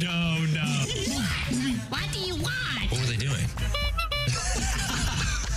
no, 0.00 0.38
no. 0.54 0.62
What 1.88 2.06
do 2.12 2.20
you 2.20 2.34
want? 2.36 2.90
What 2.90 3.00
were 3.00 3.06
they 3.06 3.16
doing? 3.16 3.32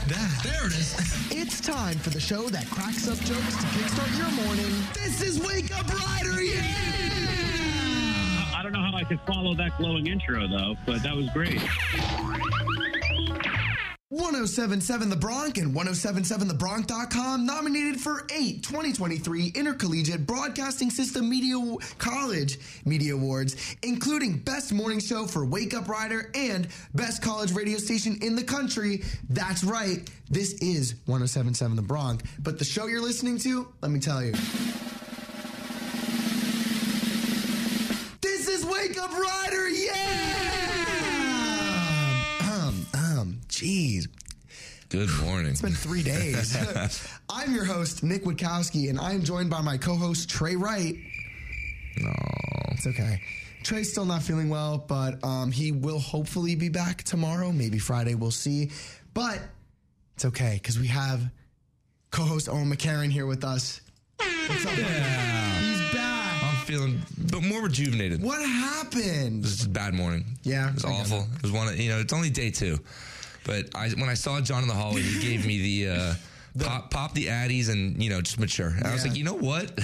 that. 0.07 0.41
There 0.43 0.65
it 0.65 0.73
is. 0.73 0.95
It's 1.31 1.61
time 1.61 1.97
for 1.97 2.09
the 2.09 2.19
show 2.19 2.49
that 2.49 2.69
cracks 2.69 3.07
up 3.07 3.17
jokes 3.19 3.55
to 3.57 3.65
kickstart 3.67 4.17
your 4.17 4.31
morning. 4.45 4.83
This 4.93 5.21
is 5.21 5.39
Wake 5.39 5.77
Up 5.77 5.87
Rider, 5.87 6.41
yeah! 6.41 6.61
I 8.55 8.61
don't 8.63 8.71
know 8.71 8.81
how 8.81 8.95
I 8.95 9.03
could 9.03 9.21
follow 9.21 9.53
that 9.55 9.77
glowing 9.77 10.07
intro, 10.07 10.47
though, 10.47 10.75
but 10.85 11.03
that 11.03 11.15
was 11.15 11.29
great. 11.29 11.61
1077 14.41 15.09
The 15.11 15.15
Bronc 15.15 15.59
and 15.59 15.75
1077thebronc.com 15.75 17.45
nominated 17.45 18.01
for 18.01 18.25
eight 18.33 18.63
2023 18.63 19.51
Intercollegiate 19.53 20.25
Broadcasting 20.25 20.89
System 20.89 21.29
Media 21.29 21.51
College 21.99 22.57
Media 22.83 23.13
Awards, 23.13 23.75
including 23.83 24.39
Best 24.39 24.73
Morning 24.73 24.99
Show 24.99 25.27
for 25.27 25.45
Wake 25.45 25.75
Up 25.75 25.87
Rider 25.87 26.31
and 26.33 26.67
Best 26.95 27.21
College 27.21 27.53
Radio 27.53 27.77
Station 27.77 28.17
in 28.23 28.35
the 28.35 28.43
country. 28.43 29.03
That's 29.29 29.63
right, 29.63 30.09
this 30.31 30.53
is 30.53 30.95
1077 31.05 31.75
The 31.75 31.83
Bronc. 31.83 32.23
But 32.39 32.57
the 32.57 32.65
show 32.65 32.87
you're 32.87 32.99
listening 32.99 33.37
to, 33.39 33.67
let 33.81 33.91
me 33.91 33.99
tell 33.99 34.23
you. 34.23 34.31
This 38.21 38.47
is 38.47 38.65
Wake 38.65 38.99
Up 38.99 39.11
Rider, 39.11 39.69
yeah! 39.69 40.61
Um, 42.51 42.87
um, 42.95 43.39
jeez. 43.47 44.07
Good 44.91 45.09
morning. 45.21 45.51
It's 45.51 45.61
been 45.61 45.71
three 45.71 46.03
days. 46.03 46.57
I'm 47.29 47.55
your 47.55 47.63
host, 47.63 48.03
Nick 48.03 48.25
Witkowski, 48.25 48.89
and 48.89 48.99
I'm 48.99 49.23
joined 49.23 49.49
by 49.49 49.61
my 49.61 49.77
co 49.77 49.95
host, 49.95 50.29
Trey 50.29 50.57
Wright. 50.57 50.95
No. 51.97 52.11
It's 52.71 52.85
okay. 52.85 53.21
Trey's 53.63 53.89
still 53.89 54.03
not 54.03 54.21
feeling 54.21 54.49
well, 54.49 54.77
but 54.85 55.23
um, 55.23 55.49
he 55.49 55.71
will 55.71 55.99
hopefully 55.99 56.55
be 56.55 56.67
back 56.67 57.03
tomorrow. 57.03 57.53
Maybe 57.53 57.79
Friday, 57.79 58.15
we'll 58.15 58.31
see. 58.31 58.71
But 59.13 59.39
it's 60.15 60.25
okay 60.25 60.55
because 60.61 60.77
we 60.77 60.87
have 60.87 61.21
co 62.11 62.23
host 62.23 62.49
Owen 62.49 62.69
McCarron 62.69 63.11
here 63.11 63.25
with 63.27 63.45
us. 63.45 63.79
What's 64.17 64.65
up? 64.65 64.71
buddy? 64.71 64.83
He's 64.83 65.93
back. 65.93 66.43
I'm 66.43 66.65
feeling 66.65 67.01
but 67.31 67.43
more 67.43 67.61
rejuvenated. 67.61 68.21
What 68.21 68.41
happened? 68.45 69.45
This 69.45 69.61
is 69.61 69.65
a 69.67 69.69
bad 69.69 69.93
morning. 69.93 70.25
Yeah, 70.43 70.67
It 70.67 70.73
was 70.73 70.83
awful. 70.85 71.27
It 71.35 71.43
was 71.43 71.53
one 71.53 71.69
of, 71.69 71.79
you 71.79 71.89
know, 71.89 71.99
it's 71.99 72.11
only 72.11 72.29
day 72.29 72.51
two. 72.51 72.77
But 73.45 73.75
I 73.75 73.89
when 73.89 74.09
I 74.09 74.13
saw 74.13 74.39
John 74.41 74.63
in 74.63 74.67
the 74.67 74.75
hallway, 74.75 75.01
he 75.01 75.19
gave 75.19 75.45
me 75.45 75.61
the, 75.83 75.89
uh, 75.89 76.13
pop 76.59 76.91
pop 76.91 77.13
the 77.13 77.27
Addies 77.27 77.69
and, 77.69 78.01
you 78.01 78.09
know, 78.09 78.21
just 78.21 78.39
mature. 78.39 78.67
And 78.69 78.85
I 78.85 78.93
was 78.93 79.05
like, 79.05 79.17
you 79.17 79.23
know 79.23 79.35
what? 79.35 79.71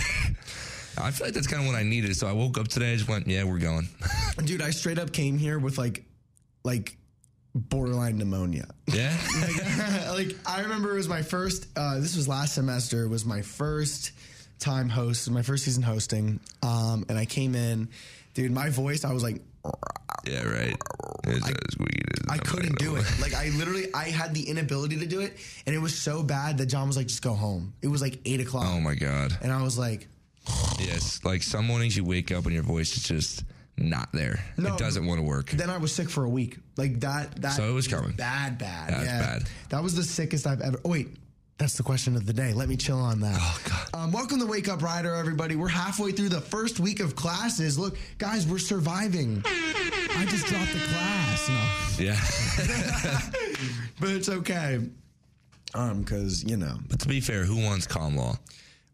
I 1.00 1.12
feel 1.12 1.28
like 1.28 1.34
that's 1.34 1.48
kind 1.48 1.62
of 1.62 1.68
what 1.68 1.76
I 1.76 1.84
needed. 1.84 2.16
So 2.16 2.28
I 2.28 2.32
woke 2.32 2.58
up 2.58 2.68
today, 2.68 2.94
I 2.94 2.96
just 2.96 3.08
went, 3.08 3.28
yeah, 3.28 3.44
we're 3.44 3.60
going. 3.60 3.88
Dude, 4.44 4.62
I 4.62 4.72
straight 4.72 5.00
up 5.00 5.14
came 5.14 5.38
here 5.38 5.60
with 5.60 5.78
like, 5.78 6.06
like, 6.64 6.98
borderline 7.54 8.18
pneumonia. 8.18 8.68
yeah? 8.88 9.16
like, 9.42 10.28
like, 10.28 10.38
I 10.46 10.62
remember 10.62 10.92
it 10.92 10.96
was 10.96 11.08
my 11.08 11.22
first. 11.22 11.68
Uh, 11.76 12.00
this 12.00 12.16
was 12.16 12.28
last 12.28 12.56
semester. 12.56 13.04
It 13.04 13.10
was 13.10 13.26
my 13.26 13.42
first 13.42 14.12
time 14.60 14.90
host, 14.90 15.30
my 15.30 15.42
first 15.42 15.66
season 15.66 15.84
hosting. 15.84 16.40
Um, 16.64 17.06
and 17.10 17.18
I 17.18 17.26
came 17.26 17.56
in, 17.56 17.90
dude. 18.34 18.52
My 18.52 18.70
voice, 18.70 19.06
I 19.06 19.14
was 19.14 19.24
like, 19.24 19.42
yeah, 20.26 20.44
right. 20.44 20.76
Weird. 21.26 21.44
I 22.30 22.38
couldn't 22.38 22.78
do 22.80 22.96
it. 22.96 23.06
Like, 23.22 23.34
I 23.34 23.50
literally, 23.50 23.94
I 23.94 24.06
had 24.06 24.34
the 24.34 24.44
inability 24.50 24.98
to 25.00 25.06
do 25.06 25.22
it, 25.22 25.38
and 25.66 25.76
it 25.76 25.80
was 25.80 25.98
so 25.98 26.24
bad 26.24 26.58
that 26.58 26.68
John 26.68 26.88
was 26.88 26.98
like, 26.98 27.08
just 27.08 27.22
go 27.22 27.34
home. 27.34 27.74
It 27.82 27.88
was 27.88 28.02
like 28.02 28.20
eight 28.26 28.42
o'clock, 28.42 28.66
Oh 28.68 28.80
my 28.80 28.96
God. 28.96 29.38
and 29.42 29.52
I 29.52 29.62
was 29.62 29.78
like, 29.78 30.08
Yes. 30.80 31.20
Like 31.24 31.44
some 31.44 31.66
mornings 31.68 31.98
you 31.98 32.06
wake 32.06 32.32
up 32.32 32.46
and 32.46 32.54
your 32.54 32.64
voice 32.64 32.96
is 32.96 33.04
just 33.04 33.44
not 33.78 34.10
there. 34.14 34.40
No. 34.58 34.74
it 34.74 34.78
doesn't 34.80 35.06
want 35.06 35.20
to 35.20 35.24
work. 35.24 35.50
then 35.52 35.70
I 35.70 35.78
was 35.78 35.94
sick 35.94 36.10
for 36.10 36.24
a 36.24 36.30
week. 36.30 36.58
Like 36.78 37.02
that. 37.02 37.42
That. 37.42 37.54
So 37.54 37.70
it 37.70 37.74
was 37.74 37.88
coming. 37.88 38.14
Bad, 38.14 38.58
bad. 38.58 38.92
That's 38.92 39.06
yeah. 39.06 39.20
bad. 39.20 39.44
That 39.70 39.84
was 39.84 39.96
the 39.96 40.04
sickest 40.04 40.48
I've 40.48 40.62
ever. 40.62 40.80
Oh, 40.86 40.90
wait. 40.90 41.10
That's 41.58 41.74
the 41.76 41.84
question 41.84 42.16
of 42.16 42.26
the 42.28 42.34
day. 42.34 42.54
Let 42.54 42.70
me 42.70 42.78
chill 42.78 43.00
on 43.00 43.20
that. 43.22 43.36
Oh, 43.40 43.60
God. 43.68 43.88
Um, 44.00 44.12
welcome 44.12 44.40
to 44.40 44.46
Wake 44.46 44.70
Up 44.70 44.84
Rider, 44.84 45.16
everybody. 45.16 45.56
We're 45.56 45.68
halfway 45.68 46.12
through 46.12 46.30
the 46.30 46.42
first 46.42 46.80
week 46.80 47.00
of 47.00 47.16
classes. 47.16 47.80
Look, 47.80 47.98
guys, 48.20 48.46
we're 48.46 48.60
surviving. 48.60 49.42
I 49.46 50.26
just 50.30 50.46
dropped 50.46 50.72
the 50.74 50.80
class. 50.80 51.50
No, 51.50 52.04
Yeah. 52.06 53.90
but 54.00 54.10
it's 54.10 54.30
okay. 54.30 54.82
Um, 55.74 56.04
cause 56.06 56.44
you 56.48 56.58
know, 56.58 56.78
but 56.90 57.00
to 57.02 57.08
be 57.08 57.20
fair, 57.20 57.44
who 57.44 57.64
wants 57.64 57.88
calm 57.88 58.16
law? 58.16 58.36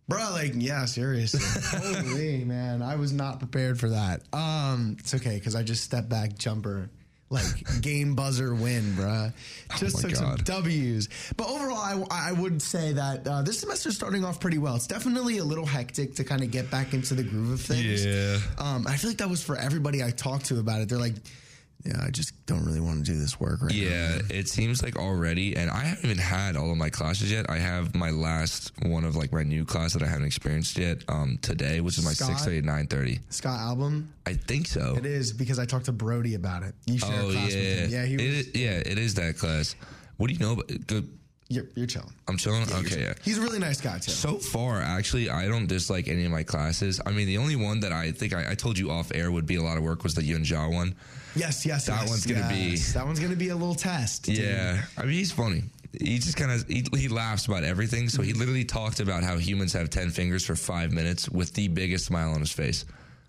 bro, 0.08 0.20
like, 0.32 0.54
yeah, 0.56 0.86
seriously. 0.86 1.42
Holy 1.80 2.44
man, 2.46 2.82
I 2.82 2.96
was 2.96 3.12
not 3.14 3.40
prepared 3.40 3.80
for 3.80 3.90
that. 3.90 4.22
Um, 4.34 4.96
it's 5.00 5.14
okay, 5.14 5.40
cause 5.40 5.56
I 5.56 5.64
just 5.64 5.84
stepped 5.84 6.10
back 6.10 6.38
jumper. 6.38 6.90
Like 7.34 7.82
game 7.82 8.14
buzzer 8.14 8.54
win, 8.54 8.84
bruh. 8.94 9.34
Just 9.78 9.98
Oh 9.98 10.02
took 10.02 10.16
some 10.16 10.36
W's. 10.36 11.10
But 11.36 11.50
overall, 11.50 12.08
I, 12.12 12.30
I 12.30 12.32
would 12.32 12.62
say 12.62 12.94
that 12.94 13.28
uh, 13.28 13.42
this 13.42 13.60
semester's 13.60 13.96
starting 13.96 14.24
off 14.24 14.40
pretty 14.40 14.60
well. 14.60 14.76
It's 14.76 14.86
definitely 14.86 15.40
a 15.40 15.44
little 15.44 15.66
hectic 15.66 16.14
to 16.16 16.24
kind 16.24 16.44
of 16.44 16.52
get 16.52 16.70
back 16.70 16.94
into 16.94 17.16
the 17.16 17.24
groove 17.24 17.54
of 17.54 17.62
things. 17.62 18.06
Yeah. 18.06 18.38
Um, 18.60 18.86
I 18.88 18.98
feel 18.98 19.10
like 19.10 19.18
that 19.18 19.30
was 19.30 19.44
for 19.44 19.58
everybody 19.58 20.04
I 20.04 20.12
talked 20.12 20.46
to 20.48 20.60
about 20.60 20.82
it. 20.82 20.90
They're 20.90 21.00
like, 21.00 21.16
yeah, 21.86 22.02
I 22.02 22.10
just 22.12 22.34
don't 22.46 22.64
really 22.66 22.80
want 22.80 23.06
to 23.06 23.12
do 23.12 23.20
this 23.20 23.40
work 23.40 23.62
right 23.62 23.72
now. 23.74 23.78
Yeah, 23.78 24.20
it 24.30 24.48
seems 24.48 24.82
like 24.82 24.96
already, 24.96 25.56
and 25.58 25.70
I 25.70 25.80
haven't 25.84 26.06
even 26.06 26.18
had 26.18 26.56
all 26.56 26.72
of 26.72 26.78
my 26.78 26.90
classes 26.90 27.30
yet. 27.32 27.50
I 27.50 27.58
have 27.58 27.94
my 27.94 28.10
last 28.10 28.72
one 28.84 29.04
of 29.04 29.16
like 29.16 29.34
my 29.34 29.44
new 29.44 29.66
class 29.66 29.94
that 29.94 30.02
I 30.02 30.08
haven't 30.08 30.26
experienced 30.26 30.78
yet 30.78 31.04
um, 31.10 31.38
today, 31.42 31.82
which 31.82 31.98
is 31.98 32.06
my 32.06 32.14
Scott? 32.14 32.30
six 32.30 32.46
thirty 32.46 32.62
nine 32.62 32.88
thirty. 32.88 33.20
Scott 33.30 33.60
album. 33.60 34.14
I 34.26 34.34
think 34.34 34.68
so. 34.68 34.96
It 34.98 35.06
is 35.06 35.34
because 35.34 35.60
I 35.60 35.66
talked 35.66 35.86
to 35.86 35.92
Brody 35.92 36.36
about 36.36 36.64
it. 36.64 36.74
You 36.86 36.98
share 37.00 37.10
Oh 37.22 37.30
a 37.30 37.34
class 37.34 37.54
yeah, 37.54 37.60
with 37.60 37.80
him. 37.80 37.90
Yeah, 37.92 38.06
he 38.06 38.16
was, 38.16 38.26
It 38.26 38.30
is- 38.34 38.52
yeah, 38.56 38.92
it 38.92 38.98
is 38.98 39.14
that 39.16 39.38
class. 39.38 39.76
What 40.18 40.28
do 40.28 40.34
you 40.34 40.40
know? 40.40 40.54
About, 40.54 40.88
good. 40.88 41.10
You're, 41.54 41.66
you're 41.76 41.88
chilling. 41.88 42.12
I'm 42.28 42.38
chilling. 42.38 42.64
okay, 42.72 43.02
yeah. 43.02 43.14
He's 43.24 43.38
a 43.38 43.42
really 43.42 43.60
nice 43.60 43.80
guy 43.80 44.00
too. 44.00 44.12
So 44.12 44.36
far, 44.38 44.82
actually, 44.82 45.30
I 45.30 45.48
don't 45.48 45.68
dislike 45.68 46.08
any 46.08 46.26
of 46.26 46.32
my 46.32 46.44
classes. 46.44 47.00
I 47.06 47.12
mean, 47.12 47.28
the 47.28 47.38
only 47.38 47.56
one 47.56 47.80
that 47.82 47.92
I 47.92 48.12
think 48.12 48.34
I, 48.34 48.52
I 48.52 48.56
told 48.56 48.78
you 48.78 48.92
off 48.92 49.12
air 49.14 49.32
would 49.32 49.46
be 49.46 49.56
a 49.56 49.62
lot 49.64 49.78
of 49.78 49.84
work 49.84 50.04
was 50.04 50.14
the 50.16 50.24
Yun 50.24 50.44
Jia 50.44 50.72
one. 50.74 50.96
yes, 51.36 51.66
yes, 51.66 51.86
That 51.86 52.02
yes, 52.02 52.10
one's 52.10 52.26
gonna 52.26 52.50
be- 52.50 52.78
that 52.78 53.06
one's 53.06 53.20
gonna 53.20 53.36
be 53.36 53.50
a 53.50 53.56
little 53.56 53.76
test. 53.76 54.24
dude. 54.24 54.38
Yeah, 54.38 54.84
I 54.98 55.02
mean, 55.04 55.12
he's 55.14 55.32
funny. 55.32 55.64
He 56.02 56.18
just 56.18 56.36
kind 56.38 56.52
of 56.52 56.68
he, 56.68 56.84
he 56.98 57.08
laughs 57.08 57.46
about 57.46 57.64
everything. 57.64 58.10
So 58.10 58.24
he 58.24 58.34
literally 58.34 58.66
talked 58.66 59.00
about 59.00 59.24
how 59.24 59.38
humans 59.38 59.74
have 59.74 59.92
ten 59.92 60.10
fingers 60.10 60.44
for 60.46 60.56
five 60.56 60.92
minutes 60.92 61.30
with 61.30 61.54
the 61.54 61.68
biggest 61.68 62.06
smile 62.06 62.32
on 62.32 62.40
his 62.40 62.52
face. 62.52 62.84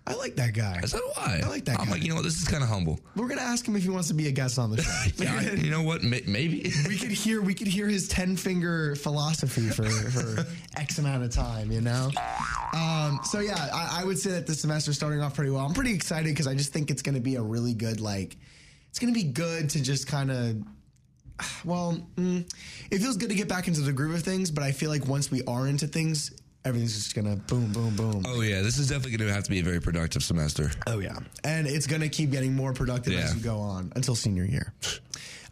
I 0.07 0.13
like 0.15 0.35
that 0.35 0.53
guy. 0.53 0.81
So 0.81 0.99
do 0.99 1.09
I. 1.17 1.41
I 1.43 1.47
like 1.47 1.65
that 1.65 1.77
guy. 1.77 1.81
I'm 1.81 1.87
guy. 1.87 1.93
like, 1.93 2.03
you 2.03 2.09
know 2.09 2.15
what? 2.15 2.23
This 2.23 2.39
is 2.39 2.47
kind 2.47 2.61
of 2.61 2.69
humble. 2.69 2.99
We're 3.15 3.27
gonna 3.27 3.41
ask 3.41 3.67
him 3.67 3.75
if 3.75 3.81
he 3.83 3.89
wants 3.89 4.07
to 4.09 4.13
be 4.13 4.27
a 4.27 4.31
guest 4.31 4.59
on 4.59 4.69
the 4.71 4.81
show. 4.81 4.91
Yeah, 5.23 5.35
I- 5.39 5.53
you 5.55 5.71
know 5.71 5.81
what? 5.81 6.03
May- 6.03 6.21
Maybe. 6.27 6.71
we 6.87 6.97
could 6.97 7.11
hear 7.11 7.41
we 7.41 7.53
could 7.55 7.67
hear 7.67 7.87
his 7.87 8.07
ten 8.07 8.35
finger 8.37 8.95
philosophy 8.95 9.69
for 9.69 9.85
for 9.89 10.45
X 10.77 10.99
amount 10.99 11.23
of 11.23 11.31
time, 11.31 11.71
you 11.71 11.81
know. 11.81 12.11
Um, 12.73 13.19
so 13.23 13.39
yeah, 13.39 13.55
I, 13.73 14.01
I 14.01 14.05
would 14.05 14.19
say 14.19 14.31
that 14.31 14.45
the 14.45 14.53
semester's 14.53 14.95
starting 14.95 15.21
off 15.21 15.33
pretty 15.35 15.49
well. 15.51 15.65
I'm 15.65 15.73
pretty 15.73 15.93
excited 15.93 16.25
because 16.29 16.47
I 16.47 16.53
just 16.55 16.71
think 16.73 16.91
it's 16.91 17.01
going 17.01 17.15
to 17.15 17.21
be 17.21 17.35
a 17.35 17.41
really 17.41 17.73
good 17.73 17.99
like. 18.01 18.37
It's 18.89 18.99
going 18.99 19.13
to 19.13 19.19
be 19.19 19.25
good 19.25 19.69
to 19.71 19.81
just 19.81 20.07
kind 20.07 20.29
of. 20.31 20.57
Well, 21.65 21.97
mm, 22.15 22.49
it 22.91 22.99
feels 22.99 23.17
good 23.17 23.27
to 23.29 23.35
get 23.35 23.49
back 23.49 23.67
into 23.67 23.81
the 23.81 23.91
groove 23.91 24.15
of 24.15 24.21
things, 24.23 24.51
but 24.51 24.63
I 24.63 24.71
feel 24.71 24.89
like 24.89 25.05
once 25.07 25.29
we 25.31 25.41
are 25.45 25.67
into 25.67 25.85
things, 25.87 26.31
everything's 26.65 26.93
just 26.95 27.15
gonna 27.15 27.35
boom, 27.35 27.71
boom, 27.71 27.95
boom. 27.95 28.23
oh 28.27 28.41
yeah, 28.41 28.61
this 28.61 28.77
is 28.77 28.89
definitely 28.89 29.11
to 29.17 29.33
have 29.33 29.43
to 29.45 29.49
be 29.51 29.59
a 29.59 29.63
very 29.63 29.79
productive 29.79 30.23
semester. 30.23 30.71
Oh 30.87 30.99
yeah, 30.99 31.17
and 31.43 31.67
it's 31.67 31.87
gonna 31.87 32.09
keep 32.09 32.31
getting 32.31 32.53
more 32.55 32.73
productive 32.73 33.13
Yeah. 33.13 33.19
as 33.19 33.35
you 33.35 33.41
go 33.41 33.59
on 33.59 33.93
until 33.95 34.15
senior 34.15 34.43
year. 34.45 34.73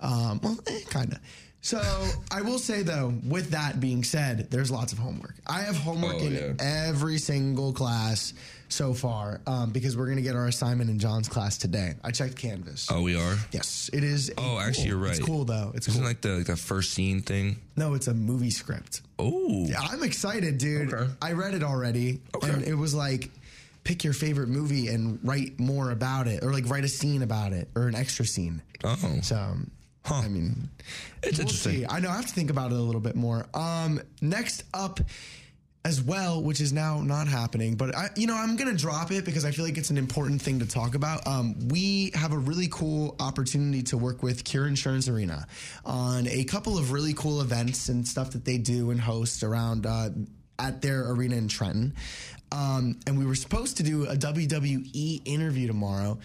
Um, 0.01 0.41
well, 0.43 0.59
eh, 0.67 0.81
kind 0.89 1.13
of. 1.13 1.19
So 1.63 1.81
I 2.29 2.41
will 2.41 2.59
say 2.59 2.83
though, 2.83 3.13
with 3.25 3.51
that 3.51 3.79
being 3.79 4.03
said, 4.03 4.51
there's 4.51 4.69
lots 4.69 4.91
of 4.91 4.99
homework. 4.99 5.33
I 5.47 5.61
have 5.61 5.77
homework 5.77 6.15
Oh, 6.15 6.25
in 6.25 6.33
yeah. 6.33 6.53
every 6.59 7.17
single 7.17 7.71
class 7.71 8.33
so 8.67 8.93
far 8.93 9.39
um, 9.47 9.69
because 9.71 9.95
we're 9.95 10.07
gonna 10.09 10.21
get 10.21 10.35
our 10.35 10.47
assignment 10.47 10.89
in 10.89 10.99
John's 10.99 11.29
class 11.29 11.57
today. 11.57 11.93
I 12.03 12.11
checked 12.11 12.35
Canvas. 12.35 12.89
Oh, 12.91 13.01
we 13.01 13.15
are. 13.15 13.35
Yes, 13.53 13.89
it 13.93 14.03
is. 14.03 14.29
Oh, 14.37 14.59
actually, 14.59 14.83
cool- 14.83 14.87
you're 14.89 14.97
right. 14.97 15.17
It's 15.17 15.25
cool 15.25 15.45
though. 15.45 15.71
It's 15.73 15.87
Isn't 15.87 16.01
cool. 16.01 16.09
like 16.09 16.19
the 16.19 16.29
like 16.37 16.47
the 16.47 16.57
first 16.57 16.91
scene 16.91 17.21
thing? 17.21 17.55
no, 17.77 17.93
it's 17.93 18.07
a 18.07 18.13
movie 18.13 18.49
script. 18.51 18.99
Oh, 19.17 19.65
Yeah, 19.65 19.79
I'm 19.79 20.03
excited, 20.03 20.57
dude. 20.57 20.93
Okay. 20.93 21.09
I 21.21 21.31
read 21.31 21.53
it 21.53 21.63
already, 21.63 22.19
Okay. 22.35 22.49
and 22.49 22.63
it 22.63 22.75
was 22.75 22.93
like, 22.93 23.29
pick 23.85 24.03
your 24.03 24.11
favorite 24.13 24.49
movie 24.49 24.89
and 24.89 25.17
write 25.23 25.57
more 25.61 25.91
about 25.91 26.27
it, 26.27 26.43
or 26.43 26.51
like 26.51 26.67
write 26.69 26.83
a 26.83 26.89
scene 26.89 27.21
about 27.21 27.53
it, 27.53 27.69
or 27.73 27.87
an 27.87 27.95
extra 27.95 28.25
scene. 28.25 28.61
oh, 28.83 28.97
So, 29.21 29.55
um, 30.09 30.25
I 30.25 30.27
mean, 30.27 30.69
it's 31.21 31.37
we'll 31.37 31.47
interesting. 31.47 31.73
see. 31.73 31.85
I 31.89 31.99
know 31.99 32.09
I 32.09 32.15
have 32.15 32.27
to 32.27 32.33
think 32.33 32.49
about 32.49 32.71
it 32.71 32.77
a 32.77 32.81
little 32.81 33.01
bit 33.01 33.15
more. 33.15 33.45
Um, 33.53 34.01
next 34.21 34.63
up. 34.73 34.99
As 35.85 36.01
well, 36.01 36.41
which 36.41 36.61
is 36.61 36.71
now 36.71 37.01
not 37.01 37.27
happening, 37.27 37.75
but 37.75 37.93
I, 37.93 38.09
you 38.15 38.25
know, 38.25 38.37
I'm 38.37 38.55
gonna 38.55 38.73
drop 38.73 39.11
it 39.11 39.25
because 39.25 39.43
I 39.43 39.51
feel 39.51 39.65
like 39.65 39.77
it's 39.77 39.89
an 39.89 39.97
important 39.97 40.41
thing 40.41 40.59
to 40.59 40.65
talk 40.65 40.95
about. 40.95 41.27
Um, 41.27 41.67
we 41.67 42.11
have 42.13 42.31
a 42.31 42.37
really 42.37 42.69
cool 42.71 43.17
opportunity 43.19 43.83
to 43.83 43.97
work 43.97 44.23
with 44.23 44.45
Cure 44.45 44.65
Insurance 44.65 45.09
Arena 45.09 45.45
on 45.83 46.25
a 46.29 46.45
couple 46.45 46.77
of 46.77 46.93
really 46.93 47.13
cool 47.13 47.41
events 47.41 47.89
and 47.89 48.07
stuff 48.07 48.31
that 48.31 48.45
they 48.45 48.57
do 48.57 48.91
and 48.91 49.01
host 49.01 49.43
around 49.43 49.85
uh, 49.85 50.11
at 50.57 50.81
their 50.81 51.11
arena 51.11 51.35
in 51.35 51.49
Trenton. 51.49 51.95
Um, 52.53 52.97
and 53.05 53.19
we 53.19 53.25
were 53.25 53.35
supposed 53.35 53.75
to 53.77 53.83
do 53.83 54.05
a 54.05 54.15
WWE 54.15 55.21
interview 55.25 55.67
tomorrow. 55.67 56.17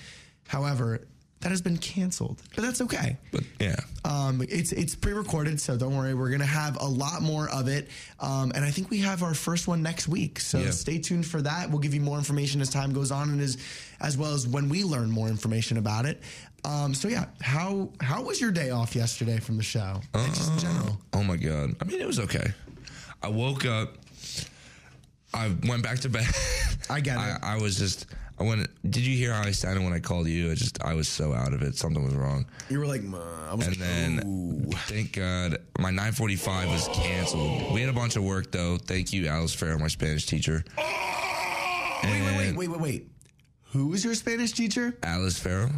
However, 0.46 1.08
that 1.40 1.50
has 1.50 1.62
been 1.62 1.76
canceled, 1.78 2.42
but 2.56 2.62
that's 2.62 2.80
okay. 2.80 3.16
But 3.30 3.44
yeah. 3.60 3.76
Um, 4.04 4.42
it's 4.48 4.72
it's 4.72 4.94
pre-recorded, 4.96 5.60
so 5.60 5.76
don't 5.76 5.96
worry. 5.96 6.14
We're 6.14 6.30
gonna 6.30 6.44
have 6.46 6.76
a 6.80 6.86
lot 6.86 7.22
more 7.22 7.48
of 7.50 7.68
it, 7.68 7.88
um, 8.20 8.50
and 8.54 8.64
I 8.64 8.70
think 8.70 8.90
we 8.90 8.98
have 9.00 9.22
our 9.22 9.34
first 9.34 9.68
one 9.68 9.82
next 9.82 10.08
week. 10.08 10.40
So 10.40 10.58
Yeah. 10.58 10.70
stay 10.70 10.98
tuned 10.98 11.26
for 11.26 11.40
that. 11.42 11.70
We'll 11.70 11.78
give 11.78 11.94
you 11.94 12.00
more 12.00 12.18
information 12.18 12.60
as 12.60 12.70
time 12.70 12.92
goes 12.92 13.10
on, 13.12 13.30
and 13.30 13.40
as 13.40 13.56
as 14.00 14.16
well 14.16 14.32
as 14.34 14.46
when 14.48 14.68
we 14.68 14.82
learn 14.84 15.10
more 15.10 15.28
information 15.28 15.76
about 15.78 16.06
it. 16.06 16.20
Um, 16.64 16.92
so 16.94 17.06
yeah, 17.08 17.26
how 17.40 17.90
how 18.00 18.22
was 18.22 18.40
your 18.40 18.50
day 18.50 18.70
off 18.70 18.96
yesterday 18.96 19.38
from 19.38 19.56
the 19.58 19.62
show? 19.62 20.00
And 20.14 20.34
just 20.34 20.50
in 20.52 20.58
general. 20.58 20.98
Oh 21.12 21.22
my 21.22 21.36
god. 21.36 21.76
I 21.80 21.84
mean, 21.84 22.00
it 22.00 22.06
was 22.06 22.18
okay. 22.18 22.52
I 23.22 23.28
woke 23.28 23.64
up. 23.64 23.94
I 25.34 25.52
went 25.68 25.82
back 25.82 25.98
to 26.00 26.08
bed. 26.08 26.26
I 26.90 27.00
get 27.00 27.16
it. 27.18 27.20
I, 27.20 27.38
I 27.42 27.56
was 27.62 27.76
just. 27.76 28.06
I 28.40 28.44
went. 28.44 28.68
Did 28.90 29.04
you 29.04 29.16
hear 29.16 29.32
how 29.32 29.42
I 29.42 29.50
sounded 29.50 29.82
when 29.82 29.92
I 29.92 29.98
called 29.98 30.28
you? 30.28 30.50
I 30.50 30.54
just. 30.54 30.82
I 30.82 30.94
was 30.94 31.08
so 31.08 31.32
out 31.34 31.52
of 31.52 31.62
it. 31.62 31.76
Something 31.76 32.04
was 32.04 32.14
wrong. 32.14 32.46
You 32.70 32.78
were 32.78 32.86
like. 32.86 33.02
I 33.02 33.54
was 33.54 33.66
And 33.66 33.76
like, 33.76 33.78
then, 33.78 34.22
"Ooh." 34.26 34.70
thank 34.86 35.12
God, 35.14 35.58
my 35.78 35.90
9:45 35.90 36.70
was 36.70 36.88
canceled. 36.92 37.72
We 37.72 37.80
had 37.80 37.90
a 37.90 37.92
bunch 37.92 38.16
of 38.16 38.22
work 38.22 38.52
though. 38.52 38.76
Thank 38.78 39.12
you, 39.12 39.26
Alice 39.26 39.54
Farrell, 39.54 39.78
my 39.78 39.88
Spanish 39.88 40.26
teacher. 40.26 40.62
wait, 40.76 40.84
wait, 42.04 42.36
wait, 42.36 42.56
wait, 42.56 42.68
wait, 42.68 42.80
wait. 42.80 43.10
Who 43.72 43.88
was 43.88 44.04
your 44.04 44.14
Spanish 44.14 44.52
teacher? 44.52 44.96
Alice 45.02 45.38
Farrell. 45.38 45.70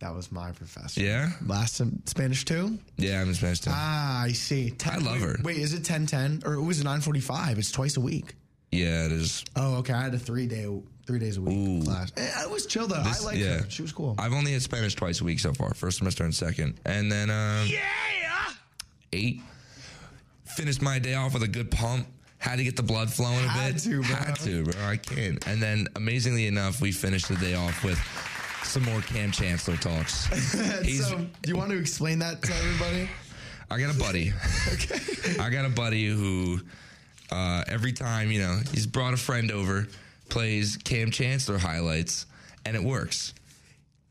That 0.00 0.14
was 0.14 0.30
my 0.30 0.52
professor. 0.52 1.00
Yeah, 1.00 1.30
Last 1.46 1.76
sem- 1.76 2.02
Spanish 2.06 2.44
too. 2.44 2.78
yeah, 2.98 3.20
I'm 3.22 3.30
a 3.30 3.34
Spanish 3.34 3.60
teacher. 3.60 3.74
Ah, 3.76 4.22
I 4.24 4.32
see. 4.32 4.70
10, 4.70 4.92
I 4.92 4.96
love 4.98 5.14
wait, 5.14 5.22
her. 5.22 5.36
Wait, 5.42 5.56
is 5.56 5.72
it 5.72 5.84
ten 5.84 6.06
ten 6.06 6.42
or 6.44 6.54
it 6.54 6.62
was 6.62 6.82
nine 6.84 7.00
forty 7.00 7.20
five? 7.20 7.58
It's 7.58 7.70
twice 7.72 7.96
a 7.96 8.00
week. 8.00 8.34
yeah, 8.70 9.06
it 9.06 9.12
is. 9.12 9.44
Oh, 9.56 9.76
okay. 9.76 9.94
I 9.94 10.02
had 10.02 10.14
a 10.14 10.18
three 10.18 10.46
day, 10.46 10.66
three 11.06 11.18
days 11.18 11.36
a 11.36 11.40
week 11.40 11.56
Ooh. 11.56 11.84
class. 11.84 12.12
Eh, 12.16 12.42
It 12.44 12.50
was 12.50 12.66
chill 12.66 12.86
though. 12.86 13.02
This- 13.02 13.22
I 13.22 13.24
liked 13.26 13.38
yeah. 13.38 13.58
her. 13.60 13.70
She 13.70 13.82
was 13.82 13.92
cool. 13.92 14.14
I've 14.18 14.32
only 14.32 14.52
had 14.52 14.62
Spanish 14.62 14.94
twice 14.94 15.20
a 15.20 15.24
week 15.24 15.38
so 15.40 15.52
far, 15.52 15.72
first 15.74 15.98
semester 15.98 16.24
and 16.24 16.34
second. 16.34 16.78
And 16.84 17.10
then 17.10 17.30
um 17.30 17.66
Yeah 17.66 17.80
eight. 19.12 19.40
Finished 20.44 20.82
my 20.82 20.98
day 20.98 21.14
off 21.14 21.34
with 21.34 21.42
a 21.42 21.48
good 21.48 21.70
pump. 21.70 22.06
Had 22.38 22.56
to 22.56 22.64
get 22.64 22.76
the 22.76 22.82
blood 22.82 23.10
flowing 23.12 23.44
a 23.44 23.48
Had 23.48 23.74
bit. 23.74 23.82
to, 23.84 24.02
bro. 24.02 24.14
Had 24.16 24.36
to, 24.40 24.64
bro. 24.64 24.84
I 24.84 24.96
can't. 24.96 25.44
And 25.46 25.60
then 25.62 25.86
amazingly 25.96 26.46
enough, 26.46 26.80
we 26.80 26.92
finished 26.92 27.28
the 27.28 27.36
day 27.36 27.54
off 27.54 27.82
with 27.82 27.98
some 28.62 28.82
more 28.82 29.00
Kam 29.02 29.30
Chancellor 29.30 29.76
talks. 29.76 30.26
He's 30.82 31.06
so, 31.08 31.16
do 31.18 31.48
you 31.50 31.56
want 31.56 31.70
to 31.70 31.78
explain 31.78 32.18
that 32.20 32.42
to 32.42 32.52
everybody? 32.54 33.08
I 33.70 33.78
got 33.80 33.94
a 33.94 33.98
buddy. 33.98 34.32
Okay. 34.72 35.36
I 35.40 35.50
got 35.50 35.64
a 35.64 35.68
buddy 35.70 36.06
who 36.08 36.60
uh, 37.30 37.64
every 37.68 37.92
time, 37.92 38.30
you 38.30 38.40
know, 38.40 38.60
he's 38.72 38.86
brought 38.86 39.14
a 39.14 39.16
friend 39.16 39.50
over, 39.50 39.86
plays 40.28 40.76
Kam 40.84 41.10
Chancellor 41.10 41.58
highlights, 41.58 42.26
and 42.64 42.76
it 42.76 42.82
works. 42.82 43.34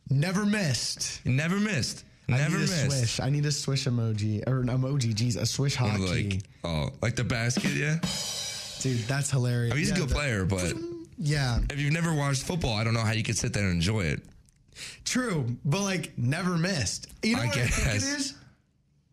Never 0.09 0.45
missed. 0.45 1.25
Never 1.25 1.59
missed. 1.59 2.03
I 2.27 2.37
Never 2.37 2.57
need 2.57 2.57
a 2.57 2.59
missed. 2.71 2.85
swish. 2.85 3.19
I 3.19 3.29
need 3.29 3.45
a 3.45 3.51
swish 3.51 3.85
emoji 3.85 4.47
or 4.47 4.61
an 4.61 4.67
emoji. 4.67 5.13
Jeez, 5.13 5.37
a 5.37 5.45
swish 5.45 5.75
hotkey. 5.77 6.33
Like 6.33 6.43
oh, 6.63 6.89
like 7.01 7.15
the 7.15 7.23
basket, 7.23 7.71
yeah. 7.71 7.99
Dude, 8.81 8.99
that's 9.07 9.29
hilarious. 9.31 9.71
I 9.73 9.75
mean, 9.75 9.79
he's 9.85 9.89
Yeah, 9.89 9.95
a 9.95 9.99
good 9.99 10.09
player, 10.09 10.45
but 10.45 10.73
Yeah, 11.17 11.59
if 11.69 11.79
you've 11.79 11.93
never 11.93 12.13
watched 12.13 12.43
football, 12.43 12.75
I 12.75 12.83
don't 12.83 12.93
know 12.93 12.99
how 13.01 13.13
you 13.13 13.23
could 13.23 13.37
sit 13.37 13.53
there 13.53 13.63
and 13.63 13.73
enjoy 13.73 14.01
it. 14.01 14.21
true. 15.05 15.45
But 15.63 15.81
like, 15.81 16.17
never 16.17 16.57
missed. 16.57 17.07
You 17.23 17.35
know 17.35 17.43
I 17.43 17.45
what 17.47 17.57
I 17.57 17.61
think 17.67 17.87
it 17.87 17.91
guess. 17.93 18.03
is? 18.19 18.33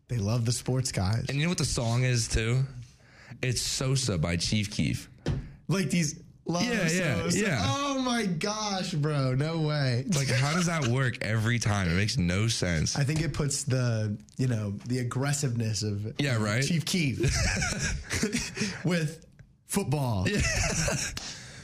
They 0.09 0.17
love 0.17 0.45
the 0.45 0.51
sports 0.51 0.91
guys. 0.91 1.25
And 1.29 1.37
you 1.37 1.43
know 1.43 1.49
what 1.49 1.57
the 1.59 1.65
song 1.65 2.03
is 2.03 2.27
too? 2.27 2.63
It's 3.41 3.61
Sosa 3.61 4.17
by 4.17 4.35
Chief 4.37 4.69
Keef. 4.71 5.09
like 5.67 5.89
these. 5.89 6.19
Love 6.45 6.63
Yeah, 6.63 6.89
yeah, 6.89 7.15
Sosa. 7.15 7.39
yeah. 7.39 7.59
Oh 7.63 7.99
my 8.01 8.25
gosh, 8.25 8.91
bro! 8.93 9.33
No 9.33 9.59
way. 9.61 10.03
Like, 10.13 10.27
how 10.27 10.53
does 10.53 10.65
that 10.65 10.87
work 10.87 11.17
every 11.23 11.57
time? 11.57 11.87
It 11.89 11.95
makes 11.95 12.17
no 12.17 12.47
sense. 12.49 12.97
I 12.97 13.03
think 13.05 13.21
it 13.21 13.31
puts 13.33 13.63
the 13.63 14.17
you 14.37 14.47
know 14.47 14.71
the 14.87 14.99
aggressiveness 14.99 15.83
of 15.83 16.13
Yeah, 16.19 16.43
right? 16.43 16.61
Chief 16.63 16.83
Keef 16.83 17.19
with 18.83 19.25
football. 19.67 20.27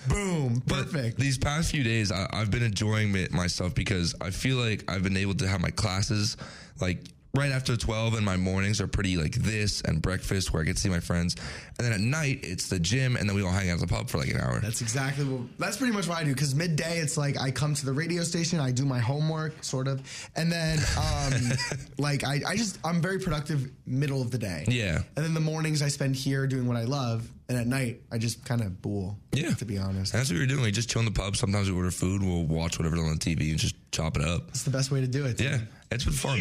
Boom, 0.08 0.64
But 0.66 0.86
perfect. 0.92 1.20
These 1.20 1.38
past 1.38 1.72
few 1.72 1.84
days, 1.84 2.12
I, 2.12 2.26
I've 2.32 2.50
been 2.50 2.64
enjoying 2.64 3.14
it 3.16 3.32
myself 3.32 3.76
because 3.76 4.16
I 4.22 4.30
feel 4.32 4.56
like 4.58 4.90
I've 4.90 5.04
been 5.04 5.18
able 5.18 5.36
to 5.36 5.48
have 5.48 5.60
my 5.62 5.70
classes 5.72 6.38
like 6.80 7.04
right 7.36 7.52
after 7.52 7.78
12 7.78 8.16
and 8.16 8.26
my 8.26 8.38
mornings 8.38 8.82
are 8.82 8.88
pretty 8.88 9.16
like 9.16 9.36
this 9.36 9.82
and 9.82 10.02
breakfast 10.02 10.52
where 10.52 10.62
I 10.64 10.66
get 10.66 10.76
to 10.78 10.82
see 10.82 10.90
my 10.90 11.00
friends. 11.00 11.36
And 11.78 11.86
then 11.86 11.94
at 11.94 12.00
night, 12.00 12.40
it's 12.44 12.70
the 12.70 12.80
gym 12.80 13.16
and 13.16 13.30
then 13.30 13.36
we 13.36 13.44
all 13.44 13.52
hang 13.52 13.70
out 13.70 13.76
at 13.76 13.80
the 13.82 13.88
pub 13.88 14.10
for 14.10 14.18
like 14.18 14.30
an 14.30 14.40
hour. 14.40 14.60
That's 14.60 14.82
exactly 14.82 15.26
what. 15.26 15.42
That's 15.60 15.78
pretty 15.78 15.94
much 15.94 16.08
what 16.08 16.18
I 16.18 16.24
do. 16.24 16.34
Because 16.34 16.56
midday, 16.56 16.98
it's 16.98 17.18
like 17.18 17.40
I 17.40 17.52
come 17.52 17.76
to 17.76 17.86
the 17.86 17.94
radio 17.94 18.24
station, 18.24 18.60
I 18.60 18.72
do 18.72 18.84
my 18.86 19.00
homework, 19.00 19.64
sort 19.64 19.88
of, 19.88 20.02
and 20.36 20.52
then 20.52 20.80
um, 20.98 21.34
like 22.00 22.24
I, 22.24 22.42
I 22.48 22.56
just 22.56 22.80
I'm 22.84 23.02
very 23.02 23.20
productive 23.20 23.70
middle 23.86 24.22
of 24.22 24.32
the 24.32 24.38
day. 24.40 24.66
Yeah. 24.68 25.00
And 25.16 25.24
then 25.26 25.34
the 25.34 25.40
mornings 25.40 25.82
I 25.82 25.88
spend 25.90 26.16
here 26.16 26.48
doing 26.48 26.68
what 26.68 26.78
I 26.78 26.84
love, 26.86 27.30
and 27.48 27.58
at 27.58 27.68
night 27.68 28.02
I 28.12 28.18
just 28.18 28.44
kind 28.44 28.62
of 28.62 28.82
bull. 28.82 29.18
Yeah. 29.34 29.52
To 29.54 29.66
be 29.66 29.78
honest, 29.78 30.14
And 30.14 30.20
that's 30.20 30.30
what 30.32 30.36
we 30.36 30.42
were 30.42 30.48
doing. 30.48 30.64
We 30.64 30.72
just 30.72 30.90
chill 30.90 31.00
in 31.00 31.06
the 31.06 31.12
pub. 31.12 31.36
Sometimes 31.38 31.70
we 31.70 31.78
order 31.78 31.92
food. 31.92 32.24
We'll 32.24 32.44
watch 32.44 32.80
whatever's 32.80 33.00
on 33.00 33.10
the 33.10 33.20
TV 33.20 33.52
and 33.52 33.60
just 33.60 33.76
chop 33.92 34.18
it 34.18 34.24
up. 34.24 34.50
it's 34.50 34.64
the 34.64 34.72
best 34.72 34.90
way 34.92 35.02
to 35.02 35.08
do 35.08 35.26
it. 35.26 35.38
dude. 35.38 35.52
Yeah, 35.52 35.60
it's 35.92 36.04
been 36.04 36.14
fun. 36.14 36.40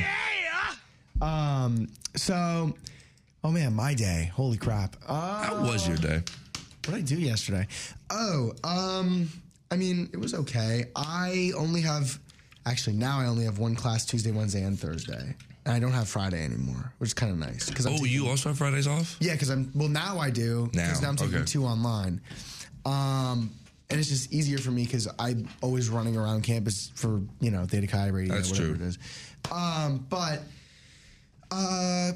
Um. 1.20 1.88
So, 2.16 2.74
oh 3.44 3.50
man, 3.50 3.74
my 3.74 3.94
day. 3.94 4.30
Holy 4.34 4.56
crap. 4.56 4.96
Uh, 5.06 5.42
How 5.42 5.60
was 5.62 5.86
your 5.86 5.96
day? 5.96 6.22
What 6.86 6.94
did 6.94 6.94
I 6.94 7.00
do 7.02 7.16
yesterday? 7.18 7.66
Oh, 8.10 8.52
um, 8.64 9.28
I 9.70 9.76
mean, 9.76 10.08
it 10.12 10.16
was 10.16 10.32
okay. 10.34 10.86
I 10.96 11.52
only 11.56 11.82
have, 11.82 12.18
actually, 12.64 12.96
now 12.96 13.20
I 13.20 13.26
only 13.26 13.44
have 13.44 13.58
one 13.58 13.74
class 13.74 14.06
Tuesday, 14.06 14.30
Wednesday, 14.32 14.62
and 14.62 14.78
Thursday. 14.80 15.36
And 15.66 15.74
I 15.74 15.78
don't 15.80 15.92
have 15.92 16.08
Friday 16.08 16.42
anymore, 16.42 16.90
which 16.96 17.08
is 17.10 17.14
kind 17.14 17.30
of 17.30 17.36
nice. 17.38 17.68
Cause 17.68 17.84
I'm 17.84 17.92
Oh, 17.92 17.96
taking- 17.98 18.12
you 18.12 18.26
also 18.28 18.48
have 18.48 18.56
Fridays 18.58 18.86
off? 18.86 19.18
Yeah, 19.20 19.32
because 19.34 19.50
I'm, 19.50 19.70
well, 19.74 19.88
now 19.90 20.18
I 20.18 20.30
do. 20.30 20.70
Now. 20.72 20.86
Because 20.86 21.02
Now, 21.02 21.08
now 21.08 21.10
I'm 21.10 21.16
taking 21.16 21.34
okay. 21.36 21.44
two 21.44 21.64
online. 21.66 22.22
Um, 22.86 23.50
and 23.90 24.00
it's 24.00 24.08
just 24.08 24.32
easier 24.32 24.56
for 24.56 24.70
me 24.70 24.84
because 24.84 25.06
I'm 25.18 25.46
always 25.60 25.90
running 25.90 26.16
around 26.16 26.42
campus 26.42 26.90
for, 26.94 27.20
you 27.40 27.50
know, 27.50 27.66
Theta 27.66 27.86
Chi 27.86 28.06
radio, 28.06 28.34
That's 28.34 28.48
whatever 28.50 28.76
true. 28.76 28.84
it 28.86 28.88
is. 28.88 28.98
Um, 29.52 30.06
but, 30.08 30.40
uh, 31.50 32.12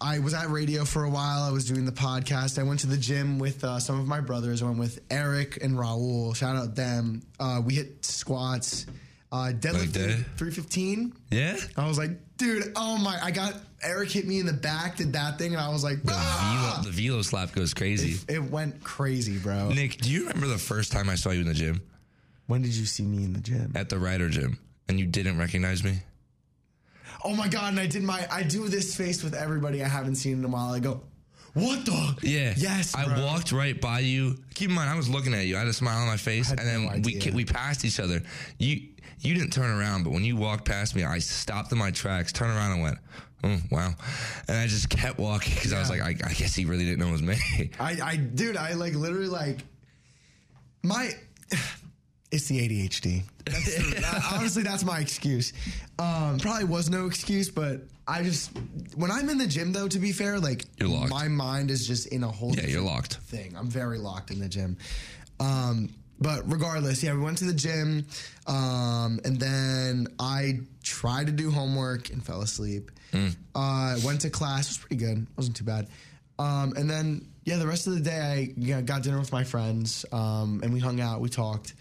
I 0.00 0.18
was 0.18 0.34
at 0.34 0.50
radio 0.50 0.84
for 0.84 1.04
a 1.04 1.10
while. 1.10 1.42
I 1.42 1.50
was 1.50 1.64
doing 1.64 1.84
the 1.84 1.92
podcast. 1.92 2.58
I 2.58 2.62
went 2.62 2.80
to 2.80 2.86
the 2.86 2.96
gym 2.96 3.38
with 3.38 3.64
uh, 3.64 3.78
some 3.78 3.98
of 3.98 4.06
my 4.06 4.20
brothers. 4.20 4.62
I 4.62 4.66
went 4.66 4.78
with 4.78 5.00
Eric 5.10 5.62
and 5.62 5.76
Raul. 5.76 6.34
Shout 6.36 6.56
out 6.56 6.74
them. 6.74 7.22
Uh, 7.40 7.62
we 7.64 7.74
hit 7.74 8.04
squats, 8.04 8.86
uh, 9.32 9.52
deadlift 9.54 9.94
315. 9.94 11.12
Yeah? 11.30 11.56
I 11.76 11.88
was 11.88 11.98
like, 11.98 12.10
dude, 12.36 12.72
oh 12.76 12.98
my! 12.98 13.18
I 13.22 13.30
got 13.30 13.54
Eric 13.82 14.10
hit 14.10 14.26
me 14.26 14.38
in 14.38 14.46
the 14.46 14.52
back, 14.52 14.96
did 14.96 15.12
that 15.14 15.38
thing, 15.38 15.52
and 15.52 15.60
I 15.60 15.70
was 15.70 15.82
like, 15.84 16.02
The, 16.02 16.12
ah! 16.14 16.80
velo, 16.82 16.92
the 16.92 17.02
velo 17.02 17.22
slap 17.22 17.52
goes 17.52 17.72
crazy. 17.74 18.20
It 18.28 18.42
went 18.42 18.82
crazy, 18.84 19.38
bro. 19.38 19.70
Nick, 19.70 19.98
do 19.98 20.10
you 20.10 20.26
remember 20.28 20.46
the 20.46 20.58
first 20.58 20.92
time 20.92 21.08
I 21.08 21.14
saw 21.14 21.30
you 21.30 21.40
in 21.40 21.46
the 21.48 21.54
gym? 21.54 21.80
When 22.46 22.62
did 22.62 22.74
you 22.74 22.86
see 22.86 23.04
me 23.04 23.24
in 23.24 23.32
the 23.32 23.40
gym? 23.40 23.72
At 23.74 23.88
the 23.88 23.98
Rider 23.98 24.28
gym. 24.28 24.58
And 24.88 25.00
you 25.00 25.06
didn't 25.06 25.38
recognize 25.38 25.82
me? 25.82 25.98
Oh 27.26 27.34
my 27.34 27.48
god! 27.48 27.72
And 27.72 27.80
I 27.80 27.88
did 27.88 28.04
my 28.04 28.24
I 28.30 28.44
do 28.44 28.68
this 28.68 28.96
face 28.96 29.24
with 29.24 29.34
everybody 29.34 29.82
I 29.82 29.88
haven't 29.88 30.14
seen 30.14 30.34
in 30.38 30.44
a 30.44 30.48
while. 30.48 30.72
I 30.72 30.78
go, 30.78 31.02
what 31.54 31.84
the? 31.84 32.16
Yeah. 32.22 32.54
Yes. 32.56 32.94
I 32.94 33.04
bro. 33.04 33.24
walked 33.24 33.50
right 33.50 33.80
by 33.80 33.98
you. 33.98 34.38
Keep 34.54 34.68
in 34.68 34.76
mind, 34.76 34.88
I 34.88 34.94
was 34.94 35.08
looking 35.08 35.34
at 35.34 35.46
you. 35.46 35.56
I 35.56 35.60
had 35.60 35.68
a 35.68 35.72
smile 35.72 35.98
on 35.98 36.06
my 36.06 36.16
face, 36.16 36.50
and 36.50 36.60
then 36.60 36.84
no 36.84 37.00
we 37.02 37.18
we 37.34 37.44
passed 37.44 37.84
each 37.84 37.98
other. 37.98 38.22
You 38.58 38.80
you 39.20 39.34
didn't 39.34 39.52
turn 39.52 39.76
around, 39.76 40.04
but 40.04 40.12
when 40.12 40.22
you 40.22 40.36
walked 40.36 40.66
past 40.66 40.94
me, 40.94 41.02
I 41.02 41.18
stopped 41.18 41.72
in 41.72 41.78
my 41.78 41.90
tracks, 41.90 42.30
turned 42.30 42.52
around, 42.52 42.72
and 42.74 42.82
went, 42.82 42.98
"Oh 43.42 43.58
wow!" 43.72 43.92
And 44.46 44.56
I 44.56 44.68
just 44.68 44.88
kept 44.88 45.18
walking 45.18 45.54
because 45.54 45.72
I 45.72 45.80
was 45.80 45.90
like, 45.90 46.02
I, 46.02 46.10
I 46.10 46.32
guess 46.32 46.54
he 46.54 46.64
really 46.64 46.84
didn't 46.84 47.00
know 47.00 47.08
it 47.08 47.12
was 47.12 47.22
me. 47.22 47.36
I, 47.80 47.98
I, 48.02 48.16
dude, 48.16 48.56
I 48.56 48.74
like 48.74 48.94
literally 48.94 49.28
like 49.28 49.58
my. 50.84 51.10
It's 52.32 52.48
the 52.48 52.58
ADHD. 52.58 53.22
That's 53.44 54.32
honestly, 54.32 54.62
that's 54.64 54.84
my 54.84 54.98
excuse. 54.98 55.52
Um, 55.98 56.38
probably 56.38 56.64
was 56.64 56.90
no 56.90 57.06
excuse, 57.06 57.50
but 57.50 57.82
I 58.08 58.22
just 58.24 58.50
when 58.96 59.10
I'm 59.12 59.28
in 59.28 59.38
the 59.38 59.46
gym, 59.46 59.72
though, 59.72 59.86
to 59.88 59.98
be 59.98 60.12
fair, 60.12 60.38
like 60.40 60.64
You're 60.78 60.88
locked. 60.88 61.10
my 61.10 61.28
mind 61.28 61.70
is 61.70 61.86
just 61.86 62.08
in 62.08 62.24
a 62.24 62.30
whole 62.30 62.54
Yeah, 62.54 62.66
you're 62.66 62.82
locked. 62.82 63.14
thing. 63.18 63.54
I'm 63.56 63.68
very 63.68 63.98
locked 63.98 64.30
in 64.32 64.40
the 64.40 64.48
gym. 64.48 64.76
Um, 65.38 65.90
but 66.18 66.50
regardless, 66.50 67.02
yeah, 67.02 67.12
we 67.14 67.20
went 67.20 67.38
to 67.38 67.44
the 67.44 67.52
gym, 67.52 68.06
um, 68.46 69.20
and 69.24 69.38
then 69.38 70.08
I 70.18 70.60
tried 70.82 71.26
to 71.26 71.32
do 71.32 71.50
homework 71.50 72.10
and 72.10 72.24
fell 72.24 72.40
asleep. 72.42 72.90
Mm. 73.12 73.36
Uh, 73.54 73.98
went 74.04 74.22
to 74.22 74.30
class, 74.30 74.66
it 74.66 74.70
was 74.70 74.78
pretty 74.78 74.96
good, 74.96 75.18
It 75.22 75.28
wasn't 75.36 75.56
too 75.56 75.64
bad. 75.64 75.88
Um, 76.38 76.72
and 76.76 76.88
then 76.90 77.26
yeah, 77.44 77.56
the 77.56 77.66
rest 77.66 77.86
of 77.86 77.94
the 77.94 78.00
day 78.00 78.18
I 78.20 78.52
you 78.60 78.74
know, 78.74 78.82
got 78.82 79.02
dinner 79.02 79.18
with 79.18 79.30
my 79.32 79.44
friends, 79.44 80.04
um, 80.10 80.60
and 80.62 80.72
we 80.72 80.80
hung 80.80 81.00
out, 81.00 81.20
we 81.20 81.28
talked, 81.28 81.74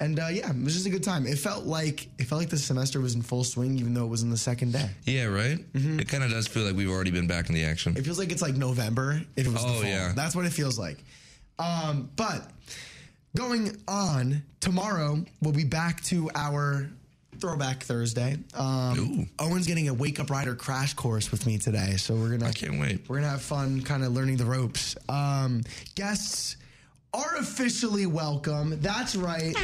and 0.00 0.18
uh, 0.18 0.28
yeah, 0.28 0.50
it 0.50 0.62
was 0.64 0.74
just 0.74 0.86
a 0.86 0.90
good 0.90 1.02
time. 1.02 1.26
It 1.26 1.38
felt 1.38 1.64
like 1.66 2.08
it 2.18 2.24
felt 2.24 2.40
like 2.40 2.50
the 2.50 2.56
semester 2.58 3.00
was 3.00 3.14
in 3.14 3.22
full 3.22 3.44
swing, 3.44 3.78
even 3.78 3.94
though 3.94 4.04
it 4.04 4.08
was 4.08 4.22
in 4.22 4.30
the 4.30 4.36
second 4.36 4.72
day. 4.72 4.90
yeah, 5.04 5.24
right. 5.24 5.58
Mm-hmm. 5.72 6.00
It 6.00 6.08
kind 6.08 6.22
of 6.24 6.30
does 6.30 6.46
feel 6.46 6.64
like 6.64 6.76
we've 6.76 6.90
already 6.90 7.10
been 7.10 7.26
back 7.26 7.48
in 7.48 7.54
the 7.54 7.64
action. 7.64 7.96
It 7.96 8.04
feels 8.04 8.18
like 8.18 8.30
it's 8.32 8.42
like 8.42 8.54
November 8.54 9.20
if 9.36 9.46
it 9.46 9.52
was 9.52 9.62
the 9.62 9.68
Oh, 9.68 9.74
fall. 9.74 9.84
yeah. 9.84 10.12
That's 10.14 10.34
what 10.36 10.44
it 10.46 10.52
feels 10.52 10.78
like. 10.78 10.98
Um, 11.58 12.10
but 12.16 12.48
going 13.36 13.76
on, 13.88 14.42
tomorrow 14.60 15.24
we'll 15.42 15.52
be 15.52 15.64
back 15.64 16.02
to 16.04 16.30
our 16.34 16.88
Throwback 17.40 17.84
Thursday. 17.84 18.36
Um, 18.54 18.98
Ooh. 19.40 19.44
Owen's 19.44 19.66
getting 19.68 19.88
a 19.88 19.94
Wake 19.94 20.18
Up 20.18 20.28
Rider 20.28 20.56
crash 20.56 20.94
course 20.94 21.30
with 21.30 21.46
me 21.46 21.56
today, 21.56 21.96
so 21.96 22.16
we're 22.16 22.30
gonna 22.30 22.48
I 22.48 22.52
can't 22.52 22.80
wait. 22.80 23.08
we're 23.08 23.16
gonna 23.18 23.28
have 23.30 23.42
fun, 23.42 23.80
kind 23.82 24.02
of 24.04 24.12
learning 24.12 24.38
the 24.38 24.44
ropes. 24.44 24.96
Um, 25.08 25.62
guests 25.94 26.56
are 27.14 27.36
officially 27.38 28.06
welcome. 28.06 28.80
That's 28.80 29.16
right. 29.16 29.54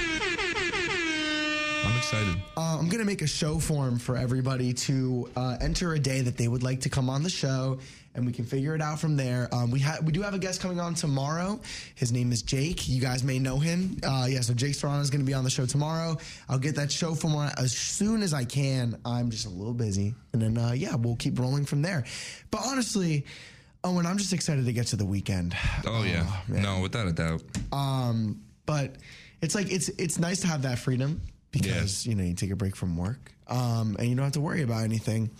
I'm 1.85 1.97
excited. 1.99 2.37
Uh, 2.57 2.79
I'm 2.79 2.89
gonna 2.89 3.05
make 3.05 3.23
a 3.23 3.27
show 3.27 3.59
form 3.59 3.99
for 3.99 4.17
everybody 4.17 4.73
to 4.73 5.29
uh, 5.37 5.57
enter 5.61 5.93
a 5.93 5.99
day 5.99 6.23
that 6.23 6.37
they 6.37 6.49
would 6.49 6.63
like 6.63 6.81
to 6.83 6.89
come 6.89 7.11
on 7.11 7.23
the 7.23 7.29
show, 7.31 7.79
and 8.15 8.25
we 8.25 8.33
can 8.33 8.47
figure 8.47 8.75
it 8.75 8.81
out 8.81 8.99
from 8.99 9.17
there. 9.17 9.49
Um, 9.53 9.71
we 9.71 9.81
ha- 9.81 9.99
we 10.03 10.11
do 10.13 10.23
have 10.23 10.33
a 10.33 10.39
guest 10.39 10.63
coming 10.63 10.81
on 10.81 10.95
tomorrow. 10.95 11.61
His 11.95 12.11
name 12.11 12.33
is 12.33 12.41
Jake. 12.43 12.89
You 12.89 13.03
guys 13.03 13.23
may 13.23 13.39
know 13.39 13.59
him. 13.59 13.99
Uh, 14.03 14.27
yeah, 14.31 14.41
so 14.41 14.55
Jake 14.55 14.75
Serrano 14.75 15.01
is 15.01 15.11
gonna 15.11 15.25
be 15.25 15.35
on 15.35 15.45
the 15.45 15.51
show 15.51 15.67
tomorrow. 15.67 16.17
I'll 16.49 16.59
get 16.59 16.77
that 16.77 16.91
show 16.91 17.15
form 17.15 17.35
on 17.37 17.53
as 17.59 17.77
soon 17.77 18.23
as 18.23 18.33
I 18.33 18.45
can. 18.45 18.97
I'm 19.05 19.31
just 19.31 19.45
a 19.47 19.51
little 19.51 19.75
busy, 19.75 20.15
and 20.33 20.41
then 20.41 20.57
uh, 20.57 20.73
yeah, 20.73 20.95
we'll 20.95 21.17
keep 21.17 21.39
rolling 21.39 21.67
from 21.67 21.83
there. 21.83 22.05
But 22.51 22.63
honestly. 22.65 23.27
Owen, 23.85 24.07
I'm 24.07 24.17
just 24.17 24.33
excited 24.33 24.65
to 24.65 24.73
get 24.73 24.87
to 24.89 24.97
the 24.97 25.05
weekend. 25.05 25.55
Oh, 25.87 26.03
yeah. 26.05 26.27
man. 26.49 26.63
no, 26.63 26.81
without 26.81 27.07
a 27.07 27.13
doubt. 27.13 27.43
Um, 27.71 28.41
but 28.65 28.97
it's 29.43 29.55
like 29.55 29.71
it's 29.71 29.91
it's 29.91 30.19
nice 30.19 30.41
to 30.41 30.47
have 30.47 30.63
that 30.63 30.79
freedom 30.79 31.21
because 31.51 32.07
you 32.07 32.15
know 32.15 32.25
you 32.25 32.33
take 32.33 32.51
a 32.51 32.57
break 32.57 32.75
from 32.75 32.97
work 32.97 33.33
um, 33.47 33.95
and 33.99 34.09
you 34.09 34.15
don't 34.17 34.25
have 34.25 34.33
to 34.33 34.41
worry 34.41 34.63
about 34.63 34.85
anything. 34.85 35.31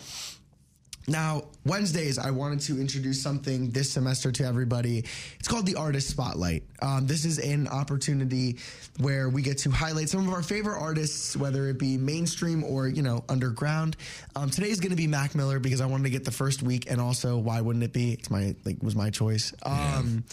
Now, 1.07 1.45
Wednesdays, 1.67 2.19
I 2.19 2.31
wanted 2.31 2.61
to 2.61 2.81
introduce 2.81 3.21
something 3.21 3.71
this 3.71 3.93
semester 3.93 4.33
to 4.33 4.45
everybody. 4.45 5.05
It's 5.39 5.49
called 5.49 5.67
the 5.67 5.75
Artist 5.75 6.09
Spotlight. 6.09 6.63
Um, 6.81 7.07
this 7.07 7.27
is 7.27 7.39
an 7.39 7.69
opportunity 7.69 8.59
where 9.01 9.29
we 9.29 9.43
get 9.43 9.59
to 9.59 9.71
highlight 9.71 10.09
some 10.09 10.27
of 10.27 10.33
our 10.33 10.43
favorite 10.43 10.81
artists, 10.81 11.37
whether 11.37 11.69
it 11.69 11.79
be 11.79 11.99
mainstream 11.99 12.65
or 12.65 12.89
you 12.89 13.03
know 13.03 13.23
underground. 13.29 13.99
Um, 14.35 14.49
today 14.49 14.71
is 14.71 14.81
going 14.81 14.91
to 14.91 14.97
be 14.97 15.07
Mac 15.07 15.35
Miller 15.35 15.59
because 15.59 15.83
I 15.83 15.87
wanted 15.87 16.05
to 16.05 16.11
get 16.11 16.25
the 16.25 16.31
first 16.31 16.63
week, 16.63 16.91
and 16.91 17.01
also 17.01 17.37
why 17.37 17.61
wouldn't 17.61 17.85
it 17.85 17.93
be? 17.93 18.13
It's 18.13 18.31
my 18.31 18.55
like 18.65 18.83
was 18.83 18.97
my 18.97 19.11
choice. 19.11 19.53
Um, 19.63 20.25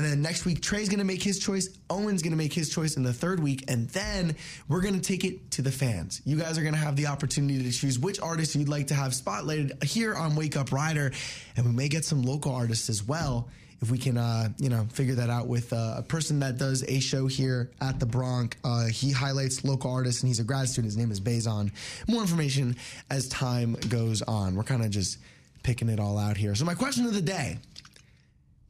and 0.00 0.10
then 0.10 0.22
next 0.22 0.46
week, 0.46 0.62
Trey's 0.62 0.88
going 0.88 1.00
to 1.00 1.04
make 1.04 1.22
his 1.22 1.38
choice. 1.38 1.68
Owen's 1.90 2.22
going 2.22 2.30
to 2.30 2.38
make 2.38 2.54
his 2.54 2.70
choice 2.70 2.96
in 2.96 3.02
the 3.02 3.12
third 3.12 3.38
week. 3.38 3.64
And 3.68 3.86
then 3.90 4.34
we're 4.66 4.80
going 4.80 4.98
to 4.98 5.00
take 5.00 5.26
it 5.26 5.50
to 5.50 5.62
the 5.62 5.70
fans. 5.70 6.22
You 6.24 6.36
guys 6.36 6.56
are 6.56 6.62
going 6.62 6.72
to 6.72 6.80
have 6.80 6.96
the 6.96 7.08
opportunity 7.08 7.62
to 7.62 7.70
choose 7.70 7.98
which 7.98 8.18
artist 8.18 8.54
you'd 8.54 8.70
like 8.70 8.86
to 8.86 8.94
have 8.94 9.12
spotlighted 9.12 9.84
here 9.84 10.14
on 10.14 10.36
Wake 10.36 10.56
Up 10.56 10.72
Rider. 10.72 11.12
And 11.54 11.66
we 11.66 11.72
may 11.72 11.88
get 11.88 12.06
some 12.06 12.22
local 12.22 12.54
artists 12.54 12.88
as 12.88 13.06
well. 13.06 13.48
If 13.82 13.90
we 13.90 13.98
can, 13.98 14.16
uh, 14.16 14.48
you 14.56 14.70
know, 14.70 14.86
figure 14.90 15.16
that 15.16 15.28
out 15.28 15.48
with 15.48 15.70
uh, 15.74 15.96
a 15.98 16.02
person 16.02 16.40
that 16.40 16.56
does 16.56 16.82
a 16.88 16.98
show 16.98 17.26
here 17.26 17.70
at 17.82 18.00
the 18.00 18.06
Bronc, 18.06 18.56
uh, 18.64 18.86
he 18.86 19.12
highlights 19.12 19.64
local 19.64 19.92
artists 19.92 20.22
and 20.22 20.28
he's 20.28 20.40
a 20.40 20.44
grad 20.44 20.70
student. 20.70 20.86
His 20.86 20.96
name 20.96 21.10
is 21.10 21.20
Bazon. 21.20 21.72
More 22.08 22.22
information 22.22 22.74
as 23.10 23.28
time 23.28 23.74
goes 23.90 24.22
on. 24.22 24.54
We're 24.54 24.62
kind 24.62 24.82
of 24.82 24.90
just 24.90 25.18
picking 25.62 25.90
it 25.90 26.00
all 26.00 26.16
out 26.16 26.38
here. 26.38 26.54
So 26.54 26.64
my 26.64 26.74
question 26.74 27.04
of 27.04 27.12
the 27.12 27.20
day: 27.20 27.58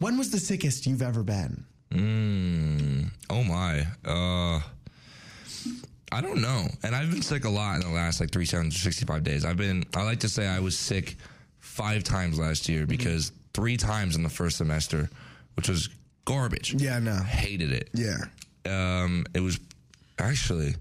When 0.01 0.17
was 0.17 0.31
the 0.31 0.39
sickest 0.39 0.87
you've 0.87 1.03
ever 1.03 1.23
been? 1.23 1.65
Mm, 1.91 3.11
oh 3.29 3.45
my. 3.45 3.87
Uh, 4.05 4.61
I 6.11 6.21
don't 6.23 6.41
know. 6.41 6.67
And 6.83 6.97
I've 6.97 7.11
been 7.11 7.21
sick 7.23 7.45
a 7.45 7.51
lot 7.51 7.75
in 7.77 7.83
the 7.83 7.95
last 7.95 8.19
like 8.19 8.31
365 8.31 9.23
days. 9.23 9.45
I've 9.45 9.59
been, 9.59 9.85
I 9.95 10.03
like 10.03 10.21
to 10.21 10.29
say 10.29 10.47
I 10.47 10.59
was 10.59 10.77
sick 10.79 11.17
five 11.59 12.03
times 12.03 12.39
last 12.39 12.67
year 12.69 12.87
because 12.87 13.33
three 13.53 13.77
times 13.77 14.17
in 14.17 14.23
the 14.23 14.31
first 14.31 14.57
semester, 14.57 15.11
which 15.55 15.69
was 15.69 15.91
garbage. 16.25 16.75
Yeah, 16.81 16.99
no. 16.99 17.17
Hated 17.17 17.71
it. 17.73 17.91
Yeah. 17.93 18.17
Um, 18.65 19.27
it 19.35 19.41
was 19.41 19.61
actually, 20.19 20.77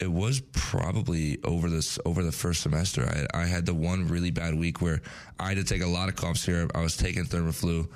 it 0.00 0.10
was 0.10 0.40
probably 0.52 1.38
over 1.44 1.70
this 1.70 1.96
over 2.04 2.24
the 2.24 2.32
first 2.32 2.62
semester. 2.62 3.08
I, 3.32 3.42
I 3.42 3.46
had 3.46 3.66
the 3.66 3.74
one 3.74 4.08
really 4.08 4.32
bad 4.32 4.54
week 4.58 4.80
where 4.82 5.00
I 5.38 5.50
had 5.50 5.58
to 5.58 5.64
take 5.64 5.82
a 5.82 5.86
lot 5.86 6.08
of 6.08 6.16
cough 6.16 6.38
syrup. 6.38 6.72
I 6.74 6.80
was 6.80 6.96
taking 6.96 7.24
Theraflu, 7.24 7.88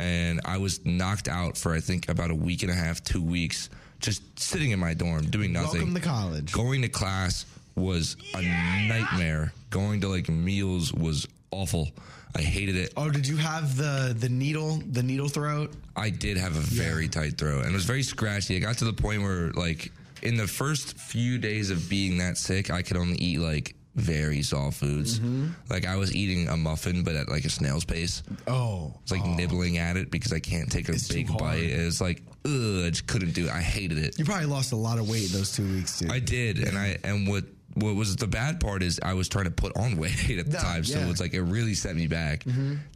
and 0.00 0.40
I 0.44 0.56
was 0.56 0.84
knocked 0.84 1.28
out 1.28 1.56
for 1.56 1.74
I 1.74 1.80
think 1.80 2.08
about 2.08 2.30
a 2.30 2.34
week 2.34 2.62
and 2.62 2.72
a 2.72 2.74
half, 2.74 3.04
two 3.04 3.22
weeks, 3.22 3.68
just 4.00 4.38
sitting 4.38 4.70
in 4.70 4.80
my 4.80 4.94
dorm 4.94 5.26
doing 5.26 5.52
nothing. 5.52 5.80
Welcome 5.80 5.94
to 5.94 6.00
college. 6.00 6.52
Going 6.52 6.82
to 6.82 6.88
class 6.88 7.44
was 7.76 8.16
a 8.34 8.42
nightmare. 8.88 9.52
Going 9.68 10.00
to 10.00 10.08
like 10.08 10.28
meals 10.28 10.92
was 10.92 11.28
awful. 11.50 11.90
I 12.34 12.40
hated 12.40 12.76
it. 12.76 12.92
Oh, 12.96 13.10
did 13.10 13.26
you 13.26 13.36
have 13.36 13.76
the 13.76 14.16
the 14.18 14.28
needle 14.28 14.80
the 14.90 15.02
needle 15.02 15.28
throat? 15.28 15.72
I 15.96 16.10
did 16.10 16.36
have 16.38 16.56
a 16.56 16.60
very 16.60 17.08
tight 17.08 17.36
throat 17.36 17.64
and 17.64 17.70
it 17.70 17.74
was 17.74 17.84
very 17.84 18.02
scratchy. 18.02 18.56
It 18.56 18.60
got 18.60 18.78
to 18.78 18.84
the 18.84 18.92
point 18.92 19.22
where 19.22 19.50
like 19.52 19.92
in 20.22 20.36
the 20.36 20.46
first 20.46 20.96
few 20.96 21.38
days 21.38 21.70
of 21.70 21.88
being 21.90 22.18
that 22.18 22.38
sick, 22.38 22.70
I 22.70 22.82
could 22.82 22.96
only 22.96 23.16
eat 23.16 23.38
like 23.38 23.74
very 23.96 24.42
soft 24.42 24.78
foods. 24.78 25.18
Mm-hmm. 25.18 25.48
Like 25.68 25.84
I 25.86 25.96
was 25.96 26.14
eating 26.14 26.48
a 26.48 26.56
muffin, 26.56 27.02
but 27.02 27.16
at 27.16 27.28
like 27.28 27.44
a 27.44 27.50
snail's 27.50 27.84
pace. 27.84 28.22
Oh, 28.46 28.94
It's 29.02 29.12
like 29.12 29.24
nibbling 29.24 29.78
at 29.78 29.96
it 29.96 30.10
because 30.10 30.32
I 30.32 30.38
can't 30.40 30.70
take 30.70 30.88
a 30.88 30.92
It's 30.92 31.08
big 31.08 31.26
bite. 31.36 31.62
It's 31.64 32.00
like 32.00 32.22
ugh, 32.44 32.84
I 32.86 32.90
just 32.90 33.06
couldn't 33.06 33.32
do 33.32 33.46
it. 33.46 33.50
I 33.50 33.60
hated 33.60 33.98
it. 33.98 34.18
you 34.18 34.24
probably 34.24 34.46
lost 34.46 34.72
a 34.72 34.76
lot 34.76 34.98
of 34.98 35.08
weight 35.08 35.28
those 35.30 35.52
two 35.52 35.66
weeks 35.72 35.98
too. 35.98 36.08
I 36.10 36.20
did, 36.20 36.58
and 36.58 36.78
I 36.78 36.98
and 37.04 37.26
what 37.28 37.44
what 37.74 37.94
was 37.94 38.16
the 38.16 38.26
bad 38.26 38.58
part 38.60 38.82
is 38.82 38.98
I 39.02 39.14
was 39.14 39.28
trying 39.28 39.44
to 39.46 39.50
put 39.50 39.76
on 39.76 39.96
weight 39.98 40.30
at 40.38 40.46
the 40.46 40.52
No, 40.52 40.58
time, 40.60 40.84
so 40.84 40.98
it's 41.10 41.20
like 41.20 41.34
it 41.34 41.42
really 41.42 41.74
set 41.74 41.94
me 41.96 42.06
back. 42.06 42.44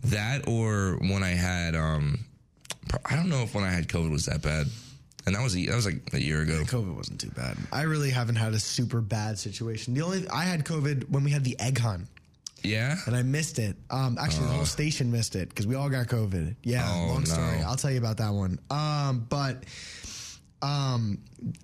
That 0.04 0.46
or 0.48 0.96
when 1.00 1.22
I 1.22 1.30
had 1.30 1.74
um, 1.76 2.24
I 3.04 3.16
don't 3.16 3.28
know 3.28 3.42
if 3.42 3.54
when 3.54 3.64
I 3.64 3.70
had 3.70 3.88
COVID 3.88 4.10
was 4.10 4.26
that 4.26 4.42
bad, 4.42 4.66
and 5.26 5.34
that 5.34 5.42
was 5.42 5.56
a, 5.56 5.66
that 5.66 5.74
was 5.76 5.86
like 5.86 6.12
a 6.12 6.20
year 6.20 6.42
ago. 6.42 6.62
COVID 6.64 6.94
wasn't 6.96 7.20
too 7.20 7.30
bad. 7.30 7.56
I 7.72 7.82
really 7.82 8.10
haven't 8.10 8.36
had 8.36 8.52
a 8.54 8.58
super 8.60 9.00
bad 9.00 9.38
situation. 9.38 9.94
The 9.94 10.02
only 10.02 10.28
I 10.28 10.44
had 10.44 10.64
COVID 10.64 11.10
when 11.10 11.24
we 11.24 11.30
had 11.30 11.44
the 11.44 11.58
egg 11.60 11.78
hunt, 11.78 12.06
Yeah, 12.62 12.96
and 13.06 13.14
I 13.16 13.22
missed 13.22 13.58
it. 13.58 13.76
Um, 13.90 14.16
actually, 14.20 14.46
the 14.46 14.52
whole 14.54 14.64
station 14.66 15.10
missed 15.12 15.34
it 15.36 15.48
because 15.48 15.66
we 15.66 15.74
all 15.74 15.88
got 15.88 16.06
COVID. 16.08 16.56
Yeah, 16.62 16.86
Oh, 16.90 17.06
long 17.08 17.24
story. 17.26 17.58
no. 17.60 17.66
I'll 17.66 17.76
tell 17.76 17.90
you 17.90 17.98
about 17.98 18.18
that 18.18 18.32
one. 18.32 18.58
Um, 18.70 19.26
but 19.28 19.64
um, 20.62 21.18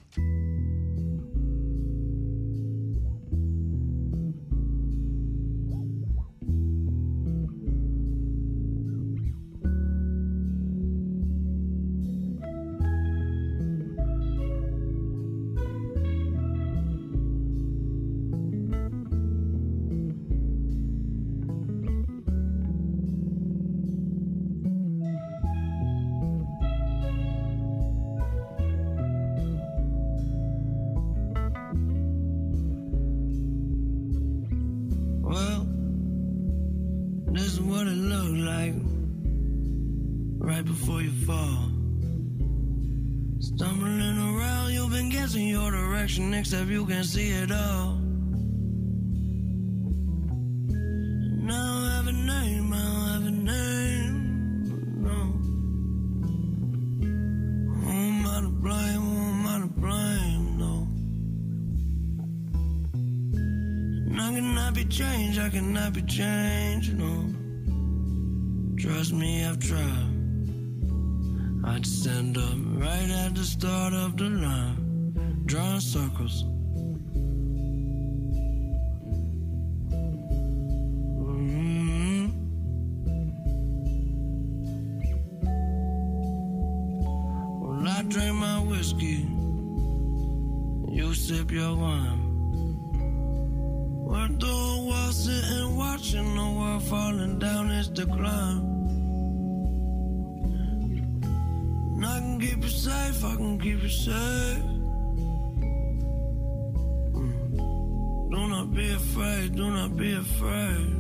Except 46.52 46.72
you 46.72 46.84
can 46.84 47.04
see 47.04 47.30
it 47.30 47.52
all. 47.52 48.00
Now 51.46 51.86
I 51.86 51.92
have 51.98 52.08
a 52.08 52.12
name, 52.12 52.74
I 52.74 52.76
don't 52.82 53.08
have 53.12 53.26
a 53.28 53.32
name. 53.54 54.18
No. 55.06 55.18
Who 57.76 57.92
am 57.92 58.26
I 58.26 58.42
to 58.42 58.50
blame? 58.50 59.02
Who 59.02 59.18
am 59.30 59.46
I 59.46 59.60
to 59.60 59.68
blame? 59.68 60.58
No. 60.58 60.74
And 64.10 64.20
I 64.20 64.34
cannot 64.34 64.74
be 64.74 64.86
changed, 64.86 65.40
I 65.40 65.50
cannot 65.50 65.94
be 65.94 66.02
changed, 66.02 66.98
no. 66.98 67.32
Trust 68.80 69.14
me, 69.14 69.46
I've 69.46 69.60
tried. 69.60 70.16
I'd 71.64 71.86
stand 71.86 72.40
up 72.40 72.58
right 72.82 73.12
at 73.24 73.36
the 73.36 73.44
start 73.44 73.94
of 73.94 74.18
the 74.18 74.30
line, 74.30 74.89
drawing 75.50 75.80
circles. 75.80 76.44
Mhm. 81.18 82.32
Well, 87.62 87.88
I 87.88 88.04
drink 88.04 88.36
my 88.36 88.60
whiskey, 88.60 89.26
you 90.88 91.16
sip 91.16 91.50
your 91.52 91.76
wine. 91.76 92.22
We're 94.06 94.28
doing 94.28 94.86
while 94.86 95.12
sitting 95.12 95.76
watching 95.76 96.36
the 96.36 96.48
world 96.58 96.84
falling 96.84 97.40
down 97.40 97.72
its 97.72 97.88
decline. 97.88 98.62
And 101.96 102.06
I 102.06 102.20
can 102.20 102.40
keep 102.40 102.64
you 102.64 102.70
safe, 102.70 103.26
I 103.26 103.36
can 103.36 103.58
keep 103.60 103.82
you 103.82 103.90
safe. 103.90 104.79
Afraid, 109.20 109.56
do 109.56 109.70
not 109.70 109.98
be 109.98 110.14
afraid. 110.14 110.96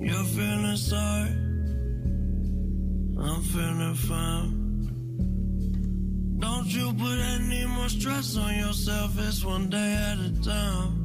You're 0.00 0.24
feeling 0.24 0.76
sorry, 0.76 1.30
I'm 3.26 3.42
feeling 3.42 3.94
fine. 3.94 4.56
Don't 6.38 6.66
you 6.66 6.92
put 6.92 7.18
any 7.18 7.66
more 7.66 7.88
stress 7.88 8.36
on 8.36 8.54
yourself, 8.54 9.18
it's 9.18 9.44
one 9.44 9.70
day 9.70 9.92
at 9.94 10.18
a 10.18 10.42
time. 10.42 10.99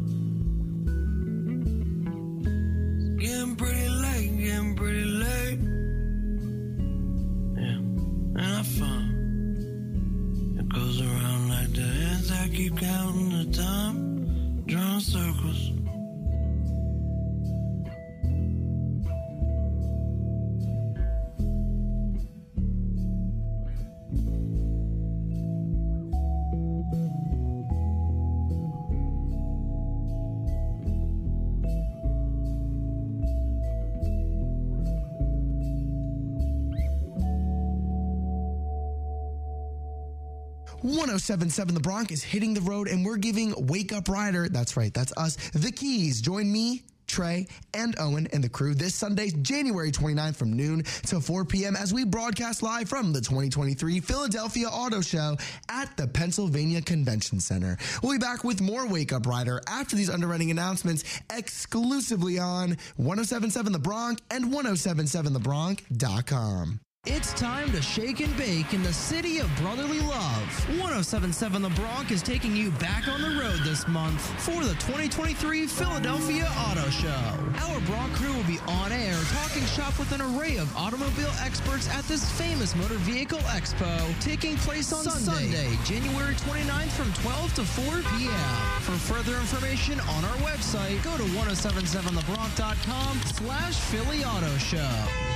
1077 41.15 41.73
The 41.73 41.79
Bronc 41.79 42.11
is 42.11 42.21
hitting 42.21 42.53
the 42.53 42.59
road, 42.59 42.89
and 42.89 43.05
we're 43.05 43.15
giving 43.15 43.53
Wake 43.67 43.93
Up 43.93 44.09
Rider, 44.09 44.49
that's 44.49 44.75
right, 44.75 44.93
that's 44.93 45.13
us, 45.15 45.37
the 45.51 45.71
keys. 45.71 46.19
Join 46.19 46.51
me. 46.51 46.83
Trey 47.07 47.47
and 47.73 47.95
Owen 47.99 48.27
and 48.33 48.43
the 48.43 48.49
crew 48.49 48.73
this 48.73 48.95
Sunday, 48.95 49.29
January 49.29 49.91
29th 49.91 50.35
from 50.35 50.53
noon 50.53 50.81
to 51.05 51.21
4 51.21 51.45
p.m. 51.45 51.75
as 51.75 51.93
we 51.93 52.03
broadcast 52.03 52.63
live 52.63 52.89
from 52.89 53.13
the 53.13 53.21
2023 53.21 53.99
Philadelphia 53.99 54.67
Auto 54.67 55.01
Show 55.01 55.37
at 55.69 55.95
the 55.97 56.07
Pennsylvania 56.07 56.81
Convention 56.81 57.39
Center. 57.39 57.77
We'll 58.01 58.13
be 58.13 58.17
back 58.17 58.43
with 58.43 58.59
more 58.59 58.87
Wake 58.87 59.13
Up 59.13 59.27
Rider 59.27 59.61
after 59.67 59.95
these 59.95 60.09
underwriting 60.09 60.49
announcements 60.49 61.03
exclusively 61.31 62.39
on 62.39 62.75
1077 62.97 63.71
The 63.71 63.77
Bronc 63.77 64.19
and 64.31 64.45
1077TheBronc.com. 64.45 66.79
It's 67.07 67.33
time 67.33 67.71
to 67.73 67.83
shake 67.83 68.19
and 68.19 68.35
bake 68.35 68.73
in 68.73 68.81
the 68.81 68.91
city 68.91 69.37
of 69.37 69.47
brotherly 69.57 69.99
love. 69.99 70.41
1077 70.81 71.61
The 71.61 71.69
Bronc 71.69 72.09
is 72.09 72.23
taking 72.23 72.55
you 72.55 72.71
back 72.71 73.07
on 73.07 73.21
the 73.21 73.39
road 73.39 73.59
this 73.63 73.87
month 73.87 74.19
for 74.41 74.63
the 74.63 74.73
2023 74.81 75.67
Philadelphia 75.67 76.49
Auto 76.65 76.89
Show. 76.89 77.37
Our 77.61 77.79
Bronc 77.81 78.11
crew 78.13 78.33
will 78.33 78.43
be 78.45 78.57
on 78.67 78.91
air 78.91 79.13
talking 79.29 79.63
shop 79.65 79.99
with 79.99 80.13
an 80.13 80.21
array 80.21 80.57
of 80.57 80.75
automobile 80.75 81.29
experts 81.41 81.87
at 81.89 82.03
this 82.05 82.27
famous 82.39 82.75
motor 82.75 82.97
vehicle 83.05 83.37
expo 83.53 84.19
taking 84.19 84.57
place 84.57 84.91
on 84.91 85.03
Sunday, 85.03 85.77
January 85.85 86.33
29th 86.33 86.89
from 86.89 87.13
12 87.21 87.53
to 87.53 87.63
4 87.63 88.01
p.m. 88.17 88.81
For 88.81 88.97
further 89.13 89.37
information 89.37 89.99
on 89.99 90.25
our 90.25 90.37
website, 90.37 91.03
go 91.03 91.15
to 91.17 91.23
1077thebronc.com 91.37 93.19
slash 93.35 93.75
Philly 93.75 94.25
Auto 94.25 94.57
Show. 94.57 95.34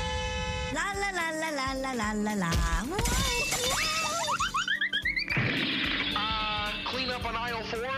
La 0.79 0.93
la 0.93 1.09
la 1.11 1.27
la 1.39 1.49
la 1.51 1.73
la 1.73 1.91
la 1.93 2.13
la 2.13 2.33
la. 2.35 2.51
Uh, 6.15 6.71
clean 6.85 7.09
up 7.11 7.25
on 7.25 7.35
aisle 7.35 7.63
four? 7.63 7.89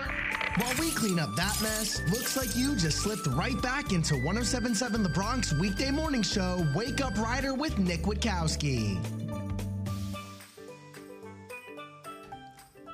While 0.58 0.76
we 0.80 0.90
clean 0.92 1.20
up 1.20 1.36
that 1.36 1.62
mess, 1.62 2.02
looks 2.12 2.36
like 2.36 2.56
you 2.56 2.76
just 2.76 2.98
slipped 3.00 3.28
right 3.28 3.60
back 3.62 3.92
into 3.94 4.16
1077 4.16 5.04
The 5.04 5.10
Bronc 5.10 5.46
weekday 5.60 5.92
morning 5.92 6.24
show, 6.24 6.66
Wake 6.76 7.02
Up 7.02 7.18
Rider 7.18 7.54
with 7.54 7.78
Nick 7.78 8.02
Witkowski. 8.04 8.98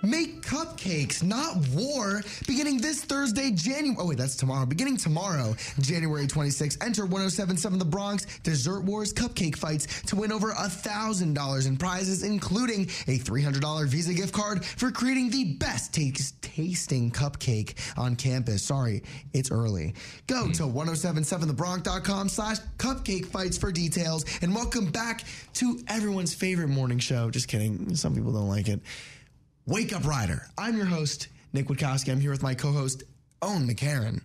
Make 0.07 0.41
cupcakes, 0.41 1.21
not 1.21 1.57
war. 1.75 2.21
Beginning 2.47 2.77
this 2.77 3.03
Thursday, 3.03 3.51
January. 3.51 3.97
Oh, 3.99 4.07
wait, 4.07 4.17
that's 4.17 4.37
tomorrow. 4.37 4.65
Beginning 4.65 4.95
tomorrow, 4.95 5.53
January 5.81 6.25
26th, 6.27 6.81
enter 6.81 7.01
1077 7.01 7.77
The 7.77 7.83
Bronc 7.83 8.21
Dessert 8.41 8.85
Wars 8.85 9.13
Cupcake 9.13 9.57
Fights 9.57 10.03
to 10.03 10.15
win 10.15 10.31
over 10.31 10.53
$1,000 10.53 11.67
in 11.67 11.75
prizes, 11.75 12.23
including 12.23 12.83
a 13.07 13.19
$300 13.19 13.87
Visa 13.87 14.13
gift 14.13 14.33
card 14.33 14.63
for 14.63 14.91
creating 14.91 15.29
the 15.29 15.55
best 15.55 15.93
tasting 15.93 17.11
cupcake 17.11 17.73
on 17.97 18.15
campus. 18.15 18.63
Sorry, 18.63 19.03
it's 19.33 19.51
early. 19.51 19.93
Go 20.27 20.45
hmm. 20.45 20.51
to 20.53 20.63
1077thebronc.com 20.63 22.29
slash 22.29 22.59
cupcake 22.77 23.25
fights 23.25 23.57
for 23.57 23.73
details. 23.73 24.23
And 24.41 24.55
welcome 24.55 24.89
back 24.89 25.25
to 25.55 25.79
everyone's 25.89 26.33
favorite 26.33 26.69
morning 26.69 26.99
show. 26.99 27.29
Just 27.29 27.49
kidding. 27.49 27.93
Some 27.93 28.15
people 28.15 28.31
don't 28.31 28.47
like 28.47 28.69
it. 28.69 28.79
Wake 29.67 29.93
Up 29.93 30.05
Rider. 30.05 30.47
I'm 30.57 30.77
your 30.77 30.85
host, 30.85 31.27
Nick 31.53 31.67
Witkowski. 31.67 32.11
I'm 32.11 32.19
here 32.19 32.31
with 32.31 32.43
my 32.43 32.53
co 32.55 32.71
host, 32.71 33.03
Owen 33.41 33.67
McCarron. 33.67 34.21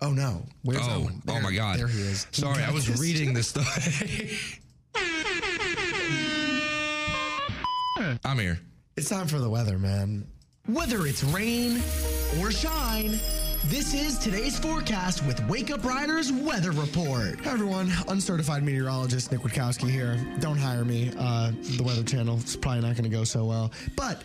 Oh 0.00 0.10
no, 0.12 0.44
where's 0.62 0.82
Oh, 0.82 1.02
Owen? 1.04 1.22
oh 1.28 1.40
my 1.40 1.54
God. 1.54 1.78
there 1.78 1.86
he 1.88 2.00
is. 2.00 2.26
He 2.32 2.42
Sorry, 2.42 2.62
I 2.62 2.70
was 2.70 2.86
this. 2.86 3.00
reading 3.00 3.32
this 3.32 3.48
stuff. 3.48 4.02
I'm 8.24 8.38
here. 8.38 8.60
It's 8.96 9.08
time 9.08 9.26
for 9.26 9.38
the 9.38 9.48
weather, 9.48 9.78
man. 9.78 10.26
Whether 10.66 11.06
it's 11.06 11.24
rain 11.24 11.76
or 12.40 12.50
shine, 12.50 13.18
this 13.64 13.94
is 13.94 14.18
today's 14.18 14.58
forecast 14.58 15.24
with 15.26 15.42
Wake 15.48 15.70
Up 15.70 15.84
Riders 15.84 16.30
Weather 16.30 16.70
Report. 16.72 17.40
Hi, 17.40 17.52
everyone. 17.52 17.90
Uncertified 18.08 18.62
meteorologist 18.62 19.32
Nick 19.32 19.40
Witkowski 19.40 19.88
here. 19.88 20.18
Don't 20.40 20.58
hire 20.58 20.84
me. 20.84 21.10
Uh, 21.18 21.50
the 21.76 21.82
Weather 21.82 22.02
Channel 22.02 22.36
is 22.38 22.56
probably 22.56 22.82
not 22.82 22.92
going 22.94 23.04
to 23.04 23.16
go 23.16 23.24
so 23.24 23.44
well. 23.44 23.72
But 23.96 24.22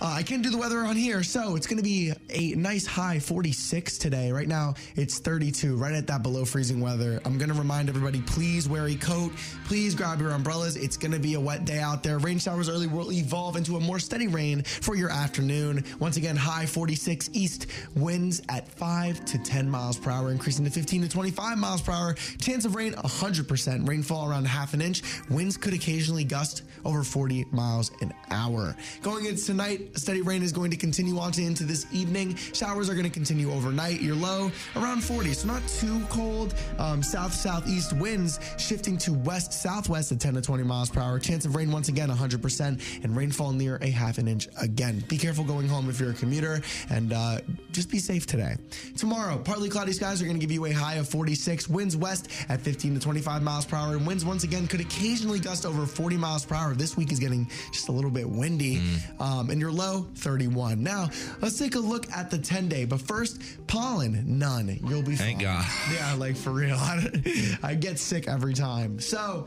uh, 0.00 0.06
I 0.06 0.22
can 0.22 0.42
do 0.42 0.50
the 0.50 0.58
weather 0.58 0.78
on 0.78 0.94
here, 0.94 1.24
so 1.24 1.56
it's 1.56 1.66
going 1.66 1.78
to 1.78 1.82
be 1.82 2.12
a 2.30 2.54
nice 2.54 2.86
high 2.86 3.18
46 3.18 3.98
today. 3.98 4.30
Right 4.30 4.46
now, 4.46 4.74
it's 4.94 5.18
32, 5.18 5.76
right 5.76 5.92
at 5.92 6.06
that 6.06 6.22
below 6.22 6.44
freezing 6.44 6.80
weather. 6.80 7.20
I'm 7.24 7.36
going 7.36 7.48
to 7.48 7.54
remind 7.54 7.88
everybody 7.88 8.20
please 8.22 8.68
wear 8.68 8.86
a 8.86 8.94
coat. 8.94 9.32
Please 9.64 9.96
grab 9.96 10.20
your 10.20 10.30
umbrellas. 10.30 10.76
It's 10.76 10.96
going 10.96 11.10
to 11.10 11.18
be 11.18 11.34
a 11.34 11.40
wet 11.40 11.64
day 11.64 11.80
out 11.80 12.04
there. 12.04 12.18
Rain 12.18 12.38
showers 12.38 12.68
early 12.68 12.86
will 12.86 13.10
evolve 13.10 13.56
into 13.56 13.76
a 13.76 13.80
more 13.80 13.98
steady 13.98 14.28
rain 14.28 14.62
for 14.62 14.94
your 14.94 15.10
afternoon. 15.10 15.84
Once 15.98 16.16
again, 16.16 16.36
high 16.36 16.66
46 16.66 17.30
east 17.32 17.66
winds 17.96 18.40
at 18.48 18.68
5 18.68 19.24
to 19.24 19.38
10 19.38 19.68
miles 19.68 19.98
per 19.98 20.10
hour, 20.10 20.30
increasing 20.30 20.64
to 20.64 20.70
15 20.70 21.02
to 21.02 21.08
25 21.08 21.58
miles 21.58 21.82
per 21.82 21.90
hour. 21.90 22.14
Chance 22.40 22.64
of 22.64 22.76
rain 22.76 22.92
100%. 22.92 23.88
Rainfall 23.88 24.30
around 24.30 24.46
half 24.46 24.74
an 24.74 24.80
inch. 24.80 25.02
Winds 25.28 25.56
could 25.56 25.74
occasionally 25.74 26.24
gust 26.24 26.62
over 26.84 27.02
40 27.02 27.46
miles 27.50 27.90
an 28.00 28.14
hour. 28.30 28.76
Going 29.02 29.26
into 29.26 29.44
tonight, 29.44 29.87
steady 29.94 30.22
rain 30.22 30.42
is 30.42 30.52
going 30.52 30.70
to 30.70 30.76
continue 30.76 31.18
on 31.18 31.32
to 31.32 31.42
into 31.42 31.64
this 31.64 31.86
evening. 31.92 32.34
Showers 32.36 32.88
are 32.88 32.94
going 32.94 33.04
to 33.04 33.10
continue 33.10 33.50
overnight. 33.52 34.00
Your 34.00 34.14
low 34.14 34.50
around 34.76 35.02
40, 35.02 35.32
so 35.32 35.48
not 35.48 35.66
too 35.68 36.00
cold. 36.08 36.54
Um, 36.78 37.02
south 37.02 37.32
southeast 37.32 37.92
winds 37.94 38.40
shifting 38.58 38.96
to 38.98 39.12
west 39.12 39.52
southwest 39.52 40.12
at 40.12 40.20
10 40.20 40.34
to 40.34 40.40
20 40.40 40.62
miles 40.64 40.90
per 40.90 41.00
hour. 41.00 41.18
Chance 41.18 41.44
of 41.44 41.54
rain 41.54 41.70
once 41.70 41.88
again 41.88 42.08
100%, 42.08 43.04
and 43.04 43.16
rainfall 43.16 43.52
near 43.52 43.76
a 43.82 43.90
half 43.90 44.18
an 44.18 44.28
inch 44.28 44.48
again. 44.60 45.02
Be 45.08 45.18
careful 45.18 45.44
going 45.44 45.68
home 45.68 45.88
if 45.88 46.00
you're 46.00 46.10
a 46.10 46.14
commuter, 46.14 46.60
and 46.90 47.12
uh, 47.12 47.38
just 47.72 47.90
be 47.90 47.98
safe 47.98 48.26
today. 48.26 48.56
Tomorrow, 48.96 49.38
partly 49.38 49.68
cloudy 49.68 49.92
skies 49.92 50.20
are 50.20 50.24
going 50.24 50.36
to 50.36 50.40
give 50.40 50.52
you 50.52 50.64
a 50.66 50.72
high 50.72 50.94
of 50.94 51.08
46. 51.08 51.68
Winds 51.68 51.96
west 51.96 52.30
at 52.48 52.60
15 52.60 52.94
to 52.94 53.00
25 53.00 53.42
miles 53.42 53.64
per 53.64 53.76
hour, 53.76 53.96
and 53.96 54.06
winds 54.06 54.24
once 54.24 54.44
again 54.44 54.66
could 54.66 54.80
occasionally 54.80 55.38
gust 55.38 55.64
over 55.66 55.86
40 55.86 56.16
miles 56.16 56.44
per 56.44 56.54
hour. 56.54 56.74
This 56.74 56.96
week 56.96 57.12
is 57.12 57.18
getting 57.18 57.48
just 57.72 57.88
a 57.88 57.92
little 57.92 58.10
bit 58.10 58.28
windy, 58.28 58.82
um, 59.20 59.50
and 59.50 59.60
your 59.60 59.72
low 59.78 60.06
31. 60.16 60.82
Now, 60.82 61.08
let's 61.40 61.58
take 61.58 61.76
a 61.76 61.78
look 61.78 62.10
at 62.12 62.30
the 62.30 62.36
10 62.36 62.68
day. 62.68 62.84
But 62.84 63.00
first, 63.00 63.40
pollen, 63.66 64.38
none. 64.38 64.78
You'll 64.86 65.02
be 65.02 65.16
Thank 65.16 65.42
fine. 65.42 65.62
God. 65.62 65.64
Yeah, 65.94 66.14
like 66.14 66.36
for 66.36 66.50
real. 66.50 66.76
I 67.62 67.74
get 67.78 67.98
sick 67.98 68.28
every 68.28 68.52
time. 68.52 69.00
So, 69.00 69.46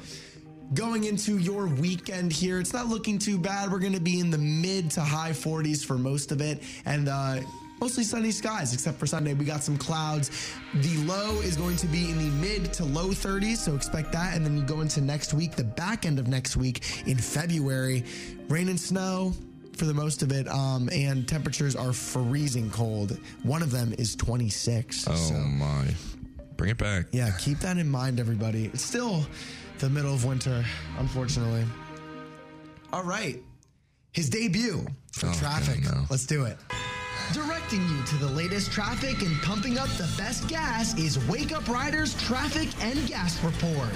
going 0.73 1.03
into 1.03 1.37
your 1.37 1.67
weekend 1.67 2.31
here, 2.31 2.59
it's 2.59 2.73
not 2.73 2.87
looking 2.87 3.19
too 3.19 3.37
bad. 3.37 3.71
We're 3.71 3.79
going 3.79 3.93
to 3.93 4.01
be 4.01 4.19
in 4.19 4.31
the 4.31 4.37
mid 4.37 4.89
to 4.91 5.01
high 5.01 5.31
40s 5.31 5.85
for 5.85 5.97
most 5.97 6.31
of 6.31 6.41
it. 6.41 6.63
And, 6.85 7.09
uh, 7.09 7.41
Mostly 7.81 8.03
sunny 8.03 8.29
skies, 8.29 8.75
except 8.75 8.99
for 8.99 9.07
Sunday. 9.07 9.33
We 9.33 9.43
got 9.43 9.63
some 9.63 9.75
clouds. 9.75 10.29
The 10.75 10.97
low 10.97 11.41
is 11.41 11.57
going 11.57 11.77
to 11.77 11.87
be 11.87 12.11
in 12.11 12.19
the 12.19 12.29
mid 12.35 12.71
to 12.73 12.85
low 12.85 13.07
30s, 13.07 13.57
so 13.57 13.73
expect 13.75 14.11
that. 14.11 14.35
And 14.35 14.45
then 14.45 14.55
you 14.55 14.61
go 14.61 14.81
into 14.81 15.01
next 15.01 15.33
week, 15.33 15.55
the 15.55 15.63
back 15.63 16.05
end 16.05 16.19
of 16.19 16.27
next 16.27 16.55
week 16.55 17.07
in 17.07 17.17
February, 17.17 18.03
rain 18.49 18.69
and 18.69 18.79
snow 18.79 19.33
for 19.75 19.85
the 19.85 19.93
most 19.93 20.21
of 20.23 20.31
it, 20.31 20.47
um, 20.47 20.89
and 20.91 21.27
temperatures 21.27 21.75
are 21.75 21.93
freezing 21.93 22.69
cold. 22.69 23.17
One 23.43 23.61
of 23.61 23.71
them 23.71 23.93
is 23.97 24.15
26. 24.15 25.07
Oh 25.07 25.15
so. 25.15 25.33
my. 25.35 25.87
Bring 26.57 26.71
it 26.71 26.77
back. 26.77 27.05
Yeah, 27.11 27.31
keep 27.39 27.59
that 27.59 27.77
in 27.77 27.89
mind, 27.89 28.19
everybody. 28.19 28.65
It's 28.65 28.83
still 28.83 29.25
the 29.79 29.89
middle 29.89 30.13
of 30.13 30.25
winter, 30.25 30.63
unfortunately. 30.99 31.65
All 32.93 33.03
right. 33.03 33.41
His 34.11 34.29
debut 34.29 34.85
for 35.13 35.27
Oh, 35.27 35.33
traffic. 35.33 35.83
God, 35.83 35.93
no. 35.95 36.03
Let's 36.09 36.25
do 36.25 36.45
it. 36.45 36.57
Directing 37.33 37.81
you 37.87 38.03
to 38.03 38.15
the 38.17 38.27
latest 38.27 38.71
traffic 38.71 39.21
and 39.21 39.41
pumping 39.41 39.77
up 39.77 39.87
the 39.91 40.07
best 40.17 40.47
gas 40.49 40.97
is 40.99 41.17
Wake 41.29 41.53
Up 41.53 41.67
Riders 41.69 42.13
Traffic 42.21 42.67
and 42.83 43.07
Gas 43.07 43.41
Report. 43.43 43.89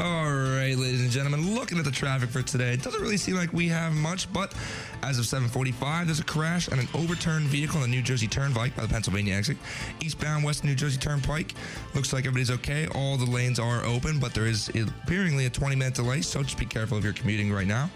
All 0.00 0.30
right, 0.30 0.76
ladies 0.76 1.00
and 1.00 1.10
gentlemen, 1.10 1.56
looking 1.56 1.76
at 1.76 1.84
the 1.84 1.90
traffic 1.90 2.30
for 2.30 2.40
today, 2.40 2.72
it 2.72 2.84
doesn't 2.84 3.02
really 3.02 3.16
seem 3.16 3.34
like 3.34 3.52
we 3.52 3.66
have 3.66 3.92
much, 3.92 4.32
but 4.32 4.54
as 5.02 5.18
of 5.18 5.24
7:45, 5.24 6.06
there's 6.06 6.20
a 6.20 6.24
crash 6.24 6.68
and 6.68 6.78
an 6.80 6.86
overturned 6.94 7.46
vehicle 7.46 7.78
on 7.78 7.82
the 7.82 7.88
New 7.88 8.02
Jersey 8.02 8.28
Turnpike 8.28 8.76
by 8.76 8.82
the 8.82 8.88
Pennsylvania 8.88 9.34
exit, 9.34 9.56
eastbound 10.00 10.44
West 10.44 10.62
New 10.62 10.76
Jersey 10.76 10.98
Turnpike. 10.98 11.52
Looks 11.96 12.12
like 12.12 12.26
everybody's 12.26 12.52
okay. 12.52 12.86
All 12.94 13.16
the 13.16 13.28
lanes 13.28 13.58
are 13.58 13.84
open, 13.84 14.20
but 14.20 14.34
there 14.34 14.46
is 14.46 14.68
apparently 14.68 15.46
a 15.46 15.50
20-minute 15.50 15.94
delay, 15.94 16.20
so 16.20 16.44
just 16.44 16.58
be 16.58 16.66
careful 16.66 16.96
if 16.96 17.02
you're 17.02 17.12
commuting 17.12 17.52
right 17.52 17.66
now. 17.66 17.90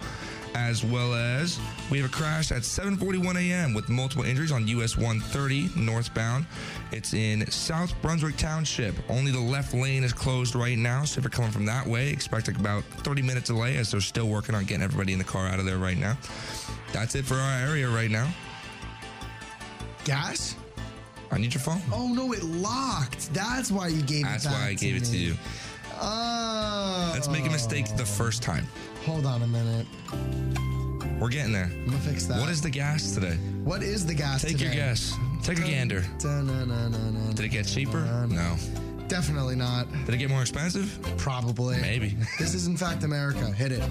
As 0.55 0.85
well 0.85 1.15
as 1.15 1.59
we 1.91 1.99
have 1.99 2.11
a 2.11 2.13
crash 2.13 2.53
at 2.53 2.63
7:41 2.63 3.37
a.m. 3.37 3.75
with 3.75 3.89
multiple 3.89 4.25
injuries 4.25 4.53
on 4.53 4.69
US 4.69 4.97
130 4.97 5.71
northbound. 5.77 6.47
It's 6.91 7.15
in 7.15 7.51
South 7.51 7.95
Brunswick 8.03 8.37
Township. 8.37 8.95
Only 9.09 9.31
the 9.31 9.41
left 9.41 9.73
lane 9.73 10.05
is 10.05 10.13
closed 10.13 10.55
right 10.55 10.77
now, 10.77 11.05
so 11.05 11.19
if 11.19 11.25
you're 11.25 11.31
coming 11.31 11.51
from 11.51 11.65
that 11.67 11.87
way, 11.87 12.11
expect 12.11 12.49
about 12.49 12.85
30 12.85 13.23
minutes 13.23 13.47
delay 13.49 13.77
as 13.79 13.91
they're 13.91 14.01
still 14.01 14.29
working 14.29 14.55
on 14.55 14.65
getting 14.65 14.83
everybody 14.83 15.13
in 15.13 15.19
the 15.19 15.25
car 15.25 15.47
out 15.47 15.59
of 15.59 15.65
there 15.65 15.79
right 15.79 15.99
now. 15.99 16.17
That's 16.93 17.15
it 17.15 17.25
for 17.25 17.35
our 17.35 17.61
area 17.61 17.89
right 17.89 18.11
now. 18.11 18.29
Gas? 20.05 20.57
I 21.31 21.39
need 21.39 21.55
your 21.55 21.63
phone. 21.63 21.81
Oh 21.91 22.09
no, 22.09 22.33
it 22.33 22.43
locked. 22.43 23.33
That's 23.33 23.71
why 23.71 23.89
you 23.89 24.03
gave 24.03 24.25
That's 24.25 24.45
it 24.45 24.49
That's 24.49 24.61
why 24.61 24.69
I 24.69 24.75
gave 24.75 24.97
it 24.97 25.05
to 25.07 25.17
you. 25.17 25.35
Oh. 25.99 27.11
Let's 27.15 27.29
make 27.29 27.47
a 27.47 27.51
mistake 27.51 27.87
the 27.97 28.03
oh. 28.03 28.07
first 28.07 28.43
time. 28.43 28.67
Hold 29.05 29.27
on 29.27 29.43
a 29.43 29.47
minute. 29.47 29.87
We're 31.19 31.29
getting 31.29 31.53
there. 31.53 31.65
I'm 31.65 31.87
gonna 31.87 31.99
fix 31.99 32.27
that. 32.27 32.39
What 32.41 32.49
is 32.49 32.61
the 32.61 32.71
gas 32.71 33.13
today? 33.13 33.37
what 33.65 33.83
is 33.83 34.07
the 34.07 34.15
gas 34.15 34.43
today? 34.43 34.53
Take 34.53 34.61
your 34.61 34.71
today? 34.71 34.83
guess. 34.83 35.17
Take 35.43 35.59
a 35.59 35.63
gander. 35.63 36.05
Did 37.35 37.45
it 37.45 37.49
get 37.49 37.67
cheaper? 37.67 38.01
No. 38.29 38.57
Definitely 39.09 39.57
not. 39.57 39.87
Did 40.07 40.15
it 40.15 40.19
get 40.19 40.31
more 40.31 40.41
expensive? 40.41 40.99
Probably. 41.19 41.81
Maybe. 41.81 42.17
This 42.39 42.55
is 42.55 42.67
in 42.67 42.77
fact 42.77 43.03
America. 43.03 43.45
Hit 43.53 43.73
it. 43.73 43.83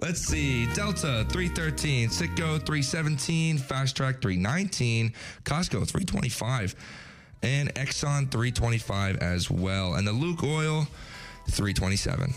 Let's 0.00 0.20
see. 0.20 0.66
Delta 0.74 1.26
313, 1.28 2.08
Citgo 2.08 2.64
317, 2.64 3.58
Fast 3.58 3.96
Track 3.96 4.22
319, 4.22 5.12
Costco 5.44 5.86
325, 5.86 6.74
and 7.42 7.74
Exxon 7.74 8.30
325 8.30 9.16
as 9.18 9.50
well. 9.50 9.94
And 9.94 10.06
the 10.06 10.12
Lukoil 10.12 10.86
327. 11.48 12.32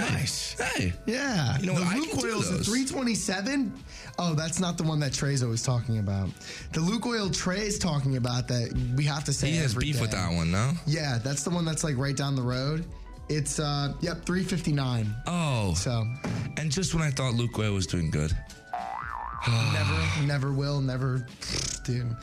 Nice. 0.00 0.52
Hey. 0.60 0.92
Yeah. 1.06 1.58
You 1.58 1.66
know 1.66 1.74
the 1.74 1.80
what? 1.82 1.94
I 1.94 1.98
Luke 1.98 2.10
can 2.10 2.18
do 2.20 2.26
Oil's 2.34 2.50
the 2.50 2.56
those. 2.58 2.66
327. 2.66 3.72
Oh, 4.18 4.34
that's 4.34 4.60
not 4.60 4.76
the 4.76 4.82
one 4.84 4.98
that 5.00 5.12
Trey's 5.12 5.42
always 5.42 5.62
talking 5.62 5.98
about. 5.98 6.28
The 6.72 6.80
Lukoil 6.80 7.34
Trey's 7.34 7.78
talking 7.78 8.16
about 8.16 8.48
that 8.48 8.72
we 8.96 9.04
have 9.04 9.24
to 9.24 9.32
say 9.32 9.50
He 9.50 9.56
has 9.58 9.72
every 9.72 9.84
beef 9.86 10.00
with 10.00 10.10
day. 10.10 10.16
that 10.18 10.32
one, 10.34 10.50
no? 10.50 10.72
Yeah, 10.86 11.18
that's 11.22 11.42
the 11.44 11.50
one 11.50 11.64
that's 11.64 11.84
like 11.84 11.96
right 11.96 12.16
down 12.16 12.34
the 12.36 12.42
road. 12.42 12.84
It's 13.28 13.58
uh 13.60 13.92
yep, 14.00 14.24
359. 14.24 15.14
Oh. 15.26 15.74
So 15.74 16.04
And 16.56 16.70
just 16.70 16.94
when 16.94 17.02
I 17.02 17.10
thought 17.10 17.34
Lukoil 17.34 17.74
was 17.74 17.86
doing 17.86 18.10
good. 18.10 18.32
never, 19.48 20.26
never 20.26 20.52
will, 20.52 20.80
never 20.80 21.26
dude. 21.84 22.16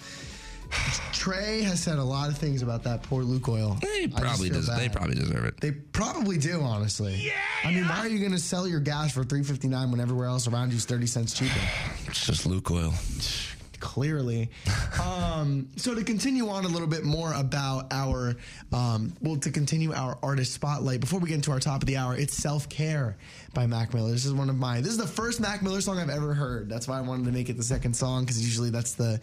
Trey 1.13 1.61
has 1.61 1.81
said 1.81 1.97
a 1.97 2.03
lot 2.03 2.29
of 2.29 2.37
things 2.37 2.61
about 2.61 2.83
that 2.83 3.01
poor 3.03 3.23
Lukoil. 3.23 3.79
They 3.81 4.07
probably 4.07 4.49
des- 4.49 4.61
they 4.77 4.89
probably 4.89 5.15
deserve 5.15 5.45
it. 5.45 5.59
They 5.59 5.71
probably 5.71 6.37
do, 6.37 6.61
honestly. 6.61 7.15
Yeah. 7.15 7.31
I 7.63 7.71
mean, 7.73 7.87
why 7.87 7.99
are 7.99 8.07
you 8.07 8.19
going 8.19 8.31
to 8.31 8.37
sell 8.37 8.67
your 8.67 8.79
gas 8.79 9.11
for 9.13 9.23
three 9.23 9.41
fifty 9.43 9.67
nine 9.67 9.89
when 9.91 9.99
everywhere 9.99 10.27
else 10.27 10.47
around 10.47 10.69
you 10.71 10.77
is 10.77 10.85
thirty 10.85 11.07
cents 11.07 11.33
cheaper? 11.33 11.59
It's 12.07 12.25
just 12.25 12.47
Lukoil. 12.47 12.93
Clearly. 13.85 14.49
um, 15.03 15.69
so 15.75 15.93
to 15.93 16.03
continue 16.03 16.49
on 16.49 16.65
a 16.65 16.67
little 16.67 16.87
bit 16.87 17.03
more 17.03 17.31
about 17.33 17.85
our, 17.91 18.35
um, 18.73 19.13
well, 19.21 19.37
to 19.37 19.51
continue 19.51 19.93
our 19.93 20.17
artist 20.23 20.53
spotlight. 20.53 21.01
Before 21.01 21.19
we 21.19 21.29
get 21.29 21.35
into 21.35 21.51
our 21.51 21.59
top 21.59 21.83
of 21.83 21.85
the 21.85 21.95
hour, 21.95 22.15
it's 22.15 22.33
"Self 22.33 22.67
Care" 22.67 23.15
by 23.53 23.67
Mac 23.67 23.93
Miller. 23.93 24.09
This 24.09 24.25
is 24.25 24.33
one 24.33 24.49
of 24.49 24.55
my. 24.55 24.81
This 24.81 24.89
is 24.89 24.97
the 24.97 25.05
first 25.05 25.39
Mac 25.39 25.61
Miller 25.61 25.81
song 25.81 25.99
I've 25.99 26.09
ever 26.09 26.33
heard. 26.33 26.67
That's 26.67 26.87
why 26.87 26.97
I 26.97 27.01
wanted 27.01 27.25
to 27.25 27.31
make 27.31 27.47
it 27.49 27.57
the 27.57 27.63
second 27.63 27.95
song 27.95 28.23
because 28.23 28.43
usually 28.43 28.71
that's 28.71 28.93
the 28.93 29.21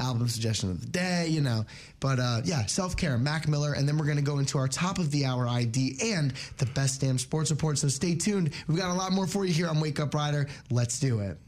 album 0.00 0.26
suggestion 0.26 0.72
of 0.72 0.80
the 0.80 0.88
day, 0.88 1.28
you 1.28 1.40
know. 1.40 1.64
But 2.00 2.18
uh, 2.18 2.40
yeah, 2.44 2.66
"Self 2.66 2.96
Care" 2.96 3.16
Mac 3.16 3.46
Miller, 3.46 3.74
and 3.74 3.88
then 3.88 3.96
we're 3.96 4.06
gonna 4.06 4.22
go 4.22 4.38
into 4.38 4.58
our 4.58 4.68
top 4.68 4.98
of 4.98 5.12
the 5.12 5.24
hour 5.24 5.46
ID 5.46 5.98
and 6.14 6.34
the 6.58 6.66
best 6.66 7.00
damn 7.00 7.16
sports 7.16 7.52
report. 7.52 7.78
So 7.78 7.86
stay 7.86 8.16
tuned. 8.16 8.50
We've 8.66 8.76
got 8.76 8.90
a 8.90 8.98
lot 8.98 9.12
more 9.12 9.28
for 9.28 9.44
you 9.44 9.52
here 9.52 9.68
on 9.68 9.78
Wake 9.78 10.00
Up 10.00 10.12
Rider. 10.14 10.48
Let's 10.68 10.98
do 10.98 11.20
it. 11.20 11.38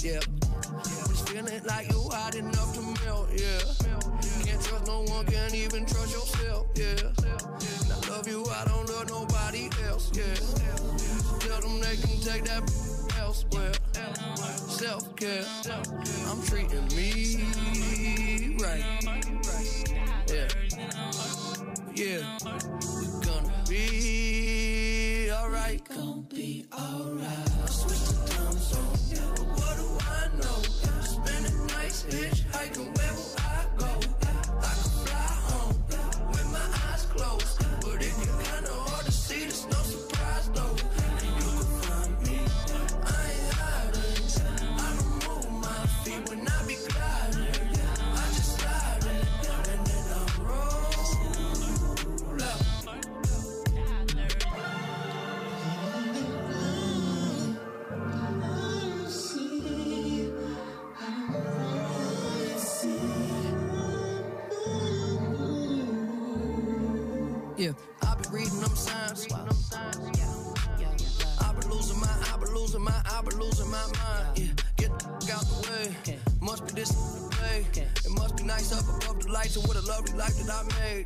Yep. 0.00 0.47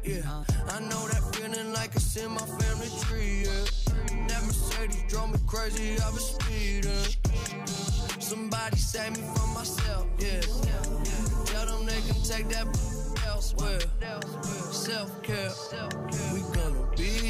yeah. 0.05 0.45
I 0.69 0.81
know 0.81 1.07
that 1.09 1.35
feeling 1.35 1.73
like 1.73 1.95
it's 1.95 2.17
in 2.17 2.31
my 2.31 2.41
family 2.41 2.91
tree, 3.03 3.45
yeah. 3.45 4.29
That 4.29 4.43
Mercedes 4.45 5.05
drove 5.09 5.33
me 5.33 5.39
crazy, 5.47 6.01
I 6.01 6.11
was 6.11 6.37
speeding. 6.37 6.93
Somebody 8.21 8.77
save 8.77 9.17
me 9.17 9.23
from 9.35 9.55
myself, 9.55 10.07
yeah. 10.19 10.41
Tell 11.47 11.67
them 11.67 11.87
they 11.87 12.01
can 12.03 12.21
take 12.23 12.49
that 12.51 12.67
elsewhere. 13.27 13.81
Self 14.71 15.23
care, 15.23 15.51
we 16.33 16.41
gonna 16.53 16.87
be 16.97 17.22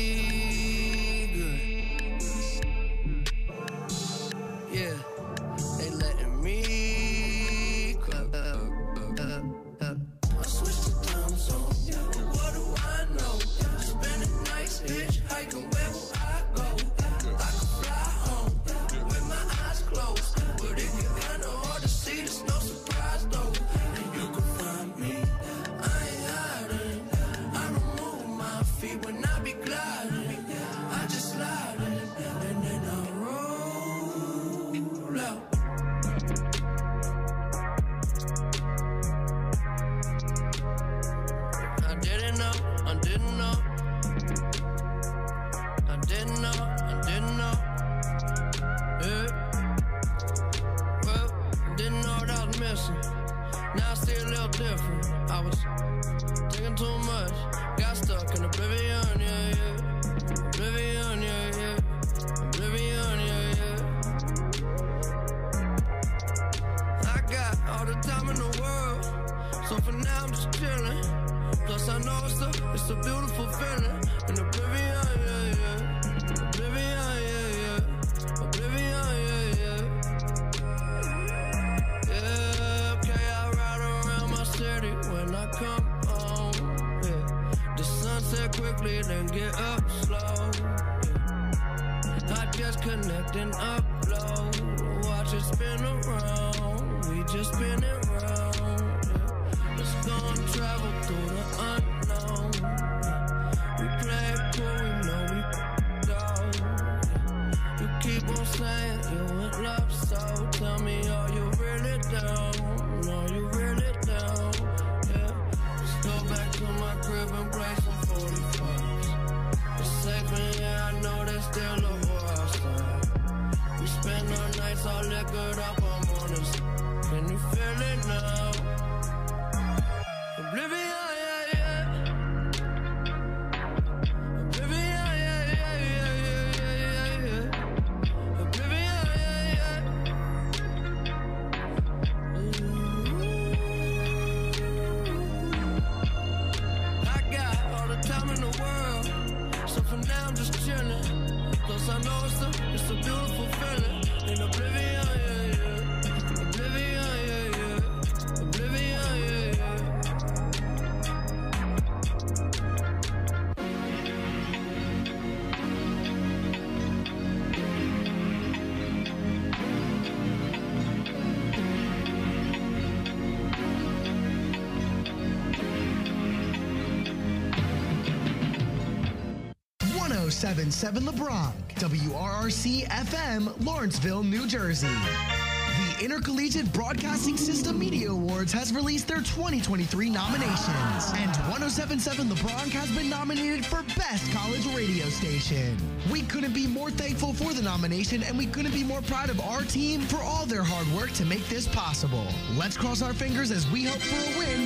1077 180.32 181.04
The 181.04 181.12
Bronc, 181.12 181.54
WRRC 181.74 182.88
FM, 182.88 183.66
Lawrenceville, 183.66 184.24
New 184.24 184.46
Jersey. 184.46 184.88
The 184.88 186.04
Intercollegiate 186.04 186.72
Broadcasting 186.72 187.36
System 187.36 187.78
Media 187.78 188.10
Awards 188.10 188.50
has 188.52 188.72
released 188.72 189.08
their 189.08 189.18
2023 189.18 190.08
nominations, 190.08 191.12
and 191.14 191.30
1077 191.48 192.30
The 192.30 192.34
Bronc 192.36 192.72
has 192.72 192.90
been 192.96 193.10
nominated 193.10 193.64
for 193.64 193.82
Best 193.96 194.32
College 194.32 194.66
Radio 194.74 195.04
Station. 195.10 195.76
We 196.10 196.22
couldn't 196.22 196.54
be 196.54 196.66
more 196.66 196.90
thankful 196.90 197.34
for 197.34 197.52
the 197.52 197.62
nomination, 197.62 198.22
and 198.22 198.36
we 198.36 198.46
couldn't 198.46 198.72
be 198.72 198.84
more 198.84 199.02
proud 199.02 199.28
of 199.28 199.38
our 199.40 199.62
team 199.62 200.00
for 200.00 200.16
all 200.22 200.46
their 200.46 200.62
hard 200.64 200.88
work 200.96 201.12
to 201.12 201.26
make 201.26 201.46
this 201.48 201.68
possible. 201.68 202.26
Let's 202.56 202.76
cross 202.76 203.02
our 203.02 203.12
fingers 203.14 203.50
as 203.50 203.70
we 203.70 203.84
hope 203.84 204.00
for 204.00 204.16
a 204.16 204.38
win 204.38 204.61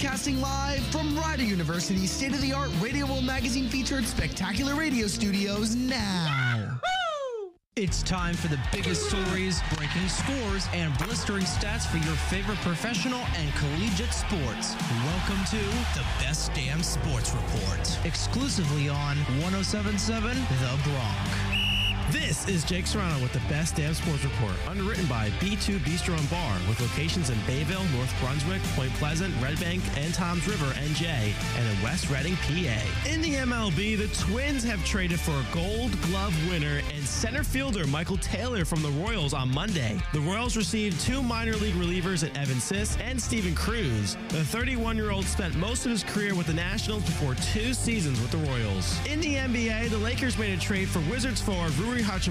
broadcasting 0.00 0.40
live 0.40 0.80
from 0.86 1.14
Rider 1.14 1.42
University's 1.42 2.10
state 2.10 2.32
of 2.32 2.40
the 2.40 2.54
art 2.54 2.70
Radio 2.80 3.04
World 3.04 3.24
Magazine 3.24 3.68
featured 3.68 4.06
spectacular 4.06 4.74
radio 4.74 5.06
studios 5.06 5.74
now. 5.76 6.80
It's 7.76 8.02
time 8.02 8.34
for 8.34 8.48
the 8.48 8.58
biggest 8.72 9.10
stories, 9.10 9.60
breaking 9.76 10.08
scores, 10.08 10.66
and 10.72 10.96
blistering 10.96 11.44
stats 11.44 11.86
for 11.86 11.98
your 11.98 12.16
favorite 12.16 12.56
professional 12.60 13.20
and 13.36 13.54
collegiate 13.56 14.14
sports. 14.14 14.74
Welcome 15.04 15.44
to 15.50 15.58
the 15.98 16.06
Best 16.18 16.54
Damn 16.54 16.82
Sports 16.82 17.34
Report, 17.34 17.98
exclusively 18.06 18.88
on 18.88 19.16
1077 19.42 20.34
The 20.34 20.80
Bronc. 20.82 21.29
This 22.46 22.56
is 22.56 22.64
Jake 22.64 22.86
Serrano 22.86 23.20
with 23.20 23.34
the 23.34 23.42
Best 23.50 23.76
Damn 23.76 23.92
Sports 23.92 24.24
Report, 24.24 24.54
underwritten 24.66 25.04
by 25.06 25.28
B2 25.40 25.78
Bistro 25.80 26.18
and 26.18 26.30
Bar, 26.30 26.56
with 26.68 26.80
locations 26.80 27.28
in 27.28 27.36
Bayville, 27.46 27.84
North 27.94 28.12
Brunswick, 28.18 28.62
Point 28.74 28.90
Pleasant, 28.94 29.34
Red 29.42 29.60
Bank, 29.60 29.82
and 29.98 30.14
Toms 30.14 30.48
River, 30.48 30.64
NJ, 30.80 31.04
and 31.04 31.68
in 31.68 31.82
West 31.82 32.08
Reading, 32.08 32.36
PA. 32.36 33.10
In 33.10 33.20
the 33.20 33.34
MLB, 33.34 33.98
the 33.98 34.08
Twins 34.16 34.64
have 34.64 34.82
traded 34.86 35.20
for 35.20 35.32
a 35.32 35.44
Gold 35.52 36.00
Glove 36.00 36.34
winner 36.48 36.80
and 36.94 37.04
center 37.04 37.44
fielder 37.44 37.86
Michael 37.86 38.16
Taylor 38.16 38.64
from 38.64 38.80
the 38.80 38.90
Royals 38.90 39.34
on 39.34 39.52
Monday. 39.52 40.00
The 40.14 40.20
Royals 40.20 40.56
received 40.56 40.98
two 40.98 41.22
minor 41.22 41.52
league 41.56 41.74
relievers 41.74 42.26
in 42.26 42.34
Evan 42.38 42.56
Sisk 42.56 42.98
and 43.00 43.20
Steven 43.20 43.54
Cruz. 43.54 44.16
The 44.30 44.38
31-year-old 44.38 45.26
spent 45.26 45.54
most 45.56 45.84
of 45.84 45.90
his 45.90 46.02
career 46.04 46.34
with 46.34 46.46
the 46.46 46.54
Nationals 46.54 47.04
before 47.04 47.34
two 47.52 47.74
seasons 47.74 48.18
with 48.18 48.30
the 48.30 48.38
Royals. 48.38 48.98
In 49.06 49.20
the 49.20 49.34
NBA, 49.34 49.90
the 49.90 49.98
Lakers 49.98 50.38
made 50.38 50.56
a 50.56 50.60
trade 50.60 50.88
for 50.88 51.00
Wizards 51.10 51.42
forward 51.42 51.76
Rui 51.76 52.00
Hachimura. 52.00 52.29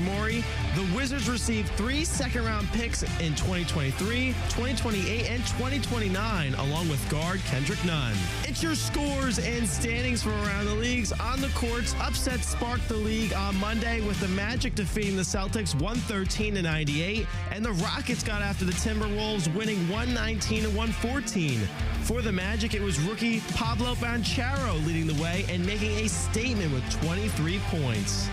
The 0.75 0.95
Wizards 0.95 1.29
received 1.29 1.69
three 1.71 2.05
second 2.05 2.45
round 2.45 2.67
picks 2.69 3.03
in 3.03 3.35
2023, 3.35 4.27
2028, 4.49 5.29
and 5.29 5.45
2029, 5.45 6.53
along 6.55 6.87
with 6.87 7.09
guard 7.09 7.39
Kendrick 7.45 7.83
Nunn. 7.83 8.15
It's 8.43 8.63
your 8.63 8.75
scores 8.75 9.39
and 9.39 9.67
standings 9.67 10.23
from 10.23 10.33
around 10.45 10.65
the 10.65 10.75
leagues. 10.75 11.11
On 11.11 11.41
the 11.41 11.49
courts, 11.49 11.95
upset 11.99 12.39
sparked 12.41 12.87
the 12.87 12.95
league 12.95 13.33
on 13.33 13.55
Monday 13.57 14.01
with 14.01 14.19
the 14.19 14.27
Magic 14.29 14.75
defeating 14.75 15.15
the 15.15 15.21
Celtics 15.21 15.73
113 15.75 16.55
to 16.55 16.61
98, 16.61 17.27
and 17.51 17.65
the 17.65 17.73
Rockets 17.73 18.23
got 18.23 18.41
after 18.41 18.65
the 18.65 18.73
Timberwolves 18.73 19.53
winning 19.53 19.79
119 19.89 20.63
to 20.63 20.69
114. 20.69 21.59
For 22.03 22.21
the 22.21 22.31
Magic, 22.31 22.73
it 22.73 22.81
was 22.81 22.99
rookie 23.01 23.41
Paolo 23.53 23.95
Banchero 23.95 24.85
leading 24.85 25.07
the 25.07 25.21
way 25.21 25.45
and 25.49 25.65
making 25.65 25.91
a 25.91 26.07
statement 26.07 26.73
with 26.73 26.89
23 27.03 27.59
points. 27.69 28.27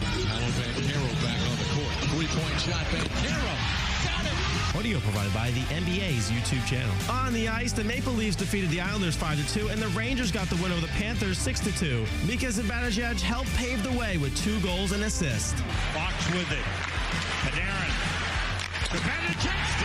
Back 1.23 1.41
on 1.51 1.56
the 1.59 1.65
court. 1.75 1.93
Three-point 2.13 2.61
shot. 2.61 2.87
Audio 4.77 5.01
provided 5.01 5.33
by 5.33 5.51
the 5.53 5.63
NBA's 5.73 6.31
YouTube 6.31 6.65
channel. 6.67 6.95
On 7.11 7.33
the 7.33 7.49
ice, 7.49 7.73
the 7.73 7.83
Maple 7.85 8.13
Leafs 8.13 8.37
defeated 8.37 8.69
the 8.71 8.81
Islanders 8.81 9.17
5-2, 9.17 9.71
and 9.71 9.81
the 9.81 9.89
Rangers 9.89 10.31
got 10.31 10.49
the 10.49 10.57
win 10.57 10.71
over 10.71 10.83
the 10.83 10.89
Panthers 10.89 11.39
6-2. 11.39 12.07
Mika 12.29 12.47
Zibanejad 12.47 13.21
helped 13.21 13.55
pave 13.57 13.83
the 13.83 13.93
way 13.99 14.19
with 14.19 14.37
two 14.37 14.61
goals 14.61 14.93
and 14.93 15.03
assists. 15.05 15.59
Fox 15.95 16.29
with 16.33 16.53
it. 16.53 16.65
Panarin. 17.43 17.93
Zibanejad! 18.91 19.76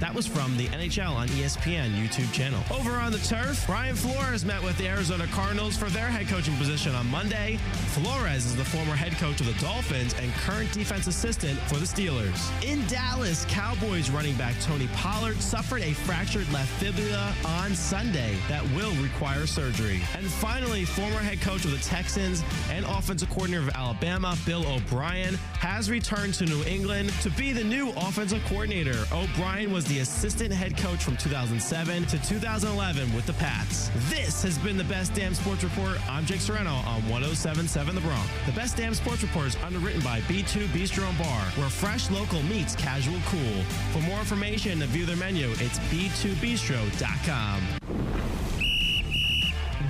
That 0.00 0.14
was 0.14 0.26
from 0.26 0.54
the 0.58 0.66
NHL 0.68 1.14
on 1.14 1.26
ESPN 1.28 1.94
YouTube 1.94 2.30
channel. 2.30 2.62
Over 2.70 2.96
on 2.96 3.12
the 3.12 3.18
turf, 3.18 3.64
Brian 3.66 3.96
Flores 3.96 4.44
met 4.44 4.62
with 4.62 4.76
the 4.76 4.86
Arizona 4.86 5.26
Cardinals 5.28 5.74
for 5.74 5.86
their 5.86 6.08
head 6.08 6.28
coaching 6.28 6.54
position 6.56 6.94
on 6.94 7.06
Monday. 7.06 7.58
Flores 7.94 8.44
is 8.44 8.54
the 8.56 8.64
former 8.64 8.94
head 8.94 9.12
coach 9.12 9.40
of 9.40 9.46
the 9.46 9.54
Dolphins 9.54 10.14
and 10.20 10.30
current 10.34 10.70
defense 10.72 11.06
assistant 11.06 11.58
for 11.60 11.76
the 11.76 11.86
Steelers. 11.86 12.50
In 12.62 12.86
Dallas, 12.88 13.46
Cowboys 13.48 14.10
running 14.10 14.36
back 14.36 14.54
Tony 14.60 14.86
Pollard 14.88 15.40
suffered 15.40 15.80
a 15.80 15.94
fractured 15.94 16.50
left 16.52 16.70
fibula 16.72 17.34
on 17.46 17.74
Sunday 17.74 18.36
that 18.50 18.62
will 18.74 18.94
require 19.02 19.46
surgery. 19.46 20.02
And 20.14 20.26
finally, 20.26 20.84
former 20.84 21.20
head 21.20 21.40
coach 21.40 21.64
of 21.64 21.70
the 21.70 21.78
Texans 21.78 22.44
and 22.70 22.84
offensive 22.84 23.30
coordinator 23.30 23.62
of 23.62 23.70
Alabama, 23.70 24.36
Bill 24.44 24.66
O'Brien, 24.66 25.36
has 25.58 25.90
returned 25.90 26.34
to 26.34 26.44
New 26.44 26.62
England 26.64 27.14
to 27.22 27.30
be 27.30 27.52
the 27.52 27.64
new 27.64 27.90
offensive 27.96 28.44
coordinator. 28.44 29.04
O'Brien 29.10 29.72
was 29.72 29.85
the 29.86 30.00
assistant 30.00 30.52
head 30.52 30.76
coach 30.76 31.02
from 31.02 31.16
2007 31.16 32.06
to 32.06 32.18
2011 32.26 33.14
with 33.14 33.26
the 33.26 33.32
Pats. 33.34 33.90
This 34.10 34.42
has 34.42 34.58
been 34.58 34.76
the 34.76 34.84
Best 34.84 35.14
Damn 35.14 35.34
Sports 35.34 35.64
Report. 35.64 35.98
I'm 36.10 36.24
Jake 36.24 36.40
Serrano 36.40 36.70
on 36.70 37.08
1077 37.08 37.94
The 37.94 38.00
Bronc. 38.00 38.28
The 38.46 38.52
Best 38.52 38.76
Damn 38.76 38.94
Sports 38.94 39.22
Report 39.22 39.46
is 39.46 39.56
underwritten 39.64 40.00
by 40.02 40.20
B2 40.22 40.66
Bistro 40.68 41.08
and 41.08 41.18
Bar, 41.18 41.42
where 41.56 41.68
fresh 41.68 42.10
local 42.10 42.42
meets 42.44 42.74
casual 42.74 43.18
cool. 43.26 43.62
For 43.92 44.00
more 44.00 44.18
information 44.18 44.82
and 44.82 44.90
view 44.90 45.06
their 45.06 45.16
menu, 45.16 45.50
it's 45.52 45.78
b2bistro.com. 45.90 47.62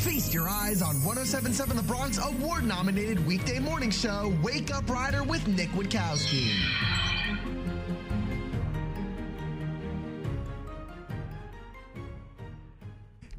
Feast 0.00 0.32
your 0.32 0.48
eyes 0.48 0.80
on 0.80 0.94
1077 1.04 1.76
The 1.76 1.82
Bronc 1.82 2.14
award 2.24 2.64
nominated 2.64 3.26
weekday 3.26 3.58
morning 3.58 3.90
show, 3.90 4.34
Wake 4.42 4.74
Up 4.74 4.88
Rider 4.88 5.22
with 5.22 5.46
Nick 5.46 5.68
Witkowski. 5.72 6.50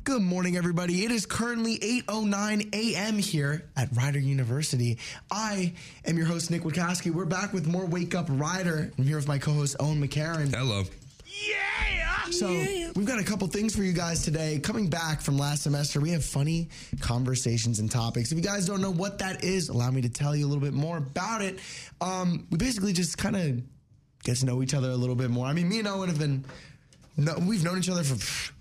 Good 0.03 0.21
morning, 0.21 0.55
everybody. 0.55 1.03
It 1.03 1.09
is 1.09 1.25
currently 1.25 1.79
8.09 1.79 2.75
a.m. 2.75 3.17
here 3.17 3.67
at 3.75 3.89
Rider 3.95 4.19
University. 4.19 4.99
I 5.31 5.73
am 6.05 6.15
your 6.15 6.27
host, 6.27 6.51
Nick 6.51 6.61
Witkowski. 6.61 7.11
We're 7.11 7.25
back 7.25 7.53
with 7.53 7.65
more 7.65 7.87
Wake 7.87 8.13
Up 8.13 8.27
Rider. 8.29 8.91
I'm 8.99 9.03
here 9.03 9.15
with 9.15 9.27
my 9.27 9.39
co-host, 9.39 9.77
Owen 9.79 9.99
McCarron. 9.99 10.53
Hello. 10.53 10.83
So 12.31 12.47
we've 12.95 13.05
got 13.05 13.19
a 13.19 13.23
couple 13.23 13.47
things 13.47 13.75
for 13.75 13.83
you 13.83 13.91
guys 13.93 14.23
today. 14.23 14.59
Coming 14.59 14.89
back 14.89 15.21
from 15.21 15.37
last 15.37 15.63
semester, 15.63 15.99
we 15.99 16.11
have 16.11 16.23
funny 16.23 16.69
conversations 17.01 17.79
and 17.79 17.91
topics. 17.91 18.31
If 18.31 18.37
you 18.37 18.43
guys 18.43 18.65
don't 18.65 18.81
know 18.81 18.91
what 18.91 19.19
that 19.19 19.43
is, 19.43 19.69
allow 19.69 19.91
me 19.91 20.01
to 20.01 20.09
tell 20.09 20.35
you 20.35 20.45
a 20.45 20.49
little 20.49 20.63
bit 20.63 20.73
more 20.73 20.97
about 20.97 21.41
it. 21.41 21.59
Um, 21.99 22.47
we 22.49 22.57
basically 22.57 22.93
just 22.93 23.17
kind 23.17 23.35
of 23.35 23.61
get 24.23 24.37
to 24.37 24.45
know 24.45 24.63
each 24.63 24.73
other 24.73 24.89
a 24.89 24.95
little 24.95 25.15
bit 25.15 25.29
more. 25.29 25.45
I 25.45 25.53
mean, 25.53 25.67
me 25.67 25.79
and 25.79 25.87
Owen 25.87 26.07
have 26.09 26.19
been, 26.19 26.45
no, 27.17 27.35
we've 27.39 27.63
known 27.63 27.77
each 27.77 27.89
other 27.89 28.03
for 28.03 28.53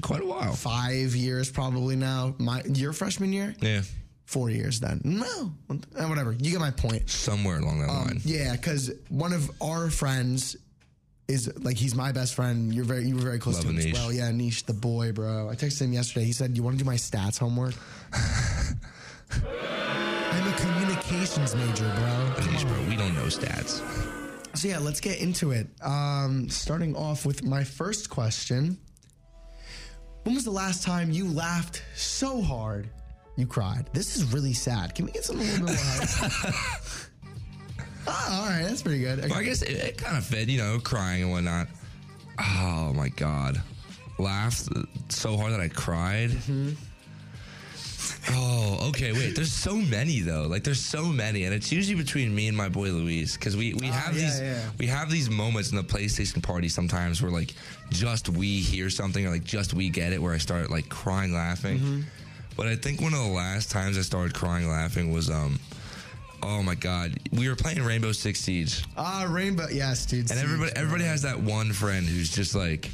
Quite 0.00 0.22
a 0.22 0.26
while. 0.26 0.52
five 0.54 1.14
years 1.14 1.50
probably 1.50 1.96
now. 1.96 2.34
My 2.38 2.62
your 2.64 2.92
freshman 2.92 3.32
year, 3.32 3.54
Yeah. 3.60 3.82
four 4.26 4.48
years 4.50 4.80
then. 4.80 5.00
No, 5.04 5.52
uh, 5.70 6.06
whatever. 6.06 6.32
You 6.32 6.50
get 6.50 6.60
my 6.60 6.70
point. 6.70 7.08
Somewhere 7.10 7.58
along 7.58 7.80
that 7.80 7.88
line. 7.88 8.20
Yeah, 8.24 8.52
because 8.52 8.90
one 9.08 9.32
of 9.32 9.50
our 9.60 9.90
friends 9.90 10.56
is 11.28 11.52
like 11.62 11.76
he's 11.76 11.94
my 11.94 12.10
best 12.10 12.34
friend. 12.34 12.74
You're 12.74 12.84
very 12.84 13.06
you 13.06 13.14
were 13.14 13.20
very 13.20 13.38
close 13.38 13.56
Love 13.56 13.64
to 13.64 13.70
him 13.70 13.78
as 13.78 13.92
well. 13.92 14.12
Yeah, 14.12 14.30
Anish, 14.30 14.64
the 14.64 14.72
boy, 14.72 15.12
bro. 15.12 15.48
I 15.48 15.54
texted 15.54 15.82
him 15.82 15.92
yesterday. 15.92 16.24
He 16.24 16.32
said, 16.32 16.56
"You 16.56 16.62
want 16.62 16.78
to 16.78 16.84
do 16.84 16.86
my 16.86 16.96
stats 16.96 17.38
homework?" 17.38 17.74
I'm 19.30 20.46
a 20.46 20.56
communications 20.56 21.54
major, 21.54 21.84
bro. 21.84 22.34
Anish, 22.36 22.66
bro, 22.66 22.88
we 22.88 22.96
don't 22.96 23.14
know 23.14 23.26
stats. 23.26 23.82
So 24.56 24.68
yeah, 24.68 24.78
let's 24.78 25.00
get 25.00 25.20
into 25.20 25.52
it. 25.52 25.68
Um, 25.82 26.48
starting 26.48 26.96
off 26.96 27.26
with 27.26 27.44
my 27.44 27.62
first 27.62 28.08
question: 28.08 28.78
When 30.22 30.34
was 30.34 30.44
the 30.44 30.50
last 30.50 30.82
time 30.82 31.10
you 31.10 31.28
laughed 31.28 31.82
so 31.94 32.40
hard 32.40 32.88
you 33.36 33.46
cried? 33.46 33.90
This 33.92 34.16
is 34.16 34.32
really 34.32 34.54
sad. 34.54 34.94
Can 34.94 35.04
we 35.04 35.12
get 35.12 35.24
something 35.24 35.46
a 35.46 35.52
little 35.52 35.66
bit 35.66 36.42
more? 36.42 36.52
ah, 38.08 38.42
all 38.42 38.48
right, 38.48 38.62
that's 38.62 38.82
pretty 38.82 39.00
good. 39.00 39.20
Well, 39.28 39.38
I 39.38 39.42
guess 39.42 39.62
it, 39.62 39.72
it 39.72 39.98
kind 39.98 40.16
of 40.16 40.24
fit, 40.24 40.48
you 40.48 40.58
know, 40.58 40.78
crying 40.78 41.22
and 41.22 41.32
whatnot. 41.32 41.68
Oh 42.40 42.92
my 42.94 43.08
god, 43.08 43.60
laughed 44.18 44.68
so 45.08 45.36
hard 45.36 45.52
that 45.52 45.60
I 45.60 45.68
cried. 45.68 46.30
Oh, 48.30 48.88
okay. 48.90 49.12
Wait, 49.12 49.34
there's 49.34 49.52
so 49.52 49.76
many 49.76 50.20
though. 50.20 50.46
Like 50.46 50.64
there's 50.64 50.80
so 50.80 51.04
many, 51.04 51.44
and 51.44 51.54
it's 51.54 51.72
usually 51.72 51.96
between 51.96 52.34
me 52.34 52.48
and 52.48 52.56
my 52.56 52.68
boy 52.68 52.90
Luis 52.90 53.36
because 53.36 53.56
we 53.56 53.74
we 53.74 53.86
have 53.86 54.14
yeah, 54.14 54.22
these 54.22 54.40
yeah. 54.40 54.70
we 54.78 54.86
have 54.86 55.10
these 55.10 55.30
moments 55.30 55.70
in 55.70 55.76
the 55.76 55.82
PlayStation 55.82 56.42
party 56.42 56.68
sometimes 56.68 57.22
where 57.22 57.30
like 57.30 57.54
just 57.90 58.28
we 58.28 58.60
hear 58.60 58.90
something 58.90 59.26
or 59.26 59.30
like 59.30 59.44
just 59.44 59.74
we 59.74 59.88
get 59.88 60.12
it 60.12 60.20
where 60.20 60.34
I 60.34 60.38
start 60.38 60.70
like 60.70 60.88
crying 60.88 61.32
laughing. 61.32 61.78
Mm-hmm. 61.78 62.00
But 62.56 62.66
I 62.66 62.76
think 62.76 63.00
one 63.00 63.14
of 63.14 63.20
the 63.20 63.32
last 63.32 63.70
times 63.70 63.96
I 63.96 64.02
started 64.02 64.34
crying 64.34 64.68
laughing 64.68 65.12
was 65.12 65.30
um. 65.30 65.58
Oh 66.42 66.62
my 66.62 66.74
God! 66.74 67.18
We 67.32 67.48
were 67.48 67.56
playing 67.56 67.82
Rainbow 67.82 68.12
Six 68.12 68.40
Siege, 68.40 68.84
Ah, 68.96 69.26
Rainbow. 69.28 69.66
Yes, 69.70 70.06
dude. 70.06 70.30
and 70.30 70.38
everybody 70.38 70.72
everybody 70.76 71.04
has 71.04 71.22
that 71.22 71.38
one 71.40 71.72
friend 71.72 72.06
who's 72.06 72.30
just 72.30 72.54
like, 72.54 72.90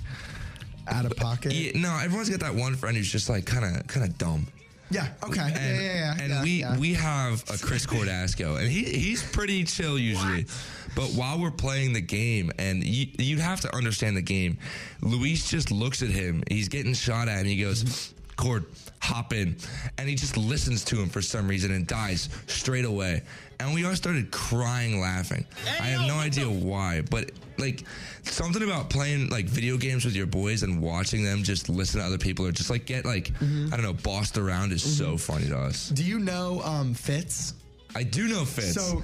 out 0.88 1.04
of 1.04 1.14
pocket. 1.16 1.52
yeah, 1.52 1.72
no, 1.74 1.96
everyone's 1.98 2.30
got 2.30 2.40
that 2.40 2.54
one 2.54 2.74
friend 2.74 2.96
who's 2.96 3.10
just 3.12 3.28
like 3.28 3.44
kind 3.44 3.64
of 3.76 3.86
kind 3.86 4.06
of 4.06 4.16
dumb. 4.18 4.46
Yeah. 4.90 5.08
Okay. 5.24 5.40
and, 5.40 5.52
yeah, 5.54 5.72
yeah, 5.82 5.94
yeah. 5.94 6.16
and 6.20 6.30
yeah, 6.30 6.42
we 6.42 6.50
yeah. 6.60 6.78
we 6.78 6.94
have 6.94 7.42
a 7.50 7.58
Chris 7.58 7.86
Cordasco, 7.86 8.58
and 8.60 8.68
he 8.70 8.84
he's 8.84 9.22
pretty 9.22 9.64
chill 9.64 9.98
usually. 9.98 10.46
But 10.94 11.06
while 11.10 11.40
we're 11.40 11.50
playing 11.50 11.92
the 11.94 12.00
game, 12.00 12.50
and 12.58 12.84
you 12.84 13.08
you 13.18 13.38
have 13.38 13.60
to 13.62 13.74
understand 13.74 14.16
the 14.16 14.22
game, 14.22 14.58
Luis 15.00 15.50
just 15.50 15.70
looks 15.72 16.02
at 16.02 16.10
him. 16.10 16.42
He's 16.48 16.68
getting 16.68 16.94
shot 16.94 17.28
at, 17.28 17.38
and 17.38 17.46
he 17.46 17.60
goes, 17.60 18.12
"Cord, 18.36 18.64
hop 19.00 19.32
in," 19.32 19.56
and 19.98 20.08
he 20.08 20.14
just 20.14 20.36
listens 20.36 20.84
to 20.84 21.00
him 21.00 21.08
for 21.08 21.22
some 21.22 21.48
reason 21.48 21.72
and 21.72 21.86
dies 21.86 22.28
straight 22.46 22.84
away. 22.84 23.22
And 23.60 23.72
we 23.74 23.84
all 23.84 23.94
started 23.94 24.30
crying, 24.30 25.00
laughing. 25.00 25.46
I 25.80 25.86
have 25.86 26.06
no 26.08 26.16
idea 26.16 26.46
why, 26.48 27.02
but 27.10 27.30
like 27.58 27.84
something 28.22 28.62
about 28.62 28.90
playing 28.90 29.28
like 29.28 29.46
video 29.46 29.76
games 29.76 30.04
with 30.04 30.16
your 30.16 30.26
boys 30.26 30.62
and 30.62 30.82
watching 30.82 31.22
them 31.22 31.42
just 31.42 31.68
listen 31.68 32.00
to 32.00 32.06
other 32.06 32.18
people 32.18 32.46
or 32.46 32.52
just 32.52 32.68
like 32.70 32.84
get 32.84 33.04
like 33.04 33.30
I 33.40 33.70
don't 33.70 33.82
know 33.82 33.92
bossed 33.92 34.38
around 34.38 34.72
is 34.72 34.82
so 34.82 35.16
funny 35.16 35.46
to 35.48 35.58
us. 35.58 35.88
Do 35.90 36.02
you 36.02 36.18
know 36.18 36.60
um, 36.62 36.94
Fitz? 36.94 37.54
I 37.94 38.02
do 38.02 38.26
know 38.26 38.44
Fitz. 38.44 38.74
So 38.74 39.02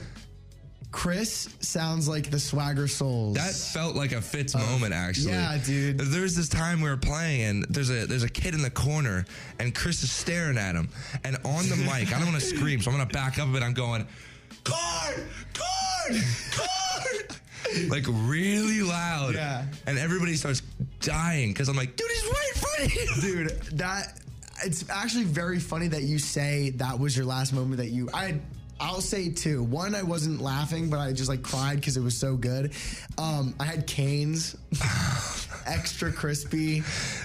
Chris 0.92 1.48
sounds 1.60 2.08
like 2.08 2.30
the 2.30 2.38
Swagger 2.38 2.88
Souls. 2.88 3.36
that 3.36 3.54
felt 3.54 3.94
like 3.94 4.12
a 4.12 4.20
Fitz 4.20 4.54
moment, 4.56 4.92
oh, 4.92 4.96
actually. 4.96 5.32
yeah, 5.32 5.56
dude. 5.64 5.98
There's 5.98 6.34
this 6.34 6.48
time 6.48 6.80
we 6.80 6.90
were 6.90 6.96
playing, 6.96 7.42
and 7.42 7.64
there's 7.70 7.90
a 7.90 8.06
there's 8.06 8.24
a 8.24 8.28
kid 8.28 8.54
in 8.54 8.62
the 8.62 8.70
corner, 8.70 9.24
and 9.60 9.74
Chris 9.74 10.02
is 10.02 10.10
staring 10.10 10.58
at 10.58 10.74
him, 10.74 10.88
and 11.24 11.36
on 11.44 11.68
the 11.68 11.76
mic, 11.76 12.12
I 12.14 12.18
don't 12.18 12.28
want 12.32 12.40
to 12.40 12.46
scream, 12.56 12.80
so 12.80 12.90
I'm 12.90 12.96
gonna 12.96 13.08
back 13.08 13.38
up 13.38 13.48
a 13.48 13.52
bit. 13.52 13.62
I'm 13.62 13.72
going, 13.72 14.04
card, 14.64 15.22
card, 15.54 16.22
card, 16.50 17.36
like 17.88 18.04
really 18.08 18.82
loud, 18.82 19.34
Yeah. 19.34 19.64
and 19.86 19.96
everybody 19.96 20.34
starts 20.34 20.62
dying 21.00 21.50
because 21.52 21.68
I'm 21.68 21.76
like, 21.76 21.94
dude, 21.94 22.10
he's 22.10 22.24
right 22.26 22.50
in 22.54 22.60
front 22.60 22.84
of 22.84 22.94
you, 22.94 23.20
dude 23.48 23.50
that 23.78 24.18
it's 24.62 24.84
actually 24.90 25.24
very 25.24 25.58
funny 25.58 25.88
that 25.88 26.02
you 26.02 26.18
say 26.18 26.68
that 26.70 26.98
was 26.98 27.16
your 27.16 27.24
last 27.24 27.54
moment 27.54 27.78
that 27.78 27.88
you 27.88 28.10
i 28.12 28.38
I'll 28.80 29.02
say 29.02 29.28
two. 29.30 29.62
One, 29.62 29.94
I 29.94 30.02
wasn't 30.02 30.40
laughing, 30.40 30.88
but 30.88 30.98
I 30.98 31.12
just 31.12 31.28
like 31.28 31.42
cried 31.42 31.76
because 31.76 31.96
it 31.96 32.02
was 32.02 32.16
so 32.16 32.34
good. 32.34 32.72
Um, 33.18 33.54
I 33.60 33.64
had 33.64 33.86
Cane's, 33.86 34.56
extra 35.66 36.10
crispy. 36.10 36.78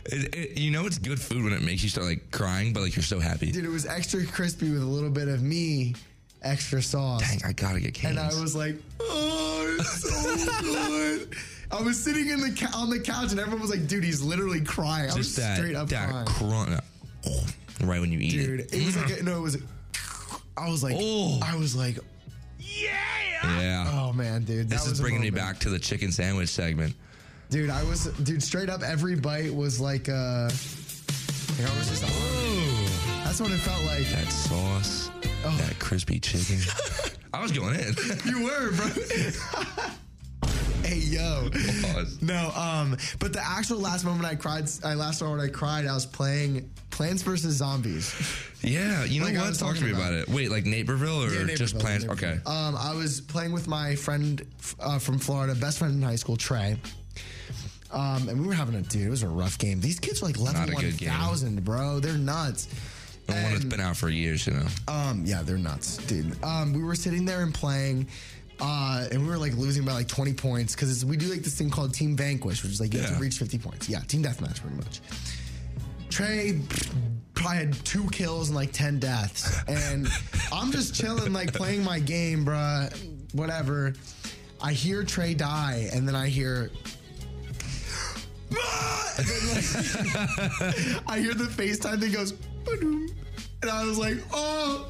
It, 0.05 0.35
it, 0.35 0.57
you 0.59 0.71
know, 0.71 0.85
it's 0.85 0.97
good 0.97 1.19
food 1.19 1.43
when 1.43 1.53
it 1.53 1.61
makes 1.61 1.81
you 1.81 1.89
start 1.89 2.07
like 2.07 2.29
crying, 2.31 2.73
but 2.73 2.81
like 2.81 2.95
you're 2.95 3.03
so 3.03 3.19
happy. 3.19 3.51
Dude, 3.51 3.65
it 3.65 3.69
was 3.69 3.85
extra 3.85 4.25
crispy 4.25 4.71
with 4.71 4.81
a 4.81 4.85
little 4.85 5.09
bit 5.09 5.29
of 5.29 5.41
me, 5.41 5.95
extra 6.43 6.81
sauce. 6.81 7.21
Dang, 7.21 7.49
I 7.49 7.53
gotta 7.53 7.79
get 7.79 7.93
Cane's. 7.93 8.17
and 8.17 8.19
I 8.19 8.41
was 8.41 8.55
like, 8.55 8.75
oh, 8.99 9.77
it's 9.79 10.01
so 10.01 10.61
good. 10.61 11.35
I 11.71 11.81
was 11.81 12.01
sitting 12.01 12.29
in 12.29 12.41
the 12.41 12.71
on 12.75 12.89
the 12.89 12.99
couch, 12.99 13.31
and 13.31 13.39
everyone 13.39 13.61
was 13.61 13.71
like, 13.71 13.87
"Dude, 13.87 14.03
he's 14.03 14.21
literally 14.21 14.61
crying." 14.61 15.09
I 15.09 15.15
was 15.15 15.27
just 15.27 15.37
that 15.37 15.57
straight 15.57 15.75
up 15.75 15.89
that 15.89 16.09
crying. 16.09 16.25
crunch, 16.27 16.81
right 17.81 17.99
when 17.99 18.11
you 18.11 18.19
eat 18.19 18.31
Dude, 18.31 18.59
it. 18.61 18.73
it 18.73 18.85
was 18.85 18.95
like 18.95 19.19
a, 19.19 19.23
no, 19.23 19.37
it 19.37 19.41
was. 19.41 19.57
I 20.57 20.69
was 20.69 20.83
like, 20.83 20.95
Oh. 20.97 21.39
I 21.43 21.55
was 21.55 21.75
like, 21.75 21.97
Yeah. 22.59 22.91
Yeah. 23.43 23.89
oh 23.93 24.13
man, 24.13 24.43
dude, 24.43 24.69
This 24.69 24.87
is 24.87 24.99
bringing 24.99 25.21
me 25.21 25.29
back 25.29 25.59
to 25.59 25.69
the 25.69 25.79
chicken 25.79 26.11
sandwich 26.11 26.49
segment. 26.49 26.95
dude. 27.49 27.69
I 27.69 27.83
was, 27.83 28.05
dude, 28.23 28.41
straight 28.41 28.69
up, 28.69 28.81
every 28.81 29.15
bite 29.15 29.53
was 29.53 29.79
like, 29.79 30.09
uh, 30.09 30.49
was 30.49 31.89
just, 31.89 32.01
that's 33.23 33.39
what 33.39 33.51
it 33.51 33.57
felt 33.59 33.83
like. 33.85 34.07
That 34.09 34.31
sauce, 34.31 35.11
Oh. 35.45 35.55
that 35.67 35.77
crispy 35.79 36.19
chicken. 36.19 36.59
I 37.33 37.41
was 37.41 37.51
going 37.51 37.75
in. 37.79 37.93
You 38.25 38.43
were, 38.45 38.71
bro. 38.71 38.87
hey, 40.85 40.97
yo. 40.97 41.49
Pause. 41.81 42.21
No, 42.21 42.51
um, 42.55 42.97
but 43.19 43.33
the 43.33 43.41
actual 43.43 43.79
last 43.79 44.05
moment 44.05 44.25
I 44.25 44.35
cried, 44.35 44.69
I 44.83 44.93
last 44.93 45.21
moment 45.21 45.41
I 45.41 45.47
cried, 45.51 45.85
I 45.85 45.93
was 45.93 46.05
playing 46.05 46.69
Plants 46.91 47.21
vs 47.23 47.53
Zombies. 47.55 48.13
Yeah, 48.61 49.03
you 49.03 49.19
know 49.19 49.27
Like 49.27 49.35
what? 49.37 49.55
Talk 49.59 49.75
to 49.75 49.83
me 49.83 49.91
about, 49.91 50.13
about. 50.13 50.13
it. 50.13 50.29
Wait, 50.29 50.49
like 50.49 50.63
Neighborville 50.63 51.29
or 51.29 51.45
Yeah, 51.47 51.55
just? 51.55 51.77
Neighborville. 51.77 52.09
Okay. 52.11 52.39
Um, 52.45 52.75
I 52.75 52.93
was 52.95 53.21
playing 53.21 53.51
with 53.51 53.67
my 53.67 53.95
friend 53.95 54.41
uh, 54.79 54.97
from 54.99 55.19
Florida, 55.19 55.53
best 55.55 55.79
friend 55.79 55.93
in 55.93 56.01
high 56.01 56.15
school, 56.15 56.37
Trey. 56.37 56.77
Um, 57.91 58.27
and 58.27 58.41
we 58.41 58.47
were 58.47 58.53
having 58.53 58.75
a 58.75 58.81
dude. 58.81 59.07
It 59.07 59.09
was 59.09 59.23
a 59.23 59.27
rough 59.29 59.57
game. 59.57 59.79
These 59.79 59.99
kids 59.99 60.21
are 60.21 60.25
like 60.25 60.39
level 60.39 60.73
one 60.73 60.91
thousand, 60.91 61.63
bro. 61.63 61.99
They're 61.99 62.17
nuts. 62.17 62.67
The 63.27 63.33
one 63.33 63.41
that's 63.43 63.61
And- 63.61 63.69
been 63.69 63.79
out 63.79 63.97
for 63.97 64.09
years, 64.09 64.45
you 64.47 64.53
know. 64.53 64.65
Um, 64.87 65.23
yeah, 65.25 65.41
they're 65.43 65.57
nuts, 65.57 65.97
dude. 65.97 66.41
Um, 66.43 66.73
we 66.73 66.83
were 66.83 66.95
sitting 66.95 67.25
there 67.25 67.41
and 67.41 67.53
playing, 67.53 68.07
uh, 68.59 69.07
and 69.11 69.21
we 69.21 69.27
were 69.27 69.37
like 69.37 69.53
losing 69.55 69.83
by 69.85 69.93
like 69.93 70.07
20 70.07 70.33
points 70.33 70.75
because 70.75 71.03
we 71.05 71.17
do 71.17 71.27
like 71.27 71.41
this 71.41 71.57
thing 71.57 71.69
called 71.69 71.93
Team 71.93 72.15
Vanquish, 72.15 72.63
which 72.63 72.71
is 72.71 72.79
like 72.79 72.93
you 72.93 72.99
have 73.01 73.15
to 73.15 73.21
reach 73.21 73.37
50 73.37 73.57
points. 73.57 73.89
Yeah, 73.89 73.99
Team 73.99 74.23
Deathmatch, 74.23 74.61
pretty 74.61 74.77
much. 74.77 75.01
Trey 76.09 76.61
probably 77.33 77.57
had 77.57 77.73
two 77.85 78.07
kills 78.09 78.49
and 78.49 78.55
like 78.55 78.71
10 78.71 78.99
deaths, 78.99 79.61
and 79.67 80.07
I'm 80.53 80.71
just 80.71 80.95
chilling, 80.95 81.33
like 81.33 81.53
playing 81.53 81.83
my 81.83 81.99
game, 81.99 82.45
bruh. 82.45 82.93
Whatever. 83.33 83.93
I 84.61 84.71
hear 84.71 85.03
Trey 85.03 85.33
die, 85.33 85.89
and 85.93 86.07
then 86.07 86.15
I 86.15 86.29
hear. 86.29 86.71
Then, 88.49 88.57
like, 89.51 91.03
I 91.07 91.19
hear 91.19 91.33
the 91.33 91.49
FaceTime 91.49 91.99
thing 91.99 92.13
goes, 92.13 92.33
and 93.61 93.69
I 93.69 93.85
was 93.85 93.97
like, 93.97 94.17
oh, 94.31 94.87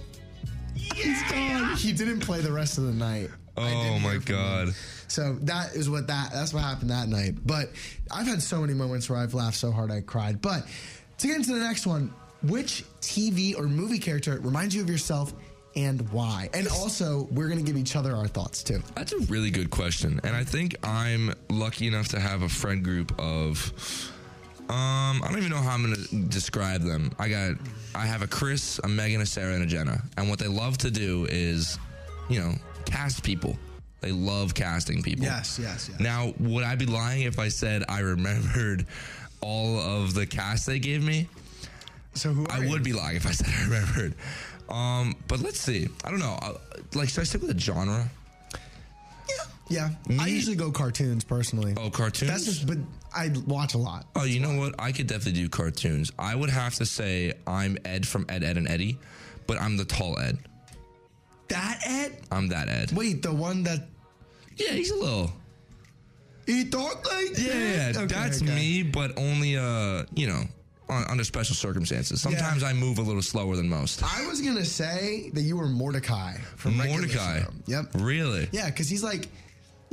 he's 0.75 1.23
gone. 1.31 1.75
He 1.75 1.91
didn't 1.91 2.19
play 2.19 2.41
the 2.41 2.51
rest 2.51 2.77
of 2.77 2.83
the 2.83 2.93
night. 2.93 3.31
Oh 3.57 3.99
my 3.99 4.11
hear 4.11 4.21
from 4.21 4.35
him. 4.35 4.41
god. 4.41 4.75
So 5.07 5.37
that 5.41 5.75
is 5.75 5.89
what 5.89 6.07
that 6.07 6.31
that's 6.33 6.53
what 6.53 6.63
happened 6.63 6.89
that 6.89 7.07
night. 7.07 7.35
But 7.45 7.69
I've 8.11 8.27
had 8.27 8.41
so 8.41 8.61
many 8.61 8.73
moments 8.73 9.09
where 9.09 9.19
I've 9.19 9.33
laughed 9.33 9.57
so 9.57 9.71
hard 9.71 9.91
I 9.91 10.01
cried. 10.01 10.41
But 10.41 10.65
to 11.19 11.27
get 11.27 11.37
into 11.37 11.53
the 11.53 11.59
next 11.59 11.87
one, 11.87 12.13
which 12.43 12.83
TV 13.01 13.57
or 13.57 13.63
movie 13.63 13.99
character 13.99 14.39
reminds 14.41 14.75
you 14.75 14.81
of 14.81 14.89
yourself 14.89 15.33
and 15.75 16.09
why? 16.11 16.49
And 16.53 16.67
also, 16.67 17.27
we're 17.31 17.49
gonna 17.49 17.61
give 17.61 17.77
each 17.77 17.95
other 17.95 18.15
our 18.15 18.27
thoughts 18.27 18.63
too. 18.63 18.81
That's 18.95 19.13
a 19.13 19.19
really 19.25 19.51
good 19.51 19.69
question. 19.69 20.19
And 20.23 20.35
I 20.35 20.43
think 20.43 20.75
I'm 20.83 21.33
lucky 21.49 21.87
enough 21.87 22.07
to 22.09 22.19
have 22.19 22.41
a 22.43 22.49
friend 22.49 22.83
group 22.83 23.13
of 23.19 23.71
um 24.69 25.21
I 25.23 25.27
don't 25.29 25.37
even 25.37 25.51
know 25.51 25.57
how 25.57 25.71
I'm 25.71 25.83
gonna 25.83 26.27
describe 26.29 26.81
them. 26.81 27.11
I 27.19 27.29
got 27.29 27.55
I 27.93 28.05
have 28.05 28.21
a 28.21 28.27
Chris, 28.27 28.79
a 28.83 28.87
Megan, 28.87 29.21
a 29.21 29.25
Sarah, 29.25 29.53
and 29.53 29.63
a 29.63 29.67
Jenna. 29.67 30.01
And 30.17 30.29
what 30.29 30.39
they 30.39 30.47
love 30.47 30.77
to 30.79 30.91
do 30.91 31.27
is, 31.29 31.77
you 32.29 32.39
know, 32.39 32.53
cast 32.85 33.23
people. 33.23 33.57
They 34.01 34.11
love 34.11 34.53
casting 34.53 35.01
people. 35.01 35.25
Yes, 35.25 35.57
yes, 35.61 35.89
yes. 35.91 35.99
Now, 35.99 36.33
would 36.39 36.63
I 36.63 36.75
be 36.75 36.85
lying 36.85 37.23
if 37.23 37.39
I 37.39 37.47
said 37.47 37.83
I 37.89 37.99
remembered 38.01 38.85
all 39.41 39.79
of 39.79 40.13
the 40.13 40.25
cast 40.25 40.65
they 40.67 40.79
gave 40.79 41.03
me? 41.03 41.27
So 42.13 42.29
who 42.31 42.45
I 42.49 42.59
you? 42.59 42.69
would 42.69 42.83
be 42.83 42.93
lying 42.93 43.15
if 43.17 43.25
I 43.25 43.31
said 43.39 43.47
I 43.47 43.63
remembered. 43.63 44.13
Um, 44.69 45.15
but 45.27 45.39
let's 45.41 45.59
see. 45.59 45.87
I 46.03 46.11
don't 46.11 46.19
know. 46.19 46.37
Uh, 46.41 46.53
like, 46.93 47.09
should 47.09 47.21
I 47.21 47.23
stick 47.23 47.41
with 47.41 47.55
a 47.55 47.59
genre? 47.59 48.07
Yeah, 49.69 49.89
Yeah. 50.07 50.21
I 50.21 50.27
usually 50.27 50.55
go 50.55 50.71
cartoons 50.71 51.23
personally. 51.23 51.73
Oh, 51.77 51.89
cartoons. 51.89 52.29
That's 52.29 52.45
just, 52.45 52.67
but 52.67 52.77
I 53.15 53.31
watch 53.47 53.73
a 53.73 53.77
lot. 53.79 54.05
Oh, 54.15 54.23
you 54.23 54.39
know 54.39 54.59
what? 54.59 54.75
I 54.77 54.91
could 54.91 55.07
definitely 55.07 55.41
do 55.41 55.49
cartoons. 55.49 56.11
I 56.19 56.35
would 56.35 56.51
have 56.51 56.75
to 56.75 56.85
say 56.85 57.33
I'm 57.47 57.77
Ed 57.85 58.07
from 58.07 58.25
Ed, 58.29 58.43
Edd 58.43 58.57
n 58.57 58.67
Eddy, 58.67 58.99
but 59.47 59.59
I'm 59.59 59.77
the 59.77 59.85
tall 59.85 60.19
Ed. 60.19 60.37
That 61.49 61.79
Ed? 61.85 62.17
I'm 62.31 62.47
that 62.49 62.69
Ed. 62.69 62.91
Wait, 62.91 63.21
the 63.21 63.33
one 63.33 63.63
that 63.63 63.87
Yeah, 64.57 64.71
he's 64.71 64.91
a 64.91 64.95
little. 64.95 65.31
he 66.45 66.65
talked 66.65 67.05
like 67.07 67.37
Yeah, 67.37 67.53
yeah, 67.53 67.91
that? 67.91 67.97
Okay, 67.97 68.05
that's 68.15 68.41
okay. 68.41 68.53
me, 68.55 68.83
but 68.83 69.17
only 69.17 69.57
uh, 69.57 70.05
you 70.15 70.27
know, 70.27 70.43
on, 70.89 71.03
under 71.09 71.23
special 71.23 71.55
circumstances. 71.55 72.21
Sometimes 72.21 72.63
I 72.63 72.73
move 72.73 72.97
a 72.97 73.01
little 73.01 73.21
slower 73.21 73.55
than 73.55 73.67
most. 73.69 74.03
I 74.03 74.25
was 74.27 74.41
gonna 74.41 74.65
say 74.65 75.29
that 75.33 75.41
you 75.41 75.57
were 75.57 75.67
Mordecai 75.67 76.37
from 76.55 76.77
Mordecai. 76.77 77.43
Yep. 77.67 77.85
Really? 77.99 78.47
Yeah, 78.51 78.67
because 78.69 78.87
he's 78.89 79.03
like, 79.03 79.27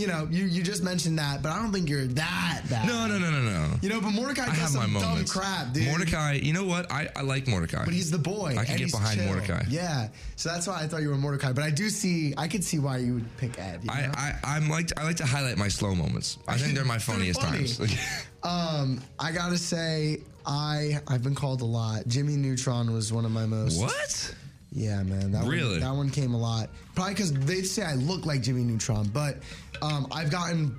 you 0.03 0.09
know, 0.09 0.27
you 0.31 0.47
you 0.47 0.63
just 0.65 0.83
mentioned 0.83 1.17
that, 1.21 1.43
but 1.43 1.53
I 1.53 1.63
don't 1.63 1.73
think 1.73 1.89
you're 1.89 2.07
that 2.07 2.63
bad. 2.69 2.89
No, 2.89 3.07
no, 3.07 3.19
no, 3.21 3.31
no, 3.31 3.41
no. 3.41 3.75
You 3.83 3.89
know, 3.89 4.01
but 4.01 4.11
Mordecai 4.11 4.43
I 4.43 4.47
does 4.47 4.59
have 4.59 4.75
my 4.75 4.83
some 4.83 4.93
dumb 4.95 5.03
moments. 5.11 5.33
crap, 5.33 5.73
dude. 5.73 5.87
Mordecai, 5.87 6.33
you 6.43 6.53
know 6.53 6.65
what? 6.65 6.91
I, 6.91 7.09
I 7.15 7.23
like 7.23 7.47
Mordecai. 7.47 7.85
But 7.85 7.95
he's 7.95 8.11
the 8.11 8.19
boy. 8.19 8.57
I 8.59 8.65
can 8.65 8.79
get 8.79 8.91
behind 8.91 9.21
chill. 9.21 9.29
Mordecai. 9.29 9.63
Yeah, 9.69 10.09
so 10.35 10.49
that's 10.49 10.67
why 10.67 10.83
I 10.83 10.89
thought 10.89 11.03
you 11.03 11.11
were 11.11 11.17
Mordecai. 11.17 11.53
But 11.53 11.63
I 11.63 11.71
do 11.71 11.89
see, 11.89 12.35
I 12.37 12.49
could 12.49 12.65
see 12.65 12.81
why 12.81 12.99
you 12.99 13.15
would 13.15 13.37
pick 13.37 13.59
Ed. 13.61 13.85
you 13.85 13.91
I, 13.93 14.07
know? 14.07 14.13
I 14.17 14.35
I'm 14.43 14.69
like 14.69 14.91
I 14.99 15.05
like 15.05 15.17
to 15.17 15.27
highlight 15.27 15.57
my 15.57 15.69
slow 15.69 15.95
moments. 15.95 16.39
I 16.49 16.57
think 16.59 16.75
they're 16.75 16.85
my 16.85 16.99
funniest 16.99 17.41
funny. 17.41 17.59
times. 17.69 17.81
Um, 18.45 19.01
I 19.21 19.31
gotta 19.31 19.57
say, 19.57 20.19
I 20.45 20.99
I've 21.07 21.23
been 21.23 21.37
called 21.37 21.61
a 21.61 21.65
lot. 21.65 22.09
Jimmy 22.09 22.35
Neutron 22.35 22.93
was 22.93 23.13
one 23.13 23.25
of 23.25 23.31
my 23.31 23.47
most. 23.47 23.81
What? 23.81 24.35
Yeah, 24.73 25.03
man. 25.03 25.33
That 25.33 25.45
Really? 25.45 25.73
One, 25.73 25.81
that 25.81 25.95
one 25.95 26.11
came 26.11 26.35
a 26.35 26.39
lot. 26.39 26.71
Probably 26.95 27.15
because 27.15 27.33
they'd 27.33 27.65
say 27.65 27.83
I 27.83 27.95
look 27.95 28.25
like 28.27 28.43
Jimmy 28.43 28.63
Neutron, 28.63 29.09
but 29.09 29.39
um, 29.83 30.07
I've 30.11 30.31
gotten 30.31 30.75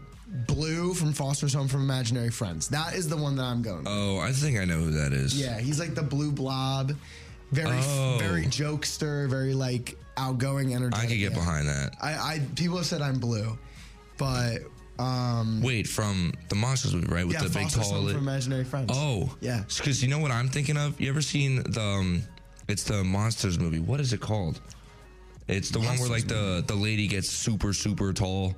Blue 0.48 0.94
from 0.96 1.14
Foster's 1.14 1.54
Home 1.54 1.68
from 1.68 1.82
Imaginary 1.82 2.32
Friends. 2.32 2.68
That 2.70 2.96
is 2.96 3.08
the 3.08 3.18
one 3.18 3.36
that 3.36 3.44
I'm 3.44 3.62
going. 3.62 3.80
with. 3.80 3.88
Oh, 3.88 4.18
I 4.20 4.32
think 4.32 4.58
I 4.58 4.66
know 4.66 4.78
who 4.80 4.92
that 4.92 5.14
is. 5.14 5.40
Yeah, 5.40 5.60
he's 5.60 5.80
like 5.80 5.94
the 5.94 6.02
blue 6.02 6.32
blob, 6.32 6.94
very 7.52 7.78
Oh. 7.84 8.18
very 8.20 8.46
jokester, 8.46 9.30
very 9.30 9.54
like 9.54 9.96
outgoing, 10.18 10.74
energetic. 10.74 11.06
I 11.06 11.08
could 11.08 11.20
get 11.20 11.32
yeah. 11.34 11.38
behind 11.38 11.68
that. 11.68 11.96
I, 12.02 12.14
I 12.14 12.42
people 12.56 12.78
have 12.78 12.88
said 12.88 13.02
I'm 13.02 13.20
blue, 13.20 13.58
but 14.18 14.60
um, 15.00 15.62
Wait, 15.62 15.88
from 15.88 16.34
the 16.50 16.56
Monsters 16.56 16.96
right? 16.96 17.26
With 17.26 17.36
yeah, 17.36 17.44
the 17.44 17.50
big 17.50 17.64
Foster's 17.64 17.90
tall. 17.90 18.02
Home 18.02 18.08
from 18.10 18.18
Imaginary 18.28 18.64
Friends. 18.64 18.90
oh, 18.94 19.36
Yeah. 19.40 19.64
Because 19.78 20.02
you 20.02 20.10
know 20.10 20.20
what 20.20 20.32
I'm 20.32 20.50
thinking 20.50 20.78
of? 20.78 21.00
You 21.00 21.10
ever 21.10 21.22
seen 21.22 21.58
the? 21.64 21.82
Um, 21.82 22.24
it's 22.74 22.84
the 22.84 23.04
Monsters 23.04 23.60
movie. 23.60 23.80
What 23.80 24.00
is 24.00 24.14
it 24.14 24.20
called? 24.20 24.60
It's 25.48 25.70
the 25.70 25.80
one 25.80 25.98
where 26.00 26.10
like 26.10 26.28
the 26.28 26.64
the 26.66 26.74
lady 26.76 27.08
gets 27.08 27.30
super 27.30 27.72
super 27.72 28.12
tall. 28.12 28.56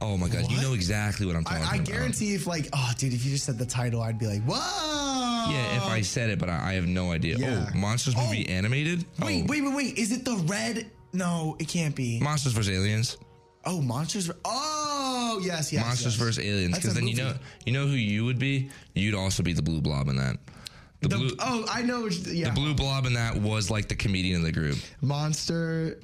Oh 0.00 0.16
my 0.16 0.28
god, 0.28 0.50
you 0.50 0.60
know 0.62 0.72
exactly 0.72 1.26
what 1.26 1.34
I'm 1.36 1.44
talking 1.44 1.64
I, 1.64 1.72
I 1.72 1.74
about. 1.74 1.86
guarantee 1.86 2.34
if 2.34 2.46
like, 2.46 2.68
oh, 2.72 2.92
dude, 2.96 3.12
if 3.12 3.24
you 3.24 3.32
just 3.32 3.44
said 3.44 3.58
the 3.58 3.66
title, 3.66 4.00
I'd 4.00 4.18
be 4.18 4.26
like, 4.26 4.42
whoa. 4.44 5.50
Yeah, 5.52 5.76
if 5.76 5.82
I 5.82 6.00
said 6.00 6.30
it, 6.30 6.38
but 6.38 6.48
I, 6.48 6.70
I 6.70 6.72
have 6.74 6.86
no 6.86 7.10
idea. 7.12 7.36
Yeah. 7.36 7.66
Oh, 7.68 7.76
Monsters 7.76 8.16
movie 8.16 8.46
Oh. 8.48 8.52
animated? 8.52 9.04
wait, 9.22 9.42
oh. 9.42 9.46
wait, 9.48 9.62
wait, 9.62 9.74
wait, 9.74 9.98
is 9.98 10.12
it 10.12 10.24
the 10.24 10.36
red? 10.46 10.86
No, 11.12 11.56
it 11.58 11.68
can't 11.68 11.94
be. 11.94 12.18
Monsters 12.20 12.52
vs 12.52 12.70
Aliens. 12.74 13.18
oh, 13.66 13.82
monsters. 13.82 14.30
Oh, 14.44 15.40
yes, 15.42 15.70
yes. 15.72 15.84
Monsters 15.84 16.16
yes. 16.16 16.22
vs 16.28 16.38
Aliens. 16.46 16.76
Because 16.76 16.94
then 16.94 17.08
you 17.08 17.16
know 17.16 17.34
you 17.66 17.72
know 17.72 17.86
who 17.86 17.94
you 17.94 18.24
would 18.24 18.38
be. 18.38 18.70
You'd 18.94 19.14
also 19.16 19.42
be 19.42 19.52
the 19.52 19.62
blue 19.62 19.80
blob 19.80 20.08
in 20.08 20.16
that. 20.16 20.36
The, 21.00 21.08
The- 21.08 21.16
blue 21.16 21.30
oh, 21.40 21.66
I 21.70 21.82
know. 21.82 22.06
Yeah, 22.08 22.48
the 22.48 22.54
blue 22.54 22.74
blob 22.74 23.06
in 23.06 23.14
that 23.14 23.36
was 23.36 23.70
like 23.70 23.88
the 23.88 23.96
comedian 23.96 24.36
in 24.36 24.42
the 24.42 24.52
group. 24.52 24.78
monster. 25.00 25.98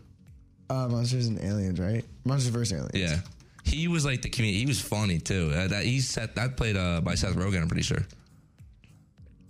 Uh, 0.68 0.88
monsters 0.88 1.26
and 1.28 1.38
aliens, 1.40 1.78
right? 1.78 2.04
Monsters 2.24 2.50
versus 2.52 2.72
aliens. 2.72 2.90
Yeah. 2.94 3.20
He 3.62 3.86
was 3.88 4.04
like 4.04 4.22
the 4.22 4.28
comedian. 4.28 4.58
He 4.60 4.66
was 4.66 4.80
funny 4.80 5.18
too. 5.18 5.52
Uh, 5.54 5.68
that 5.68 5.84
he 5.84 6.00
set 6.00 6.34
that 6.36 6.56
played 6.56 6.76
uh, 6.76 7.00
by 7.02 7.14
Seth 7.14 7.34
Rogen. 7.36 7.62
I'm 7.62 7.68
pretty 7.68 7.82
sure. 7.82 8.04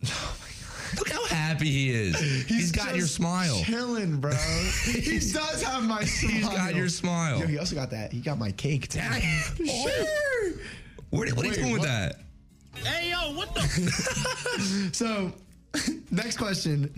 Look 0.99 1.09
how 1.11 1.25
happy 1.27 1.71
he 1.71 1.91
is. 1.91 2.19
he's 2.49 2.73
got 2.73 2.97
your 2.97 3.07
smile. 3.07 3.57
Chilling, 3.65 4.21
bro. 4.21 4.33
he 4.85 5.19
does 5.19 5.63
have 5.63 5.85
my 5.85 6.05
smile. 6.05 6.33
He's 6.33 6.49
got 6.49 6.75
your 6.75 6.89
smile. 6.89 7.41
Yo, 7.41 7.47
he 7.47 7.59
also 7.59 7.75
got 7.75 7.91
that. 7.91 8.13
He 8.13 8.21
got 8.21 8.39
my 8.39 8.53
cake 8.53 8.89
too. 8.89 9.01
Sure. 9.01 10.07
Where, 11.11 11.29
what 11.35 11.45
are 11.45 11.49
you 11.49 11.51
Wait, 11.51 11.55
doing 11.55 11.73
with 11.73 11.83
that? 11.83 12.21
Hey, 12.85 13.11
yo, 13.11 13.35
what 13.35 13.55
the? 13.55 13.61
So, 14.93 15.33
next 16.11 16.37
question. 16.39 16.93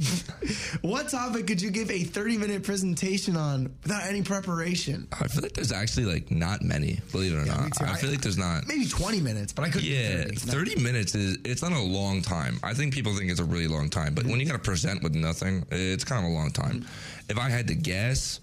what 0.82 1.08
topic 1.08 1.46
could 1.46 1.60
you 1.60 1.70
give 1.70 1.90
a 1.90 2.04
30 2.04 2.38
minute 2.38 2.62
presentation 2.62 3.36
on 3.36 3.74
without 3.82 4.04
any 4.04 4.22
preparation? 4.22 5.08
I 5.12 5.28
feel 5.28 5.42
like 5.42 5.54
there's 5.54 5.72
actually 5.72 6.06
like 6.06 6.30
not 6.30 6.62
many. 6.62 7.00
Believe 7.12 7.32
it 7.32 7.36
or 7.36 7.42
me 7.42 7.48
not, 7.48 7.72
too. 7.74 7.84
I 7.84 7.96
feel 7.96 8.10
like 8.10 8.20
there's 8.20 8.38
not. 8.38 8.66
Maybe 8.68 8.86
20 8.86 9.20
minutes, 9.20 9.52
but 9.52 9.64
I 9.64 9.70
couldn't. 9.70 9.88
Yeah, 9.88 10.24
30. 10.24 10.36
30 10.36 10.82
minutes 10.82 11.14
is 11.14 11.38
it's 11.44 11.62
not 11.62 11.72
a 11.72 11.80
long 11.80 12.22
time. 12.22 12.58
I 12.62 12.74
think 12.74 12.94
people 12.94 13.16
think 13.16 13.30
it's 13.30 13.40
a 13.40 13.44
really 13.44 13.68
long 13.68 13.88
time, 13.90 14.14
but 14.14 14.24
when 14.26 14.38
you 14.40 14.46
got 14.46 14.52
to 14.52 14.58
present 14.58 15.02
with 15.02 15.14
nothing, 15.14 15.64
it's 15.70 16.04
kind 16.04 16.24
of 16.24 16.30
a 16.30 16.34
long 16.34 16.50
time. 16.50 16.86
If 17.28 17.38
I 17.38 17.48
had 17.48 17.66
to 17.68 17.74
guess, 17.74 18.40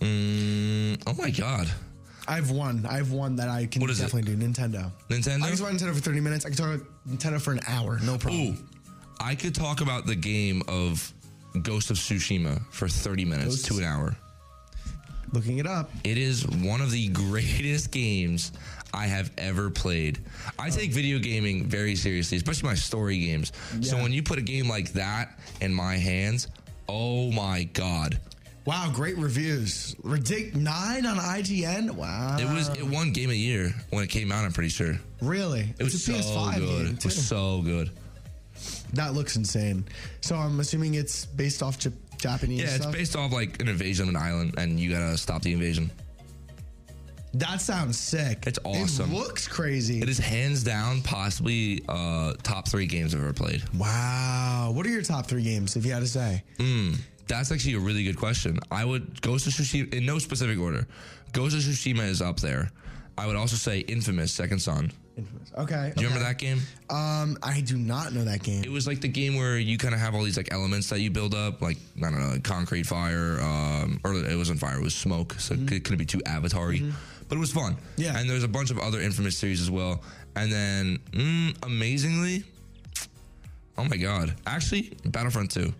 mm, 0.00 1.00
oh 1.06 1.14
my 1.14 1.30
god, 1.30 1.68
I've 2.28 2.50
one. 2.50 2.84
I've 2.86 3.10
one 3.10 3.36
that 3.36 3.48
I 3.48 3.66
can 3.66 3.80
What 3.80 3.90
is 3.90 4.00
it? 4.00 4.04
definitely 4.04 4.36
do. 4.36 4.46
Nintendo. 4.46 4.92
Nintendo. 5.08 5.42
I 5.42 5.48
can 5.48 5.56
talk 5.56 5.60
about 5.60 5.72
Nintendo 5.72 5.94
for 5.94 6.00
30 6.00 6.20
minutes. 6.20 6.44
I 6.44 6.50
can 6.50 6.58
talk 6.58 6.74
about 6.74 6.86
Nintendo 7.08 7.40
for 7.40 7.52
an 7.52 7.60
hour. 7.66 7.98
No 8.02 8.18
problem. 8.18 8.48
Ooh, 8.48 8.56
I 9.20 9.34
could 9.34 9.54
talk 9.54 9.80
about 9.80 10.06
the 10.06 10.14
game 10.14 10.62
of 10.68 11.12
Ghost 11.62 11.90
of 11.90 11.96
Tsushima 11.96 12.60
for 12.70 12.86
30 12.88 13.24
minutes 13.24 13.56
Ghost- 13.56 13.66
to 13.66 13.78
an 13.78 13.84
hour. 13.84 14.16
Looking 15.32 15.58
it 15.58 15.66
up. 15.66 15.90
It 16.04 16.16
is 16.16 16.46
one 16.46 16.80
of 16.80 16.90
the 16.90 17.08
greatest 17.12 17.90
games 17.90 18.52
I 18.94 19.06
have 19.06 19.30
ever 19.36 19.68
played. 19.70 20.18
I 20.58 20.68
oh. 20.68 20.70
take 20.70 20.92
video 20.92 21.18
gaming 21.18 21.66
very 21.66 21.94
seriously, 21.96 22.36
especially 22.38 22.68
my 22.68 22.74
story 22.74 23.18
games. 23.18 23.52
So 23.82 23.96
Yeah. 23.96 24.02
when 24.02 24.12
you 24.12 24.22
put 24.22 24.38
a 24.38 24.42
game 24.42 24.68
like 24.68 24.92
that 24.94 25.38
in 25.60 25.74
my 25.74 25.96
hands, 25.96 26.48
oh 26.88 27.30
my 27.32 27.64
god. 27.64 28.20
Wow, 28.68 28.90
great 28.92 29.16
reviews. 29.16 29.94
Ridic 30.04 30.54
nine 30.54 31.06
on 31.06 31.16
IGN. 31.16 31.90
Wow. 31.92 32.36
It 32.38 32.44
was 32.44 32.68
it 32.68 32.82
won 32.86 33.12
game 33.14 33.30
of 33.30 33.30
the 33.30 33.38
year 33.38 33.72
when 33.88 34.04
it 34.04 34.08
came 34.10 34.30
out, 34.30 34.44
I'm 34.44 34.52
pretty 34.52 34.68
sure. 34.68 34.98
really. 35.22 35.74
It 35.78 35.82
was 35.82 35.94
it's 35.94 36.06
a 36.06 36.22
so 36.22 36.28
PS5 36.34 36.54
good. 36.58 36.66
game 36.86 36.94
It 36.96 37.04
was 37.06 37.26
so 37.26 37.62
good. 37.62 37.90
That 38.92 39.14
looks 39.14 39.36
insane. 39.36 39.86
So 40.20 40.36
I'm 40.36 40.60
assuming 40.60 40.94
it's 40.96 41.24
based 41.24 41.62
off 41.62 41.78
Jap- 41.78 41.94
Japanese 42.18 42.58
Yeah, 42.60 42.66
it's 42.66 42.74
stuff. 42.82 42.92
based 42.92 43.16
off 43.16 43.32
like 43.32 43.58
an 43.62 43.68
invasion 43.68 44.02
of 44.02 44.14
an 44.14 44.20
island 44.20 44.54
and 44.58 44.78
you 44.78 44.90
gotta 44.90 45.16
stop 45.16 45.40
the 45.40 45.54
invasion. 45.54 45.90
that 47.32 47.62
sounds 47.62 47.98
sick. 47.98 48.44
It's 48.46 48.58
awesome. 48.64 49.10
It 49.12 49.14
looks 49.16 49.48
crazy. 49.48 50.02
It 50.02 50.10
is 50.10 50.18
hands 50.18 50.62
down 50.62 51.00
possibly 51.00 51.82
uh 51.88 52.34
top 52.42 52.68
three 52.68 52.86
games 52.86 53.14
I've 53.14 53.22
ever 53.22 53.32
played. 53.32 53.62
Wow. 53.78 54.72
What 54.74 54.84
are 54.84 54.90
your 54.90 55.00
top 55.00 55.26
three 55.26 55.42
games, 55.42 55.74
if 55.74 55.86
you 55.86 55.92
had 55.94 56.00
to 56.00 56.06
say? 56.06 56.42
That's 57.28 57.52
actually 57.52 57.74
a 57.74 57.78
really 57.78 58.04
good 58.04 58.16
question. 58.16 58.58
I 58.70 58.84
would 58.84 59.20
Ghost 59.22 59.46
of 59.46 59.52
Tsushima 59.52 59.94
in 59.94 60.06
no 60.06 60.18
specific 60.18 60.58
order. 60.58 60.86
Ghost 61.32 61.54
of 61.54 61.62
Tsushima 61.62 62.08
is 62.08 62.20
up 62.22 62.40
there. 62.40 62.70
I 63.16 63.26
would 63.26 63.36
also 63.36 63.56
say 63.56 63.80
Infamous 63.80 64.32
Second 64.32 64.60
Son. 64.60 64.90
Infamous. 65.16 65.52
Okay. 65.58 65.92
Do 65.96 66.02
you 66.02 66.08
remember 66.08 66.26
that 66.26 66.38
game? 66.38 66.60
Um, 66.88 67.36
I 67.42 67.60
do 67.60 67.76
not 67.76 68.12
know 68.12 68.24
that 68.24 68.42
game. 68.44 68.62
It 68.62 68.70
was 68.70 68.86
like 68.86 69.00
the 69.00 69.08
game 69.08 69.36
where 69.36 69.58
you 69.58 69.76
kind 69.76 69.92
of 69.92 70.00
have 70.00 70.14
all 70.14 70.22
these 70.22 70.36
like 70.36 70.52
elements 70.52 70.88
that 70.90 71.00
you 71.00 71.10
build 71.10 71.34
up, 71.34 71.60
like 71.60 71.76
I 71.98 72.02
don't 72.02 72.20
know, 72.20 72.28
like 72.28 72.44
concrete 72.44 72.86
fire, 72.86 73.40
um, 73.40 74.00
or 74.04 74.14
it 74.14 74.36
wasn't 74.36 74.60
fire, 74.60 74.78
it 74.78 74.82
was 74.82 74.94
smoke, 74.94 75.34
so 75.34 75.54
it 75.54 75.66
couldn't 75.66 75.98
be 75.98 76.06
too 76.06 76.22
avatar-y. 76.24 76.92
But 77.28 77.36
it 77.36 77.40
was 77.40 77.52
fun. 77.52 77.76
Yeah. 77.96 78.16
And 78.16 78.30
there's 78.30 78.44
a 78.44 78.48
bunch 78.48 78.70
of 78.70 78.78
other 78.78 79.00
Infamous 79.00 79.36
series 79.36 79.60
as 79.60 79.70
well. 79.70 80.02
And 80.36 80.50
then, 80.50 80.98
mm, 81.10 81.66
amazingly, 81.66 82.44
oh 83.76 83.84
my 83.84 83.96
god, 83.96 84.34
actually, 84.46 84.96
Battlefront 85.04 85.50
2. 85.50 85.74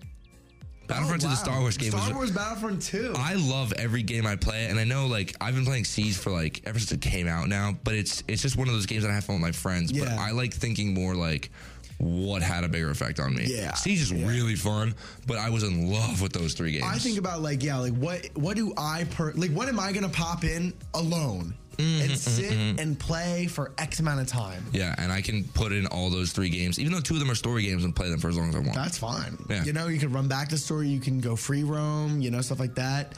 Battlefront 0.89 1.21
2, 1.23 1.27
Oh, 1.27 1.31
the. 1.31 1.37
Star 1.37 1.61
Wars 1.61 1.77
game, 1.77 1.91
Star 1.91 2.09
was, 2.09 2.15
Wars 2.15 2.31
Battlefront 2.33 2.83
2. 2.83 3.15
I 3.17 3.35
love 3.35 3.73
every 3.75 4.03
game 4.03 4.27
I 4.27 4.37
play, 4.37 4.67
and 4.67 4.79
I 4.79 4.85
know 4.85 5.07
like 5.07 5.37
I've 5.41 5.55
been 5.55 5.65
playing 5.65 5.85
Siege 5.85 6.17
for 6.17 6.31
like 6.31 6.63
ever 6.65 6.79
since 6.79 6.93
it 6.93 7.01
came 7.01 7.29
out 7.29 7.49
now. 7.49 7.77
But 7.85 7.95
it's 7.95 8.25
it's 8.27 8.43
just 8.43 8.57
one 8.57 8.69
of 8.69 8.75
those 8.75 8.87
games 8.87 9.03
that 9.03 9.11
I 9.11 9.15
have 9.15 9.25
fun 9.25 9.37
with 9.37 9.43
my 9.43 9.53
friends. 9.53 9.93
Yeah. 9.93 10.05
But 10.05 10.13
I 10.19 10.33
like 10.33 10.53
thinking 10.53 10.95
more 10.95 11.15
like 11.15 11.51
what 11.99 12.43
had 12.43 12.65
a 12.65 12.69
bigger 12.69 12.91
effect 12.91 13.21
on 13.21 13.35
me. 13.35 13.45
Yeah. 13.47 13.75
Siege 13.75 14.01
is 14.01 14.13
really 14.13 14.55
fun, 14.55 14.95
but 15.27 15.39
I 15.39 15.51
was 15.51 15.63
in 15.63 15.91
love 15.91 16.23
with 16.23 16.33
those 16.33 16.55
three 16.55 16.73
games. 16.73 16.85
I 16.87 16.99
think 16.99 17.19
about 17.19 17.43
like 17.43 17.63
yeah, 17.63 17.79
like 17.79 17.95
what 17.95 18.27
what 18.35 18.57
do 18.57 18.73
I 18.77 19.05
per 19.05 19.33
like 19.33 19.51
what 19.53 19.69
am 19.69 19.79
I 19.79 19.93
gonna 19.93 20.09
pop 20.09 20.45
in 20.45 20.73
alone 20.95 21.55
Mm-hmm, 21.79 22.03
and 22.03 22.19
sit 22.19 22.53
and 22.81 22.99
play 22.99 23.47
for 23.47 23.71
X 23.79 24.01
amount 24.01 24.21
of 24.21 24.27
time? 24.27 24.65
yeah, 24.73 24.95
and 24.99 25.13
I 25.13 25.21
can 25.21 25.45
put 25.55 25.73
in 25.73 25.87
all 25.87 26.11
those 26.11 26.33
three 26.33 26.49
games, 26.51 26.79
even 26.81 26.93
though 26.93 27.01
two 27.01 27.15
of 27.15 27.21
them 27.21 27.31
are 27.31 27.37
story 27.37 27.63
games, 27.63 27.85
and 27.85 27.95
play 27.95 28.11
them 28.11 28.19
for 28.19 28.29
as 28.29 28.37
long 28.37 28.49
as 28.49 28.57
I 28.57 28.59
want. 28.59 28.75
That's 28.75 28.99
fine. 28.99 29.39
Yeah. 29.49 29.63
You 29.65 29.73
know, 29.73 29.87
you 29.87 29.99
can 30.01 30.13
run 30.13 30.27
back 30.29 30.49
the 30.49 30.59
story, 30.59 30.89
you 30.89 30.99
can 31.01 31.21
go 31.21 31.37
free 31.37 31.63
roam, 31.63 32.21
you 32.21 32.31
know, 32.33 32.41
stuff 32.41 32.59
like 32.59 32.75
that. 32.75 33.15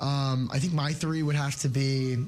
Um, 0.00 0.48
I 0.52 0.58
think 0.58 0.72
my 0.72 0.92
three 0.92 1.22
would 1.22 1.36
have 1.36 1.56
to 1.60 1.68
be 1.68 2.18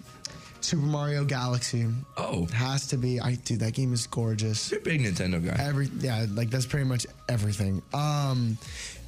Super 0.61 0.82
Mario 0.87 1.24
Galaxy. 1.24 1.87
oh, 2.16 2.45
it 2.45 2.51
Has 2.51 2.89
to 2.89 2.97
be. 2.97 3.20
I 3.20 3.34
dude, 3.34 3.61
that 3.61 3.74
game 3.74 3.93
is 3.93 4.07
gorgeous. 4.09 4.70
you're 4.72 4.80
a 4.80 4.82
big 4.82 5.01
Nintendo 5.03 5.45
guy. 5.45 5.57
Every 5.64 5.89
yeah, 6.01 6.26
like 6.34 6.51
that's 6.51 6.66
pretty 6.66 6.87
much 6.87 7.07
everything. 7.28 7.82
Um, 7.95 8.59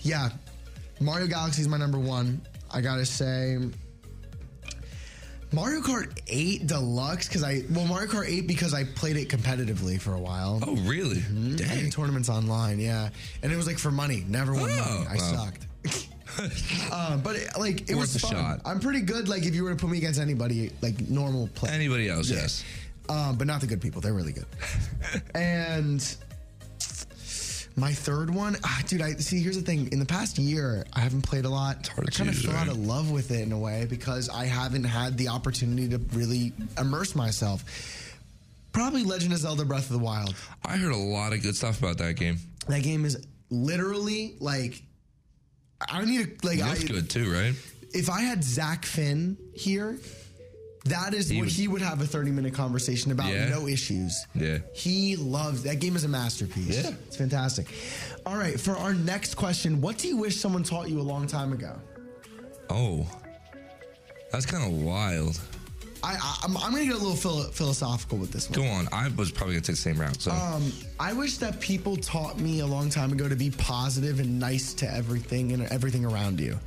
yeah, 0.02 0.28
Mario 1.00 1.26
Galaxy 1.26 1.62
is 1.62 1.68
my 1.68 1.76
number 1.76 1.98
one. 1.98 2.40
I 2.70 2.80
gotta 2.80 3.06
say, 3.06 3.58
Mario 5.52 5.80
Kart 5.80 6.18
8 6.26 6.66
Deluxe 6.66 7.26
because 7.28 7.42
I 7.42 7.62
well 7.70 7.86
Mario 7.86 8.06
Kart 8.08 8.28
8 8.28 8.46
because 8.46 8.74
I 8.74 8.84
played 8.84 9.16
it 9.16 9.28
competitively 9.28 10.00
for 10.00 10.12
a 10.14 10.20
while. 10.20 10.60
oh, 10.66 10.76
really? 10.76 11.18
I 11.18 11.56
did 11.56 11.56
Dang. 11.58 11.90
tournaments 11.90 12.28
online, 12.28 12.78
yeah, 12.78 13.08
and 13.42 13.50
it 13.52 13.56
was 13.56 13.66
like 13.66 13.78
for 13.78 13.90
money. 13.90 14.24
Never 14.28 14.52
won 14.52 14.70
Oh, 14.70 14.76
money. 14.76 15.06
I 15.08 15.16
wow. 15.16 15.44
sucked. 15.46 16.92
um, 16.92 17.20
but 17.22 17.36
it, 17.36 17.48
like 17.58 17.88
it 17.90 17.94
Worth 17.94 18.00
was 18.14 18.16
a 18.16 18.18
fun. 18.20 18.30
shot. 18.32 18.60
I'm 18.66 18.78
pretty 18.80 19.00
good. 19.00 19.28
Like 19.28 19.44
if 19.46 19.54
you 19.54 19.64
were 19.64 19.70
to 19.70 19.76
put 19.76 19.88
me 19.90 19.98
against 19.98 20.20
anybody, 20.20 20.70
like 20.82 21.00
normal 21.08 21.48
play. 21.54 21.70
Anybody 21.70 22.08
else? 22.10 22.28
Yes. 22.30 22.64
Um, 23.08 23.36
but 23.38 23.46
not 23.46 23.62
the 23.62 23.66
good 23.66 23.80
people. 23.80 24.02
They're 24.02 24.12
really 24.12 24.32
good. 24.34 24.44
and 25.34 26.16
my 27.78 27.92
third 27.92 28.30
one, 28.30 28.56
ah, 28.64 28.82
dude. 28.86 29.02
I 29.02 29.14
see. 29.14 29.40
Here's 29.40 29.56
the 29.56 29.62
thing. 29.62 29.88
In 29.92 29.98
the 29.98 30.06
past 30.06 30.38
year, 30.38 30.84
I 30.92 31.00
haven't 31.00 31.22
played 31.22 31.44
a 31.44 31.48
lot. 31.48 31.86
hard 31.88 32.08
I 32.08 32.10
kind 32.10 32.30
of 32.30 32.36
fell 32.36 32.56
out 32.56 32.68
of 32.68 32.78
love 32.78 33.10
with 33.10 33.30
it 33.30 33.40
in 33.40 33.52
a 33.52 33.58
way 33.58 33.86
because 33.88 34.28
I 34.28 34.46
haven't 34.46 34.84
had 34.84 35.16
the 35.16 35.28
opportunity 35.28 35.88
to 35.90 35.98
really 36.12 36.52
immerse 36.78 37.14
myself. 37.14 37.64
Probably 38.72 39.04
Legend 39.04 39.32
of 39.32 39.38
Zelda: 39.38 39.64
Breath 39.64 39.90
of 39.90 39.98
the 39.98 40.04
Wild. 40.04 40.34
I 40.64 40.76
heard 40.76 40.92
a 40.92 40.96
lot 40.96 41.32
of 41.32 41.42
good 41.42 41.56
stuff 41.56 41.78
about 41.78 41.98
that 41.98 42.16
game. 42.16 42.38
That 42.68 42.82
game 42.82 43.04
is 43.04 43.26
literally 43.50 44.36
like. 44.40 44.82
I 45.80 46.04
need 46.04 46.40
to 46.40 46.46
like. 46.46 46.58
It 46.58 46.64
I, 46.64 46.86
good 46.86 47.08
too, 47.08 47.32
right? 47.32 47.54
if 47.94 48.10
I 48.10 48.20
had 48.20 48.44
Zach 48.44 48.84
Finn 48.84 49.36
here, 49.54 49.98
That 50.84 51.12
is 51.12 51.28
He 51.28 51.36
what 51.36 51.44
would- 51.46 51.52
he 51.52 51.68
would 51.68 51.82
have 51.82 52.00
a 52.00 52.06
30 52.06 52.30
minute 52.30 52.54
conversation 52.54 53.12
about, 53.12 53.32
Yeah. 53.32 53.48
no 53.48 53.66
issues. 53.66 54.14
Yeah. 54.34 54.58
He 54.72 55.16
loves 55.16 55.62
that 55.64 55.80
game 55.80 55.96
is 55.96 56.04
a 56.04 56.08
masterpiece. 56.08 56.76
Yeah. 56.84 56.92
It's 57.06 57.16
fantastic. 57.16 57.66
All 58.24 58.36
right, 58.36 58.58
for 58.58 58.76
our 58.76 58.94
next 58.94 59.34
question, 59.34 59.80
what 59.80 59.98
do 59.98 60.08
you 60.08 60.16
wish 60.16 60.36
someone 60.40 60.62
taught 60.62 60.88
you 60.88 61.00
a 61.00 61.02
long 61.02 61.26
time 61.26 61.52
ago? 61.52 61.78
Oh, 62.70 63.06
that's 64.30 64.46
kind 64.46 64.64
of 64.64 64.80
wild. 64.80 65.40
I, 66.02 66.14
I 66.14 66.38
I'm, 66.44 66.56
I'm 66.58 66.70
gonna 66.70 66.84
get 66.84 66.94
a 66.94 66.98
little 66.98 67.16
philo- 67.16 67.50
philosophical 67.50 68.18
with 68.18 68.30
this 68.30 68.48
one. 68.48 68.60
Go 68.60 68.64
on. 68.66 68.88
I 68.92 69.08
was 69.08 69.32
probably 69.32 69.54
gonna 69.54 69.62
take 69.62 69.76
the 69.76 69.82
same 69.82 70.00
route. 70.00 70.20
So 70.22 70.30
Um, 70.30 70.72
I 71.00 71.12
wish 71.12 71.38
that 71.38 71.58
people 71.60 71.96
taught 71.96 72.38
me 72.38 72.60
a 72.60 72.66
long 72.66 72.88
time 72.88 73.10
ago 73.12 73.28
to 73.28 73.34
be 73.34 73.50
positive 73.50 74.20
and 74.20 74.38
nice 74.38 74.74
to 74.74 74.88
everything 74.94 75.52
and 75.52 75.64
everything 75.64 76.04
around 76.04 76.38
you. 76.38 76.58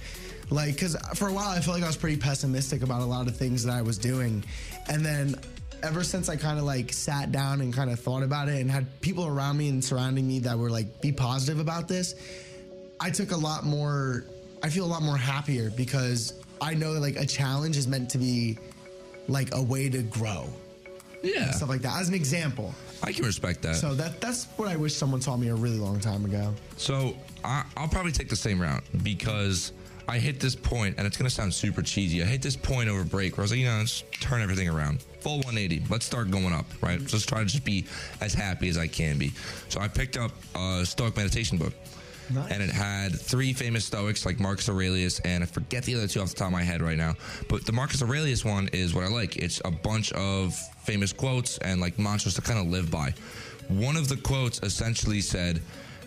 Like, 0.51 0.73
because 0.73 0.95
for 1.15 1.29
a 1.29 1.33
while 1.33 1.49
I 1.49 1.61
felt 1.61 1.75
like 1.77 1.83
I 1.83 1.87
was 1.87 1.97
pretty 1.97 2.17
pessimistic 2.17 2.83
about 2.83 3.01
a 3.01 3.05
lot 3.05 3.27
of 3.27 3.35
things 3.35 3.63
that 3.63 3.73
I 3.73 3.81
was 3.81 3.97
doing, 3.97 4.43
and 4.89 5.03
then 5.03 5.35
ever 5.81 6.03
since 6.03 6.29
I 6.29 6.35
kind 6.35 6.59
of 6.59 6.65
like 6.65 6.93
sat 6.93 7.31
down 7.31 7.61
and 7.61 7.73
kind 7.73 7.89
of 7.89 7.99
thought 7.99 8.21
about 8.21 8.49
it 8.49 8.61
and 8.61 8.69
had 8.69 9.01
people 9.01 9.25
around 9.25 9.57
me 9.57 9.69
and 9.69 9.83
surrounding 9.83 10.27
me 10.27 10.39
that 10.39 10.57
were 10.57 10.69
like, 10.69 11.01
be 11.01 11.11
positive 11.11 11.59
about 11.59 11.87
this, 11.87 12.15
I 12.99 13.09
took 13.09 13.31
a 13.31 13.37
lot 13.37 13.63
more. 13.63 14.25
I 14.61 14.69
feel 14.69 14.85
a 14.85 14.91
lot 14.91 15.01
more 15.01 15.17
happier 15.17 15.71
because 15.71 16.33
I 16.61 16.75
know 16.75 16.93
that 16.93 16.99
like 16.99 17.15
a 17.15 17.25
challenge 17.25 17.77
is 17.77 17.87
meant 17.87 18.11
to 18.11 18.19
be 18.19 18.59
like 19.27 19.55
a 19.55 19.61
way 19.61 19.89
to 19.89 20.03
grow, 20.03 20.49
yeah, 21.23 21.51
stuff 21.51 21.69
like 21.69 21.81
that. 21.81 21.99
As 21.99 22.09
an 22.09 22.13
example. 22.13 22.75
I 23.01 23.11
can 23.11 23.25
respect 23.25 23.63
that. 23.63 23.77
So 23.77 23.95
that 23.95 24.21
that's 24.21 24.45
what 24.57 24.67
I 24.67 24.75
wish 24.75 24.93
someone 24.93 25.21
taught 25.21 25.39
me 25.39 25.47
a 25.47 25.55
really 25.55 25.79
long 25.79 25.99
time 25.99 26.25
ago. 26.25 26.53
So 26.77 27.15
I, 27.43 27.63
I'll 27.75 27.87
probably 27.87 28.11
take 28.11 28.29
the 28.29 28.35
same 28.35 28.61
route 28.61 28.83
because 29.01 29.71
I 30.11 30.19
hit 30.19 30.41
this 30.41 30.57
point, 30.57 30.95
and 30.97 31.07
it's 31.07 31.15
gonna 31.15 31.29
sound 31.29 31.53
super 31.53 31.81
cheesy. 31.81 32.21
I 32.21 32.25
hit 32.25 32.41
this 32.41 32.57
point 32.57 32.89
over 32.89 33.05
break 33.05 33.37
where 33.37 33.43
I 33.43 33.45
was 33.45 33.51
like, 33.51 33.61
you 33.61 33.65
know, 33.65 33.77
let's 33.77 34.03
turn 34.19 34.41
everything 34.41 34.67
around, 34.67 35.01
full 35.01 35.37
180. 35.37 35.83
Let's 35.89 36.05
start 36.05 36.29
going 36.29 36.51
up, 36.51 36.65
right? 36.81 36.97
Mm-hmm. 36.97 37.07
Just 37.07 37.29
try 37.29 37.39
to 37.39 37.45
just 37.45 37.63
be 37.63 37.85
as 38.19 38.33
happy 38.33 38.67
as 38.67 38.77
I 38.77 38.87
can 38.87 39.17
be. 39.17 39.31
So 39.69 39.79
I 39.79 39.87
picked 39.87 40.17
up 40.17 40.33
a 40.53 40.85
Stoic 40.85 41.15
meditation 41.15 41.57
book. 41.57 41.73
And 42.49 42.63
it 42.63 42.69
had 42.69 43.13
three 43.13 43.51
famous 43.51 43.83
Stoics 43.83 44.25
like 44.25 44.39
Marcus 44.39 44.69
Aurelius, 44.69 45.19
and 45.21 45.43
I 45.43 45.47
forget 45.47 45.83
the 45.83 45.95
other 45.95 46.07
two 46.07 46.21
off 46.21 46.29
the 46.29 46.35
top 46.35 46.47
of 46.47 46.53
my 46.53 46.63
head 46.63 46.81
right 46.81 46.97
now. 46.97 47.15
But 47.49 47.65
the 47.65 47.73
Marcus 47.73 48.01
Aurelius 48.01 48.45
one 48.45 48.69
is 48.71 48.93
what 48.93 49.03
I 49.03 49.07
like. 49.07 49.35
It's 49.35 49.61
a 49.65 49.71
bunch 49.71 50.13
of 50.13 50.55
famous 50.83 51.11
quotes 51.11 51.57
and 51.57 51.81
like 51.81 51.99
mantras 51.99 52.35
to 52.35 52.41
kind 52.41 52.59
of 52.59 52.67
live 52.67 52.89
by. 52.89 53.13
One 53.67 53.97
of 53.97 54.07
the 54.07 54.15
quotes 54.15 54.61
essentially 54.63 55.19
said, 55.19 55.61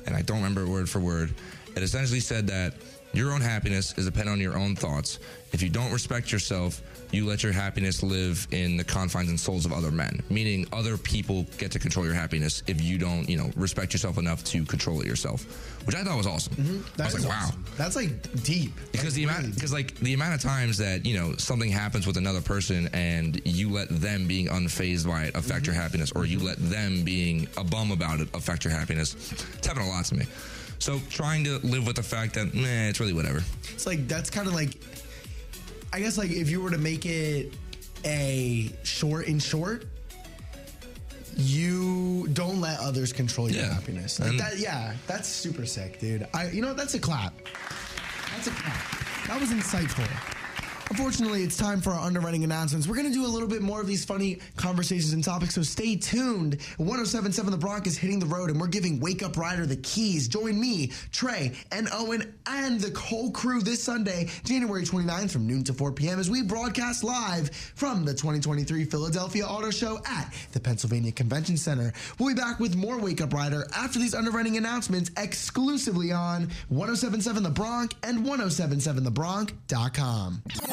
and 0.06 0.16
I 0.16 0.22
don't 0.22 0.38
remember 0.38 0.62
it 0.62 0.68
word 0.68 0.88
for 0.88 1.00
word, 1.00 1.34
it 1.76 1.82
essentially 1.82 2.20
said 2.20 2.46
that 2.46 2.74
your 3.14 3.32
own 3.32 3.40
happiness 3.40 3.96
is 3.96 4.06
dependent 4.06 4.34
on 4.34 4.40
your 4.40 4.56
own 4.58 4.74
thoughts. 4.76 5.18
If 5.52 5.62
you 5.62 5.70
don't 5.70 5.92
respect 5.92 6.32
yourself, 6.32 6.82
you 7.12 7.24
let 7.26 7.44
your 7.44 7.52
happiness 7.52 8.02
live 8.02 8.46
in 8.50 8.76
the 8.76 8.82
confines 8.82 9.28
and 9.28 9.38
souls 9.38 9.64
of 9.64 9.72
other 9.72 9.92
men, 9.92 10.20
meaning 10.30 10.66
other 10.72 10.96
people 10.98 11.46
get 11.58 11.70
to 11.72 11.78
control 11.78 12.04
your 12.04 12.14
happiness 12.14 12.64
if 12.66 12.82
you 12.82 12.98
don't, 12.98 13.28
you 13.28 13.36
know, 13.36 13.50
respect 13.54 13.92
yourself 13.92 14.18
enough 14.18 14.42
to 14.44 14.64
control 14.64 15.00
it 15.00 15.06
yourself, 15.06 15.44
which 15.86 15.94
I 15.94 16.02
thought 16.02 16.16
was 16.16 16.26
awesome. 16.26 16.54
Mm-hmm. 16.54 16.78
I 16.78 16.96
That 16.96 17.12
was 17.12 17.24
like, 17.24 17.32
wow. 17.32 17.50
That's 17.76 17.94
like 17.94 18.42
deep. 18.42 18.72
Because 18.90 19.14
the 19.14 19.26
Like, 19.26 19.38
amount, 19.38 19.54
because 19.54 19.72
like 19.72 19.94
the 19.96 20.14
amount 20.14 20.34
of 20.34 20.40
times 20.40 20.78
that 20.78 21.06
you 21.06 21.16
know 21.16 21.36
something 21.36 21.70
happens 21.70 22.06
with 22.06 22.16
another 22.16 22.40
person 22.40 22.88
and 22.92 23.40
you 23.44 23.70
let 23.70 23.88
them 23.88 24.26
being 24.26 24.48
unfazed 24.48 25.06
by 25.06 25.24
it 25.24 25.36
affect 25.36 25.62
mm-hmm. 25.62 25.72
your 25.72 25.74
happiness, 25.80 26.10
or 26.16 26.24
you 26.24 26.40
let 26.40 26.56
them 26.58 27.04
being 27.04 27.46
a 27.56 27.62
bum 27.62 27.92
about 27.92 28.18
it 28.18 28.28
affect 28.34 28.64
your 28.64 28.72
happiness, 28.72 29.14
it's 29.56 29.66
happened 29.66 29.86
a 29.86 29.88
lot 29.88 30.04
to 30.06 30.16
me. 30.16 30.26
So 30.78 31.00
trying 31.10 31.44
to 31.44 31.58
live 31.58 31.86
with 31.86 31.96
the 31.96 32.02
fact 32.02 32.34
that, 32.34 32.52
nah, 32.54 32.66
it's 32.88 33.00
really 33.00 33.12
whatever. 33.12 33.42
It's 33.72 33.86
like 33.86 34.06
that's 34.08 34.30
kind 34.30 34.46
of 34.46 34.54
like, 34.54 34.76
I 35.92 36.00
guess 36.00 36.18
like 36.18 36.30
if 36.30 36.50
you 36.50 36.60
were 36.60 36.70
to 36.70 36.78
make 36.78 37.06
it 37.06 37.52
a 38.04 38.70
short 38.82 39.26
in 39.26 39.38
short, 39.38 39.86
you 41.36 42.28
don't 42.32 42.60
let 42.60 42.78
others 42.80 43.12
control 43.12 43.50
your 43.50 43.62
Yeah. 43.64 43.74
happiness. 43.74 44.20
Like 44.20 44.36
that, 44.38 44.58
yeah, 44.58 44.94
that's 45.06 45.28
super 45.28 45.66
sick, 45.66 45.98
dude. 46.00 46.26
I, 46.34 46.48
you 46.50 46.62
know, 46.62 46.74
that's 46.74 46.94
a 46.94 46.98
clap. 47.00 47.34
That's 48.34 48.46
a 48.46 48.50
clap. 48.50 49.26
That 49.26 49.40
was 49.40 49.50
insightful. 49.50 50.06
Unfortunately, 50.90 51.42
it's 51.42 51.56
time 51.56 51.80
for 51.80 51.90
our 51.90 52.06
underwriting 52.06 52.44
announcements. 52.44 52.86
We're 52.86 52.96
going 52.96 53.08
to 53.08 53.12
do 53.12 53.24
a 53.24 53.26
little 53.26 53.48
bit 53.48 53.62
more 53.62 53.80
of 53.80 53.86
these 53.86 54.04
funny 54.04 54.38
conversations 54.56 55.12
and 55.12 55.24
topics, 55.24 55.54
so 55.54 55.62
stay 55.62 55.96
tuned. 55.96 56.60
1077 56.76 57.50
The 57.50 57.56
Bronc 57.56 57.86
is 57.86 57.96
hitting 57.96 58.18
the 58.18 58.26
road, 58.26 58.50
and 58.50 58.60
we're 58.60 58.66
giving 58.68 59.00
Wake 59.00 59.22
Up 59.22 59.36
Rider 59.36 59.64
the 59.66 59.76
keys. 59.78 60.28
Join 60.28 60.60
me, 60.60 60.92
Trey, 61.10 61.52
and 61.72 61.88
Owen, 61.92 62.34
and 62.46 62.80
the 62.80 62.96
whole 62.98 63.30
crew 63.32 63.60
this 63.62 63.82
Sunday, 63.82 64.28
January 64.44 64.84
29th 64.84 65.30
from 65.32 65.46
noon 65.46 65.64
to 65.64 65.72
4 65.72 65.92
p.m. 65.92 66.18
as 66.20 66.30
we 66.30 66.42
broadcast 66.42 67.02
live 67.02 67.50
from 67.74 68.04
the 68.04 68.12
2023 68.12 68.84
Philadelphia 68.84 69.46
Auto 69.46 69.70
Show 69.70 69.98
at 70.06 70.32
the 70.52 70.60
Pennsylvania 70.60 71.12
Convention 71.12 71.56
Center. 71.56 71.92
We'll 72.18 72.34
be 72.34 72.40
back 72.40 72.60
with 72.60 72.76
more 72.76 72.98
Wake 72.98 73.22
Up 73.22 73.32
Rider 73.32 73.66
after 73.74 73.98
these 73.98 74.14
underwriting 74.14 74.58
announcements 74.58 75.10
exclusively 75.16 76.12
on 76.12 76.50
1077 76.68 77.42
The 77.42 77.50
Bronc 77.50 77.94
and 78.02 78.24
1077thebronc.com. 78.26 80.42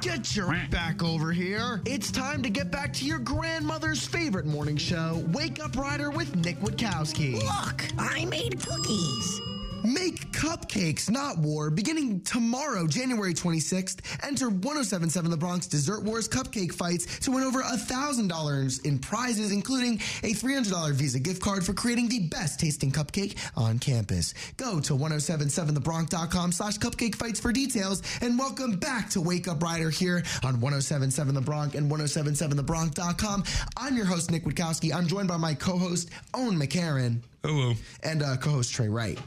Get 0.00 0.36
your 0.36 0.54
back 0.70 1.02
over 1.02 1.32
here. 1.32 1.80
It's 1.84 2.10
time 2.10 2.42
to 2.42 2.50
get 2.50 2.70
back 2.70 2.92
to 2.94 3.04
your 3.04 3.18
grandmother's 3.18 4.06
favorite 4.06 4.46
morning 4.46 4.76
show, 4.76 5.24
Wake 5.28 5.62
Up 5.62 5.76
Rider 5.76 6.10
with 6.10 6.34
Nick 6.36 6.60
Witkowski. 6.60 7.34
Look, 7.34 7.84
I 7.98 8.24
made 8.26 8.60
cookies. 8.60 9.55
Make 9.86 10.32
cupcakes, 10.32 11.08
not 11.08 11.38
war. 11.38 11.70
Beginning 11.70 12.20
tomorrow, 12.22 12.88
January 12.88 13.32
26th, 13.32 14.00
enter 14.26 14.48
1077 14.48 15.30
The 15.30 15.36
Bronc 15.36 15.68
Dessert 15.68 16.02
Wars 16.02 16.28
cupcake 16.28 16.72
fights 16.72 17.20
to 17.20 17.30
win 17.30 17.44
over 17.44 17.62
$1,000 17.62 18.84
in 18.84 18.98
prizes, 18.98 19.52
including 19.52 19.94
a 20.24 20.32
$300 20.32 20.92
Visa 20.94 21.20
gift 21.20 21.40
card 21.40 21.64
for 21.64 21.72
creating 21.72 22.08
the 22.08 22.26
best 22.26 22.58
tasting 22.58 22.90
cupcake 22.90 23.38
on 23.56 23.78
campus. 23.78 24.34
Go 24.56 24.80
to 24.80 24.94
1077thebronc.com 24.94 26.50
slash 26.50 26.78
cupcake 26.78 27.14
fights 27.14 27.38
for 27.38 27.52
details 27.52 28.02
and 28.22 28.36
welcome 28.36 28.72
back 28.80 29.08
to 29.10 29.20
Wake 29.20 29.46
Up 29.46 29.62
Rider 29.62 29.90
here 29.90 30.24
on 30.42 30.60
1077 30.60 31.32
The 31.32 31.40
Bronc 31.40 31.76
and 31.76 31.88
1077thebronc.com. 31.88 33.44
I'm 33.76 33.96
your 33.96 34.06
host, 34.06 34.32
Nick 34.32 34.44
Witkowski. 34.44 34.92
I'm 34.92 35.06
joined 35.06 35.28
by 35.28 35.36
my 35.36 35.54
co-host, 35.54 36.10
Owen 36.34 36.58
McCarron. 36.58 37.20
Hello. 37.44 37.74
And 38.02 38.24
uh, 38.24 38.36
co-host 38.38 38.72
Trey 38.72 38.88
Wright. 38.88 39.20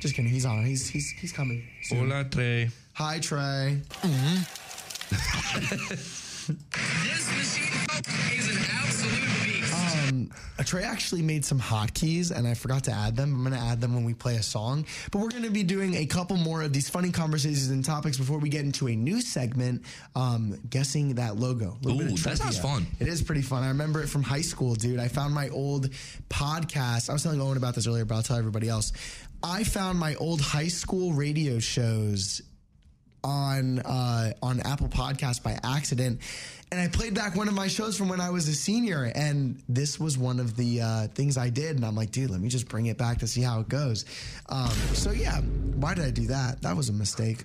Just 0.00 0.14
kidding. 0.14 0.30
He's 0.30 0.46
on. 0.46 0.64
He's 0.64 0.88
he's 0.88 1.10
he's 1.10 1.32
coming. 1.32 1.62
soon. 1.82 2.10
Hola, 2.10 2.24
Trey. 2.24 2.70
Hi, 2.94 3.18
Trey. 3.18 3.80
This 5.90 7.26
machine 7.36 7.86
is 8.38 8.56
an 8.56 8.62
absolute 8.72 9.44
beast. 9.44 10.08
Um, 10.08 10.30
Trey 10.64 10.82
actually 10.84 11.22
made 11.22 11.44
some 11.44 11.60
hotkeys, 11.60 12.30
and 12.36 12.46
I 12.48 12.54
forgot 12.54 12.84
to 12.84 12.92
add 12.92 13.14
them. 13.16 13.34
I'm 13.34 13.44
going 13.44 13.52
to 13.60 13.66
add 13.66 13.80
them 13.80 13.94
when 13.94 14.04
we 14.04 14.14
play 14.14 14.36
a 14.36 14.42
song. 14.42 14.86
But 15.12 15.20
we're 15.20 15.28
going 15.30 15.44
to 15.44 15.50
be 15.50 15.62
doing 15.62 15.94
a 15.96 16.06
couple 16.06 16.36
more 16.36 16.62
of 16.62 16.72
these 16.72 16.88
funny 16.88 17.10
conversations 17.12 17.68
and 17.68 17.84
topics 17.84 18.16
before 18.16 18.38
we 18.38 18.48
get 18.48 18.64
into 18.64 18.88
a 18.88 18.96
new 18.96 19.20
segment, 19.20 19.82
um, 20.16 20.58
guessing 20.68 21.14
that 21.16 21.36
logo. 21.36 21.76
A 21.82 21.86
little 21.86 21.98
bit 21.98 22.12
Ooh, 22.12 22.22
that 22.22 22.38
sounds 22.38 22.58
fun. 22.58 22.86
It 22.98 23.06
is 23.08 23.22
pretty 23.22 23.42
fun. 23.42 23.62
I 23.62 23.68
remember 23.68 24.02
it 24.02 24.08
from 24.08 24.22
high 24.22 24.40
school, 24.40 24.74
dude. 24.74 24.98
I 24.98 25.08
found 25.08 25.34
my 25.34 25.50
old 25.50 25.90
podcast. 26.28 27.10
I 27.10 27.12
was 27.12 27.22
telling 27.22 27.40
Owen 27.40 27.56
about 27.56 27.74
this 27.74 27.86
earlier, 27.86 28.04
but 28.04 28.16
I'll 28.16 28.22
tell 28.22 28.38
everybody 28.38 28.68
else. 28.68 28.92
I 29.42 29.64
found 29.64 29.98
my 29.98 30.14
old 30.16 30.40
high 30.40 30.68
school 30.68 31.12
radio 31.12 31.58
shows 31.58 32.42
on 33.22 33.80
uh, 33.80 34.32
on 34.42 34.60
Apple 34.60 34.88
Podcast 34.88 35.42
by 35.42 35.58
accident, 35.62 36.20
and 36.70 36.80
I 36.80 36.88
played 36.88 37.14
back 37.14 37.36
one 37.36 37.48
of 37.48 37.54
my 37.54 37.68
shows 37.68 37.96
from 37.96 38.08
when 38.08 38.20
I 38.20 38.30
was 38.30 38.48
a 38.48 38.54
senior, 38.54 39.10
and 39.14 39.62
this 39.68 39.98
was 39.98 40.18
one 40.18 40.40
of 40.40 40.56
the 40.56 40.80
uh, 40.80 41.06
things 41.08 41.36
I 41.36 41.50
did, 41.50 41.76
and 41.76 41.84
I'm 41.84 41.94
like, 41.94 42.10
dude, 42.10 42.30
let 42.30 42.40
me 42.40 42.48
just 42.48 42.68
bring 42.68 42.86
it 42.86 42.98
back 42.98 43.18
to 43.18 43.26
see 43.26 43.42
how 43.42 43.60
it 43.60 43.68
goes. 43.68 44.04
Um, 44.48 44.70
so 44.94 45.10
yeah, 45.10 45.40
why 45.40 45.94
did 45.94 46.04
I 46.04 46.10
do 46.10 46.26
that? 46.28 46.62
That 46.62 46.76
was 46.76 46.88
a 46.88 46.92
mistake. 46.92 47.44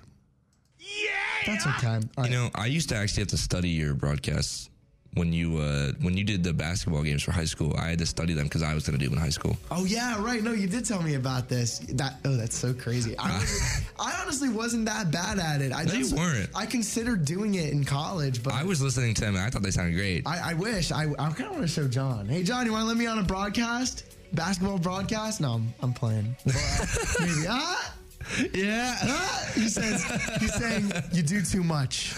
Yeah, 0.78 1.10
that's 1.46 1.66
okay. 1.66 1.86
All 1.86 2.00
right. 2.18 2.30
You 2.30 2.36
know, 2.36 2.50
I 2.54 2.66
used 2.66 2.88
to 2.90 2.96
actually 2.96 3.22
have 3.22 3.28
to 3.28 3.38
study 3.38 3.70
your 3.70 3.94
broadcasts 3.94 4.70
when 5.16 5.32
you 5.32 5.58
uh, 5.58 5.92
when 6.02 6.16
you 6.16 6.24
did 6.24 6.44
the 6.44 6.52
basketball 6.52 7.02
games 7.02 7.22
for 7.22 7.32
high 7.32 7.44
school. 7.46 7.74
I 7.76 7.88
had 7.90 7.98
to 7.98 8.06
study 8.06 8.34
them 8.34 8.44
because 8.44 8.62
I 8.62 8.74
was 8.74 8.86
going 8.86 8.98
to 8.98 9.02
do 9.04 9.08
them 9.08 9.18
in 9.18 9.22
high 9.24 9.30
school. 9.30 9.56
Oh 9.70 9.84
yeah, 9.84 10.22
right. 10.22 10.42
No, 10.42 10.52
you 10.52 10.66
did 10.66 10.84
tell 10.84 11.02
me 11.02 11.14
about 11.14 11.48
this. 11.48 11.78
That 11.94 12.20
oh, 12.24 12.36
that's 12.36 12.56
so 12.56 12.72
crazy. 12.74 13.16
I, 13.18 13.32
was, 13.38 13.82
I 13.98 14.18
honestly 14.22 14.48
wasn't 14.50 14.84
that 14.86 15.10
bad 15.10 15.38
at 15.38 15.62
it. 15.62 15.72
I 15.72 15.84
No, 15.84 15.92
you 15.94 15.98
just- 16.00 16.16
weren't. 16.16 16.50
I 16.54 16.66
considered 16.66 17.24
doing 17.24 17.54
it 17.54 17.72
in 17.72 17.82
college, 17.84 18.42
but 18.42 18.52
I 18.52 18.62
was 18.62 18.80
listening 18.82 19.14
to 19.14 19.20
them 19.22 19.34
and 19.36 19.44
I 19.44 19.50
thought 19.50 19.62
they 19.62 19.70
sounded 19.70 19.94
great. 19.94 20.26
I, 20.26 20.50
I 20.50 20.54
wish. 20.54 20.92
I, 20.92 21.04
I 21.18 21.30
kind 21.30 21.46
of 21.46 21.52
want 21.52 21.62
to 21.62 21.68
show 21.68 21.88
John. 21.88 22.26
Hey, 22.28 22.42
John, 22.42 22.66
you 22.66 22.72
want 22.72 22.82
to 22.82 22.88
let 22.88 22.96
me 22.96 23.06
on 23.06 23.18
a 23.18 23.22
broadcast? 23.22 24.04
Basketball 24.34 24.78
broadcast? 24.78 25.40
No, 25.40 25.54
I'm, 25.54 25.74
I'm 25.80 25.92
playing. 25.94 26.36
But, 26.44 26.54
uh, 26.56 26.86
maybe. 27.20 27.46
Ah! 27.48 27.94
Yeah. 28.52 28.96
Ah! 29.02 29.50
He 29.54 29.68
says, 29.68 30.04
he's 30.40 30.54
saying 30.54 30.92
you 31.12 31.22
do 31.22 31.42
too 31.42 31.62
much. 31.62 32.14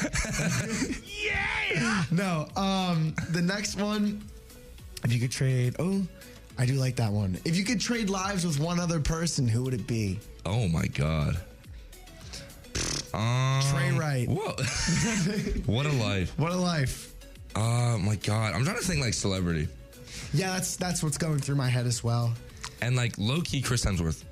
yeah. 1.23 2.05
No. 2.11 2.49
Um. 2.57 3.15
The 3.31 3.43
next 3.43 3.77
one, 3.79 4.25
if 5.05 5.13
you 5.13 5.21
could 5.21 5.31
trade. 5.31 5.77
Oh, 5.79 6.03
I 6.59 6.67
do 6.67 6.75
like 6.75 6.97
that 6.97 7.13
one. 7.13 7.39
If 7.45 7.57
you 7.57 7.65
could 7.65 7.81
trade 7.81 8.11
lives 8.11 8.47
with 8.47 8.59
one 8.59 8.81
other 8.81 9.01
person, 9.01 9.47
who 9.47 9.63
would 9.65 9.75
it 9.75 9.87
be? 9.87 10.19
Oh 10.47 10.67
my 10.69 10.87
god. 10.87 11.39
Um, 13.15 13.63
Trey 13.71 13.93
Wright. 13.93 14.29
Whoa. 14.29 14.55
what 15.67 15.87
a 15.87 15.93
life. 15.93 16.39
What 16.39 16.53
a 16.53 16.57
life. 16.57 17.15
Oh 17.57 17.99
my 17.99 18.17
god. 18.17 18.55
I'm 18.55 18.65
trying 18.65 18.77
to 18.77 18.83
think 18.85 19.01
like 19.01 19.15
celebrity. 19.15 19.69
Yeah, 20.33 20.53
that's 20.53 20.77
that's 20.77 21.03
what's 21.03 21.19
going 21.19 21.39
through 21.39 21.57
my 21.57 21.69
head 21.69 21.87
as 21.87 22.03
well. 22.05 22.33
And 22.83 22.97
like 22.97 23.15
low 23.19 23.41
key 23.41 23.63
Chris 23.63 23.85
Hemsworth. 23.85 24.25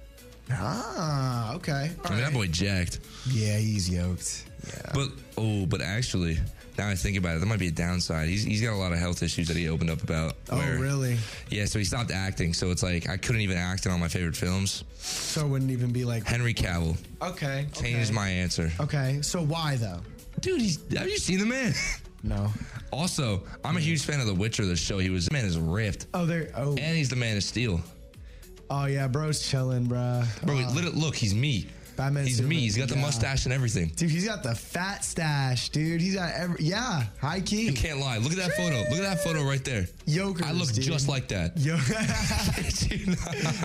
Ah, 0.51 1.55
okay. 1.55 1.91
I 2.05 2.11
mean 2.11 2.21
that 2.21 2.33
boy 2.33 2.47
jacked. 2.47 3.01
Yeah, 3.29 3.59
he's 3.59 3.89
yoked. 3.91 4.45
Yeah. 4.69 4.91
But 4.95 5.09
oh, 5.37 5.67
but 5.67 5.81
actually, 5.81 6.39
now 6.79 6.89
I 6.89 6.95
think 6.95 7.17
about 7.17 7.37
it, 7.37 7.41
that 7.41 7.47
might 7.47 7.59
be 7.59 7.69
a 7.69 7.73
downside. 7.73 8.29
He's 8.29 8.45
he's 8.45 8.63
got 8.63 8.73
a 8.73 8.77
lot 8.77 8.93
of 8.93 8.99
health 8.99 9.23
issues 9.23 9.49
that 9.49 9.57
he 9.57 9.69
opened 9.69 9.91
up 9.91 10.03
about. 10.03 10.35
Oh, 10.51 10.59
really? 10.79 11.17
Yeah, 11.51 11.65
so 11.67 11.79
he 11.79 11.85
stopped 11.85 12.11
acting. 12.11 12.53
So 12.55 12.71
it's 12.71 12.83
like 12.83 13.09
I 13.09 13.17
couldn't 13.17 13.41
even 13.43 13.57
act 13.57 13.87
in 13.87 13.93
all 13.93 13.99
my 13.99 14.09
favorite 14.09 14.37
films. 14.37 14.85
So 14.99 15.43
it 15.47 15.49
wouldn't 15.49 15.71
even 15.71 15.93
be 15.93 16.05
like 16.05 16.25
Henry 16.25 16.55
Cavill 16.55 16.97
Okay. 17.23 17.67
changes 17.73 18.09
okay. 18.11 18.15
my 18.15 18.29
answer. 18.29 18.71
Okay. 18.81 19.19
So 19.23 19.43
why 19.43 19.77
though? 19.77 20.01
Dude, 20.41 20.61
he's 20.61 20.79
have 20.97 21.09
you 21.09 21.19
seen 21.19 21.39
the 21.41 21.47
man? 21.47 21.73
No. 22.23 22.49
Also, 22.93 23.45
I'm 23.65 23.77
a 23.77 23.81
huge 23.81 24.05
fan 24.05 24.19
of 24.19 24.27
The 24.27 24.35
Witcher. 24.35 24.65
The 24.65 24.75
show 24.75 24.99
he 24.99 25.11
was. 25.11 25.27
The 25.27 25.33
man 25.35 25.45
is 25.45 25.59
ripped, 25.59 26.07
Oh, 26.13 26.27
there. 26.27 26.51
Oh. 26.57 26.71
and 26.71 26.97
he's 26.97 27.09
the 27.09 27.15
Man 27.15 27.37
of 27.37 27.45
Steel. 27.45 27.81
Oh 28.71 28.87
yeah, 28.87 29.07
bro's 29.09 29.49
chilling, 29.49 29.85
bro. 29.85 30.23
Bro, 30.45 30.57
Uh, 30.59 30.71
look, 30.73 30.95
look, 30.95 31.17
he's 31.17 31.35
me. 31.35 31.67
Batman's 31.97 32.29
he's 32.29 32.43
me. 32.43 32.57
He's 32.57 32.77
got 32.77 32.89
the 32.89 32.95
yeah. 32.97 33.01
mustache 33.01 33.45
and 33.47 33.55
everything. 33.55 33.91
Dude, 33.97 34.11
he's 34.11 34.27
got 34.27 34.43
the 34.43 34.55
fat 34.55 35.03
stash, 35.03 35.71
dude. 35.71 36.01
He's 36.01 36.15
got 36.15 36.35
every 36.35 36.63
yeah, 36.63 37.05
high 37.21 37.41
key. 37.41 37.63
You 37.67 37.73
can't 37.73 37.99
lie. 38.01 38.19
Look 38.19 38.33
at 38.33 38.39
that 38.39 38.53
photo. 38.53 38.77
Look 38.91 38.99
at 38.99 39.03
that 39.03 39.21
photo 39.25 39.43
right 39.45 39.65
there. 39.65 39.87
Yokers, 40.05 40.47
I 40.47 40.53
look 40.53 40.71
dude. 40.73 40.85
just 40.85 41.09
like 41.09 41.29
that. 41.29 41.57
Yo, 41.57 41.77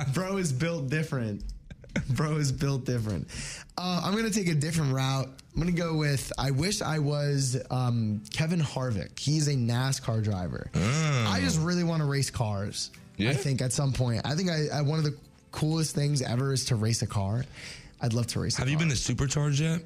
bro 0.14 0.38
is 0.38 0.54
built 0.54 0.90
different. 0.90 1.44
Bro 2.12 2.38
is 2.38 2.54
built 2.54 2.86
different. 2.86 3.28
Uh, 3.78 4.02
I'm 4.04 4.16
gonna 4.16 4.30
take 4.30 4.48
a 4.48 4.56
different 4.56 4.94
route. 4.94 5.28
I'm 5.54 5.60
gonna 5.60 5.74
go 5.74 5.96
with. 5.98 6.32
I 6.38 6.52
wish 6.52 6.82
I 6.82 7.00
was 7.00 7.62
um, 7.70 8.24
Kevin 8.34 8.62
Harvick. 8.62 9.20
He's 9.20 9.50
a 9.50 9.54
NASCAR 9.56 10.24
driver. 10.24 10.70
I 10.74 11.40
just 11.42 11.60
really 11.60 11.84
want 11.84 12.02
to 12.02 12.08
race 12.08 12.30
cars. 12.30 12.92
Yeah? 13.22 13.32
I 13.32 13.34
think 13.34 13.62
at 13.62 13.72
some 13.74 13.94
point. 13.94 14.22
I 14.26 14.36
think 14.36 14.50
I, 14.50 14.68
I 14.74 14.82
one 14.82 14.98
of 15.00 15.06
the 15.06 15.16
coolest 15.52 15.94
things 15.96 16.22
ever 16.22 16.54
is 16.54 16.66
to 16.66 16.76
race 16.76 17.02
a 17.02 17.08
car. 17.08 17.46
I'd 18.02 18.14
love 18.14 18.28
to 18.28 18.40
race. 18.40 18.56
Have 18.58 18.68
you 18.70 18.78
car. 18.78 18.88
been 18.88 18.96
to 18.96 18.96
Supercharge 18.96 19.60
yet? 19.60 19.82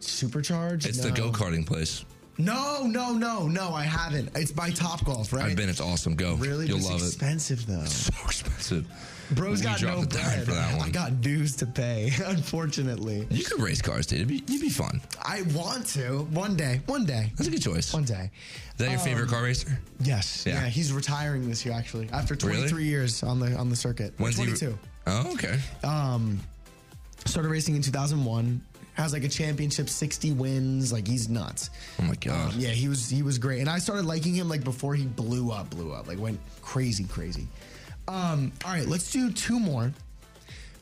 Supercharge? 0.00 0.86
It's 0.86 0.98
the 0.98 1.08
No. 1.10 1.14
go 1.14 1.30
karting 1.32 1.66
place. 1.66 2.04
No, 2.44 2.86
no, 2.86 3.12
no, 3.12 3.46
no. 3.48 3.72
I 3.74 3.84
haven't. 3.84 4.30
It's 4.36 4.52
by 4.52 4.70
Top 4.70 5.04
Golf, 5.04 5.32
right? 5.32 5.44
I've 5.46 5.56
been. 5.56 5.68
It's 5.68 5.80
awesome. 5.80 6.14
Go. 6.16 6.34
Really? 6.34 6.66
You'll 6.66 6.80
love 6.80 7.00
it. 7.02 7.06
expensive 7.06 7.66
though. 7.66 7.84
So 7.84 8.12
expensive. 8.24 8.86
Bro's 9.32 9.60
We 9.60 9.66
got 9.66 9.80
no 9.80 10.02
bread. 10.04 10.44
for 10.44 10.50
that 10.52 10.76
one. 10.76 10.88
I 10.88 10.90
got 10.90 11.20
dues 11.20 11.54
to 11.56 11.66
pay, 11.66 12.10
unfortunately. 12.26 13.28
You 13.30 13.44
could 13.44 13.60
race 13.60 13.80
cars, 13.80 14.06
dude. 14.06 14.18
It'd 14.18 14.28
be, 14.28 14.38
it'd 14.52 14.60
be 14.60 14.68
fun. 14.70 15.00
I 15.22 15.42
want 15.54 15.86
to 15.88 16.26
one 16.32 16.56
day. 16.56 16.80
One 16.86 17.04
day. 17.06 17.30
That's 17.36 17.46
a 17.46 17.50
good 17.52 17.62
choice. 17.62 17.92
One 17.94 18.02
day. 18.04 18.30
Is 18.72 18.78
that 18.78 18.90
your 18.90 18.98
favorite 18.98 19.28
car 19.28 19.44
racer? 19.44 19.78
Yes. 20.00 20.44
Yeah. 20.46 20.54
Yeah. 20.54 20.66
He's 20.68 20.92
retiring 20.92 21.48
this 21.48 21.64
year, 21.64 21.74
actually, 21.74 22.08
after 22.12 22.34
Really? 22.34 22.56
23 22.68 22.84
years 22.84 23.22
on 23.22 23.38
the 23.38 23.54
on 23.54 23.68
the 23.68 23.76
circuit. 23.76 24.14
When's 24.18 24.36
he- 24.36 24.44
22. 24.46 24.76
Oh, 25.06 25.32
okay. 25.34 25.60
Um, 25.84 26.40
started 27.24 27.50
racing 27.50 27.76
in 27.76 27.82
2001. 27.82 28.60
Has 28.94 29.12
like 29.12 29.24
a 29.24 29.28
championship, 29.28 29.88
60 29.88 30.32
wins. 30.32 30.92
Like 30.92 31.06
he's 31.06 31.28
nuts. 31.28 31.70
Oh 31.98 32.02
my 32.04 32.14
god. 32.16 32.54
Um, 32.54 32.60
yeah, 32.60 32.70
he 32.70 32.88
was 32.88 33.08
he 33.08 33.22
was 33.22 33.38
great, 33.38 33.60
and 33.60 33.68
I 33.68 33.78
started 33.78 34.04
liking 34.04 34.34
him 34.34 34.48
like 34.48 34.64
before 34.64 34.94
he 34.94 35.06
blew 35.06 35.50
up, 35.52 35.70
blew 35.70 35.92
up, 35.92 36.06
like 36.08 36.18
went 36.18 36.38
crazy, 36.62 37.04
crazy. 37.04 37.46
Um, 38.08 38.52
all 38.64 38.72
right, 38.72 38.86
let's 38.86 39.10
do 39.12 39.30
two 39.30 39.58
more. 39.60 39.92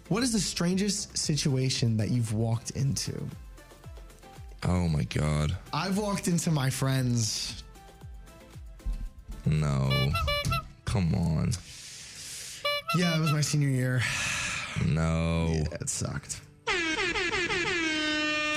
What 0.08 0.22
is 0.22 0.32
the 0.32 0.40
strangest 0.40 1.16
situation 1.16 1.96
that 1.98 2.10
you've 2.10 2.32
walked 2.32 2.70
into? 2.70 3.12
Oh 4.64 4.88
my 4.88 5.04
god. 5.04 5.56
I've 5.72 5.98
walked 5.98 6.26
into 6.28 6.50
my 6.50 6.70
friends. 6.70 7.62
No. 9.44 10.10
Come 10.84 11.14
on. 11.14 11.52
Yeah, 12.96 13.16
it 13.16 13.20
was 13.20 13.32
my 13.32 13.40
senior 13.42 13.68
year. 13.68 14.02
No. 14.86 15.48
It 15.72 15.88
sucked. 15.88 16.40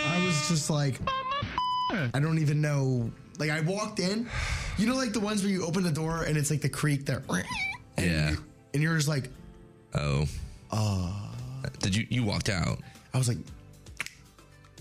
I 0.06 0.26
was 0.26 0.48
just 0.48 0.70
like, 0.70 1.00
I 2.14 2.20
don't 2.20 2.40
even 2.40 2.62
know. 2.62 3.12
Like 3.40 3.50
I 3.50 3.62
walked 3.62 4.00
in, 4.00 4.30
you 4.78 4.86
know, 4.88 4.96
like 4.96 5.14
the 5.14 5.20
ones 5.20 5.42
where 5.44 5.52
you 5.52 5.66
open 5.66 5.84
the 5.84 5.92
door 5.92 6.24
and 6.24 6.38
it's 6.38 6.52
like 6.52 6.62
the 6.62 6.70
creak 6.70 7.06
there, 7.06 7.24
and 7.98 8.06
Yeah. 8.12 8.32
you- 8.32 8.44
and 8.74 8.82
you're 8.82 8.96
just 8.96 9.08
like, 9.10 9.30
Oh. 9.94 10.26
Uh, 10.72 11.12
Did 11.80 11.94
you 11.96 12.08
you 12.10 12.24
walked 12.24 12.48
out 12.48 12.80
I 13.14 13.18
was 13.18 13.28
like, 13.28 13.38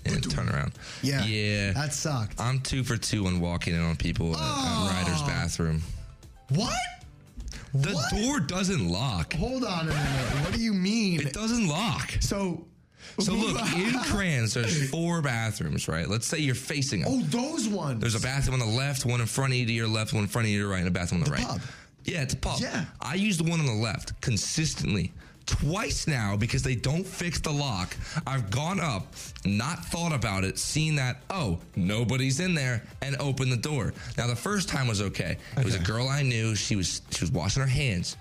and 0.05 0.31
turn 0.31 0.49
around? 0.49 0.73
yeah, 1.03 1.25
Yeah. 1.25 1.73
that 1.73 1.93
sucked. 1.93 2.41
I'm 2.41 2.61
two 2.61 2.85
for 2.85 2.97
two 2.97 3.27
on 3.27 3.41
walking 3.41 3.75
in 3.75 3.81
on 3.81 3.97
people 3.97 4.29
at, 4.37 4.41
at 4.41 4.45
ah. 4.45 5.03
Rider's 5.03 5.23
bathroom. 5.23 5.83
What? 6.51 6.73
The 7.75 7.93
What? 7.93 8.11
door 8.12 8.41
doesn't 8.41 8.89
lock. 8.89 9.33
Hold 9.35 9.64
on 9.64 9.89
a 9.89 9.93
minute. 9.93 10.45
What 10.45 10.53
do 10.55 10.61
you 10.61 10.73
mean? 10.73 11.21
It 11.21 11.33
doesn't 11.33 11.66
lock. 11.68 12.12
So, 12.21 12.64
So 13.19 13.33
look, 13.35 13.61
in 13.75 13.93
Crans, 14.05 14.55
there's 14.55 14.89
four 14.91 15.21
bathrooms, 15.23 15.89
right? 15.89 16.09
Let's 16.09 16.27
say 16.27 16.39
you're 16.39 16.55
facing 16.55 17.01
them. 17.03 17.11
oh, 17.13 17.21
those 17.25 17.69
ones. 17.69 18.01
There's 18.01 18.15
a 18.15 18.21
bathroom 18.21 18.61
on 18.61 18.69
the 18.69 18.77
left, 18.77 19.05
one 19.05 19.21
in 19.21 19.27
front 19.27 19.53
of 19.53 19.59
you 19.59 19.67
to 19.67 19.73
your 19.73 19.89
left, 19.89 20.13
one 20.13 20.23
in 20.23 20.29
front 20.29 20.47
of 20.47 20.51
you 20.51 20.59
to 20.59 20.63
your 20.63 20.71
right, 20.71 20.79
and 20.79 20.89
a 20.89 20.91
bathroom 20.91 21.23
on 21.23 21.25
the, 21.25 21.31
The 21.31 21.37
right. 21.37 21.47
pub. 21.47 21.61
Yeah, 22.05 22.23
it's 22.23 22.35
a 22.35 22.37
pub. 22.39 22.61
Yeah. 22.61 22.85
I 23.01 23.15
use 23.15 23.37
the 23.37 23.45
one 23.45 23.61
on 23.61 23.67
the 23.67 23.73
left 23.75 24.19
consistently. 24.21 25.13
Twice 25.47 26.07
now 26.07 26.37
because 26.37 26.63
they 26.63 26.77
don't 26.77 27.05
fix 27.05 27.41
the 27.41 27.51
lock. 27.51 27.97
I've 28.27 28.51
gone 28.51 28.79
up, 28.79 29.15
not 29.45 29.85
thought 29.87 30.13
about 30.13 30.45
it, 30.45 30.59
seen 30.59 30.95
that, 30.97 31.23
oh, 31.29 31.59
nobody's 31.75 32.39
in 32.39 32.55
there, 32.55 32.85
and 33.03 33.17
opened 33.19 33.51
the 33.51 33.57
door. 33.57 33.93
Now 34.17 34.29
the 34.29 34.37
first 34.37 34.69
time 34.69 34.87
was 34.87 35.01
okay. 35.03 35.39
It 35.57 35.65
was 35.65 35.75
a 35.75 35.81
girl 35.81 36.09
I 36.09 36.23
knew. 36.23 36.55
She 36.55 36.77
was 36.77 37.03
she 37.11 37.25
was 37.25 37.33
washing 37.33 37.63
her 37.63 37.69
hands. 37.69 38.17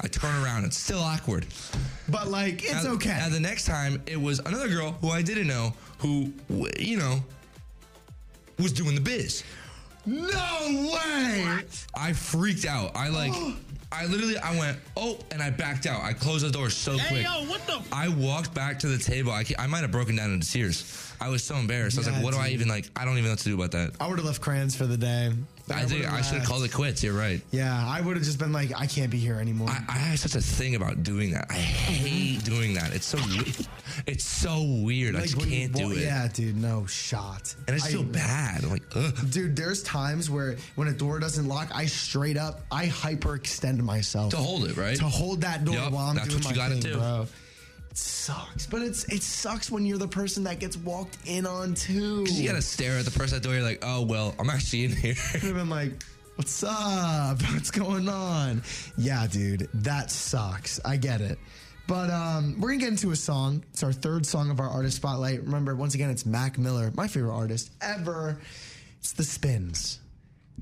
I 0.00 0.08
turn 0.08 0.42
around, 0.42 0.64
it's 0.64 0.76
still 0.76 0.98
awkward. 0.98 1.46
But 2.08 2.28
like, 2.28 2.62
it's 2.64 2.84
Now- 2.84 2.92
okay. 2.92 3.16
Now 3.18 3.28
the 3.28 3.40
next 3.40 3.64
time, 3.64 4.02
it 4.06 4.20
was 4.20 4.38
another 4.40 4.68
girl 4.68 4.92
who 5.00 5.10
I 5.10 5.22
didn't 5.22 5.46
know 5.46 5.72
who, 5.98 6.32
you 6.78 6.98
know, 6.98 7.22
was 8.58 8.72
doing 8.72 8.94
the 8.94 9.00
biz. 9.00 9.42
no 10.06 10.90
way. 10.92 11.62
I 11.96 12.12
freaked 12.12 12.66
out. 12.66 12.92
I 12.94 13.08
like, 13.08 13.32
I 13.92 14.06
literally, 14.06 14.36
I 14.36 14.58
went, 14.58 14.78
oh, 14.96 15.18
and 15.30 15.40
I 15.42 15.50
backed 15.50 15.86
out. 15.86 16.02
I 16.02 16.12
closed 16.12 16.44
the 16.44 16.50
door 16.50 16.68
so 16.68 16.98
quick. 17.08 17.24
yo, 17.24 17.44
what 17.46 17.66
the? 17.66 17.80
I 17.92 18.08
walked 18.08 18.52
back 18.54 18.78
to 18.80 18.86
the 18.88 18.98
table. 18.98 19.30
I, 19.32 19.44
I 19.58 19.66
might 19.66 19.80
have 19.82 19.92
broken 19.92 20.16
down 20.16 20.32
into 20.32 20.50
tears. 20.50 21.12
I 21.20 21.28
was 21.28 21.42
so 21.44 21.54
embarrassed. 21.56 21.96
I 21.96 22.00
was 22.00 22.06
Yeah, 22.08 22.14
like, 22.14 22.24
what 22.24 22.34
do 22.34 22.40
I 22.40 22.48
even 22.48 22.68
like? 22.68 22.90
I 22.96 23.04
don't 23.04 23.14
even 23.14 23.24
know 23.24 23.30
what 23.30 23.38
to 23.40 23.44
do 23.44 23.54
about 23.54 23.70
that. 23.70 23.92
I 24.00 24.08
would 24.08 24.18
have 24.18 24.26
left 24.26 24.42
Crans 24.42 24.76
for 24.76 24.86
the 24.86 24.96
day. 24.96 25.32
I 25.70 25.84
think 25.84 26.04
I 26.10 26.20
should 26.20 26.38
have 26.38 26.46
called 26.46 26.64
it 26.64 26.72
quits. 26.72 27.02
You're 27.02 27.14
right. 27.14 27.40
Yeah, 27.50 27.72
I 27.86 28.00
would 28.00 28.16
have 28.16 28.24
just 28.24 28.38
been 28.38 28.52
like, 28.52 28.78
I 28.78 28.86
can't 28.86 29.10
be 29.10 29.18
here 29.18 29.36
anymore. 29.36 29.68
I, 29.70 29.82
I 29.88 29.92
have 29.92 30.18
such 30.18 30.34
a 30.34 30.40
thing 30.40 30.74
about 30.74 31.02
doing 31.02 31.30
that. 31.32 31.46
I 31.50 31.54
hate 31.54 32.40
mm-hmm. 32.40 32.54
doing 32.54 32.74
that. 32.74 32.94
It's 32.94 33.06
so 33.06 33.18
weird. 33.18 33.56
It's 34.06 34.24
so 34.24 34.60
weird. 34.62 35.14
I 35.14 35.20
just 35.20 35.36
when 35.36 35.48
you 35.48 35.68
can't 35.68 35.72
do 35.72 35.92
it. 35.92 35.98
Yeah, 35.98 36.26
dude, 36.32 36.56
no 36.56 36.84
shot. 36.86 37.54
And 37.68 37.76
I 37.76 37.78
just 37.78 37.92
feel 37.92 38.02
bad. 38.02 38.64
I'm 38.64 38.70
like, 38.70 38.82
ugh. 38.94 39.14
Dude, 39.30 39.54
there's 39.54 39.84
times 39.84 40.28
where 40.28 40.56
when 40.74 40.88
a 40.88 40.92
door 40.92 41.20
doesn't 41.20 41.46
lock, 41.46 41.70
I 41.72 41.86
straight 41.86 42.36
up, 42.36 42.62
I 42.72 42.86
hyperextend 42.86 43.80
myself 43.82 44.30
To 44.32 44.36
hold 44.36 44.64
it, 44.64 44.76
right? 44.76 44.96
to 44.96 45.04
hold 45.04 45.42
that 45.42 45.64
door 45.64 45.76
Yup, 45.76 45.92
while 45.92 46.08
I'm 46.08 46.16
that's 46.16 46.28
doing 46.28 46.42
what 46.42 46.56
you 46.56 46.60
my 46.60 46.68
gotta 46.68 46.80
thing, 46.80 46.92
do. 46.92 46.98
bro. 46.98 47.26
Sucks, 47.96 48.66
but 48.66 48.82
it's 48.82 49.04
it 49.04 49.22
sucks 49.22 49.70
when 49.70 49.86
you're 49.86 49.98
the 49.98 50.08
person 50.08 50.42
that 50.44 50.58
gets 50.58 50.76
walked 50.76 51.16
in 51.26 51.46
on 51.46 51.74
too. 51.74 52.24
You 52.28 52.48
gotta 52.48 52.60
stare 52.60 52.98
at 52.98 53.04
the 53.04 53.12
person 53.12 53.36
at 53.36 53.42
the 53.42 53.48
door. 53.48 53.56
You're 53.56 53.64
like, 53.64 53.82
oh 53.82 54.02
well, 54.02 54.34
I'm 54.38 54.50
actually 54.50 54.86
in 54.86 54.90
here. 54.96 55.14
Could 55.32 55.42
have 55.42 55.54
been 55.54 55.70
like, 55.70 56.02
"What's 56.34 56.64
up? 56.64 57.40
What's 57.52 57.70
going 57.70 58.08
on?" 58.08 58.64
Yeah, 58.98 59.28
dude, 59.28 59.68
that 59.74 60.10
sucks. 60.10 60.80
I 60.84 60.96
get 60.96 61.20
it. 61.20 61.38
But 61.86 62.10
um, 62.10 62.56
we're 62.58 62.70
gonna 62.70 62.80
get 62.80 62.88
into 62.88 63.12
a 63.12 63.16
song. 63.16 63.62
It's 63.70 63.84
our 63.84 63.92
third 63.92 64.26
song 64.26 64.50
of 64.50 64.58
our 64.58 64.68
artist 64.68 64.96
spotlight. 64.96 65.44
Remember, 65.44 65.76
once 65.76 65.94
again, 65.94 66.10
it's 66.10 66.26
Mac 66.26 66.58
Miller, 66.58 66.90
my 66.96 67.06
favorite 67.06 67.34
artist 67.34 67.70
ever. 67.80 68.40
It's 68.98 69.12
The 69.12 69.22
Spins. 69.22 70.00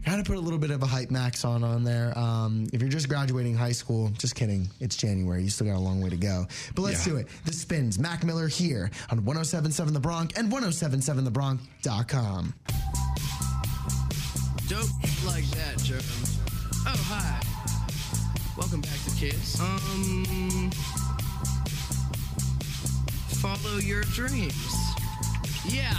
Got 0.05 0.17
to 0.17 0.25
put 0.25 0.37
a 0.37 0.41
little 0.41 0.59
bit 0.59 0.73
of 0.73 0.83
a 0.83 0.87
hype 0.87 1.13
max 1.13 1.45
on 1.45 1.63
on 1.63 1.85
there. 1.85 2.17
Um, 2.19 2.67
if 2.73 2.81
you're 2.81 2.91
just 2.91 3.09
graduating 3.09 3.55
high 3.55 3.71
school, 3.73 4.09
just 4.19 4.35
kidding. 4.35 4.69
It's 4.81 4.97
January. 4.97 5.45
You 5.45 5.49
still 5.51 5.69
got 5.69 5.77
a 5.77 5.79
long 5.79 6.01
way 6.03 6.11
to 6.11 6.17
go. 6.17 6.45
But 6.75 6.83
let's 6.83 7.07
Yeah. 7.07 7.13
do 7.13 7.19
it. 7.19 7.29
The 7.45 7.53
spins. 7.53 8.01
Mac 8.01 8.25
Miller 8.25 8.49
here 8.49 8.91
on 9.11 9.25
1077 9.25 9.95
The 9.95 10.01
Bronc 10.01 10.37
and 10.37 10.51
1077thebronc.com. 10.51 12.55
Dope 14.69 14.91
like 15.25 15.45
that, 15.51 15.77
Jerem. 15.79 16.39
Oh, 16.87 17.05
hi. 17.09 17.41
Welcome 18.59 18.81
back 18.81 18.99
to 19.05 19.11
Kids. 19.17 19.61
Um, 19.61 20.71
follow 23.41 23.79
your 23.79 24.03
dreams. 24.03 24.75
Yeah. 25.65 25.95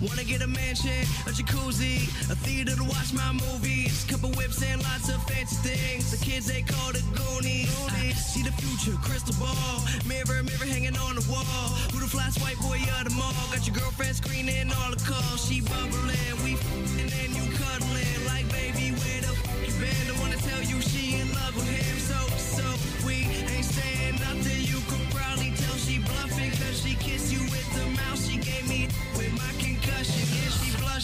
Wanna 0.00 0.24
get 0.24 0.42
a 0.42 0.46
mansion, 0.46 1.02
a 1.26 1.30
jacuzzi, 1.30 2.04
a 2.30 2.36
theater 2.36 2.76
to 2.76 2.84
watch 2.84 3.12
my 3.12 3.32
movies, 3.32 4.04
couple 4.08 4.30
whips 4.32 4.62
and 4.62 4.82
lots 4.82 5.08
of 5.08 5.22
fancy 5.24 5.56
things. 5.66 6.10
The 6.10 6.18
kids 6.24 6.46
they 6.46 6.62
call 6.62 6.92
the 6.92 7.02
Goonies. 7.16 7.70
I 7.90 8.12
see 8.12 8.42
the 8.42 8.52
future, 8.52 8.96
crystal 9.02 9.34
ball, 9.40 9.80
mirror, 10.06 10.42
mirror 10.42 10.68
hanging 10.68 10.96
on 10.98 11.16
the 11.16 11.24
wall. 11.30 11.44
Who 11.92 12.00
the 12.00 12.06
flash 12.06 12.36
white 12.40 12.58
boy 12.60 12.78
of 12.98 13.04
the 13.08 13.14
mall? 13.16 13.32
Got 13.52 13.66
your 13.66 13.76
girlfriend 13.76 14.16
screening 14.16 14.70
all 14.72 14.90
the 14.90 15.02
calls. 15.02 15.44
She 15.48 15.60
bubbling, 15.60 16.36
we 16.44 16.52
and 17.00 17.32
you 17.34 17.44
cuddling 17.56 18.20
like 18.28 18.46
baby. 18.52 18.92
Where 18.92 19.20
the 19.24 19.32
f- 19.32 19.66
you 19.66 19.72
been? 19.80 20.06
I 20.12 20.20
wanna 20.20 20.36
tell 20.36 20.62
you 20.62 20.80
she 20.80 21.25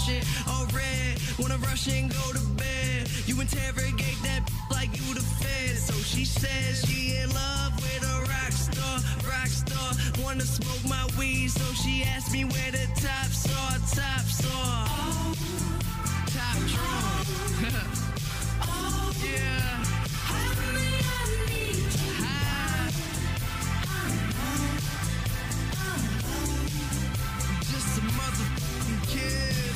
blushing 0.02 0.22
all 0.48 0.66
red. 0.66 1.18
Wanna 1.38 1.58
rush 1.58 1.88
and 1.88 2.10
go 2.10 2.32
to 2.32 2.40
bed. 2.56 3.08
You 3.26 3.40
interrogate 3.40 4.18
that 4.22 4.50
like 4.70 4.90
you 4.96 5.14
the 5.14 5.20
fed. 5.20 5.76
So 5.76 5.94
she 5.94 6.24
says 6.24 6.84
she 6.86 7.16
in 7.16 7.30
love 7.30 7.74
with 7.76 8.02
a 8.02 8.20
rock 8.20 8.52
star, 8.52 8.98
rock 9.28 9.48
star. 9.48 9.92
Wanna 10.24 10.42
smoke 10.42 10.84
my 10.88 11.06
weed, 11.18 11.48
so 11.50 11.64
she 11.74 12.02
asked 12.04 12.32
me 12.32 12.44
where 12.44 12.70
the 12.72 12.86
tops 13.00 13.46
are, 13.46 13.78
tops 13.94 14.44
are. 14.54 14.86
Top 16.34 16.58
drawer. 16.70 17.22
yeah. 19.24 19.84
Just 27.70 27.98
a 27.98 28.02
motherfucking 28.02 29.08
kiss. 29.08 29.71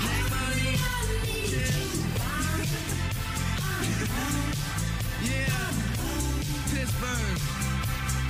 Make 0.00 0.30
money. 0.30 0.78
Kiss. 1.48 2.04
Yeah. 5.22 5.70
Pittsburgh. 6.72 7.38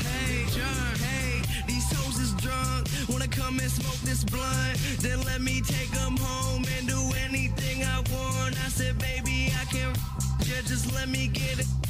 Hey, 0.07 0.47
John. 0.55 0.97
Hey, 0.97 1.43
these 1.67 1.91
hoes 1.93 2.19
drunk. 2.35 2.89
Wanna 3.09 3.29
come 3.29 3.59
and 3.61 3.71
smoke 3.71 4.01
this 4.05 4.25
blunt? 4.25 4.79
Then 5.01 5.23
let 5.23 5.41
me 5.41 5.61
take 5.63 5.93
home 6.17 6.65
and 6.79 6.89
do 6.89 7.13
anything 7.27 7.85
I 7.85 7.99
want. 8.13 8.55
I 8.65 8.69
said, 8.69 8.99
baby, 8.99 9.53
I 9.61 9.65
can. 9.67 9.95
Yeah, 10.47 10.63
just 10.63 10.93
let 10.95 11.09
me 11.09 11.29
get 11.29 11.61
it. 11.61 11.86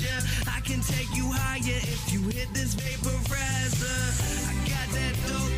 Yeah, 0.00 0.20
I 0.48 0.60
can 0.60 0.80
take 0.80 1.14
you 1.14 1.28
higher 1.30 1.60
if 1.60 2.12
you 2.12 2.20
hit 2.32 2.48
this 2.54 2.74
vaporizer. 2.74 4.00
I 4.48 4.54
got 4.64 4.88
that 4.96 5.14
dope. 5.28 5.52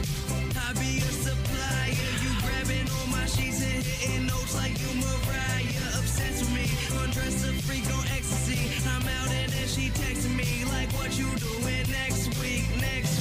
I 0.58 0.72
be 0.82 0.98
a 0.98 1.12
supplier. 1.14 2.10
You 2.22 2.30
grabbing 2.42 2.88
on 2.90 3.06
my 3.10 3.26
sheets 3.26 3.62
and 3.62 3.84
hitting 3.84 4.26
notes 4.26 4.54
like 4.56 4.74
you 4.82 4.90
Mariah. 4.98 5.98
Obsessed 5.98 6.42
with 6.42 6.54
me, 6.58 6.66
undress 7.02 7.44
a 7.46 7.52
freak 7.62 7.86
on 7.94 8.04
ecstasy. 8.10 8.58
I'm 8.90 9.06
out 9.06 9.30
and 9.30 9.52
then 9.52 9.68
she 9.68 9.90
texting 9.90 10.34
me 10.34 10.64
like, 10.74 10.90
what 10.98 11.16
you 11.16 11.30
doing 11.38 11.86
next 11.94 12.34
week? 12.42 12.66
Next 12.80 13.11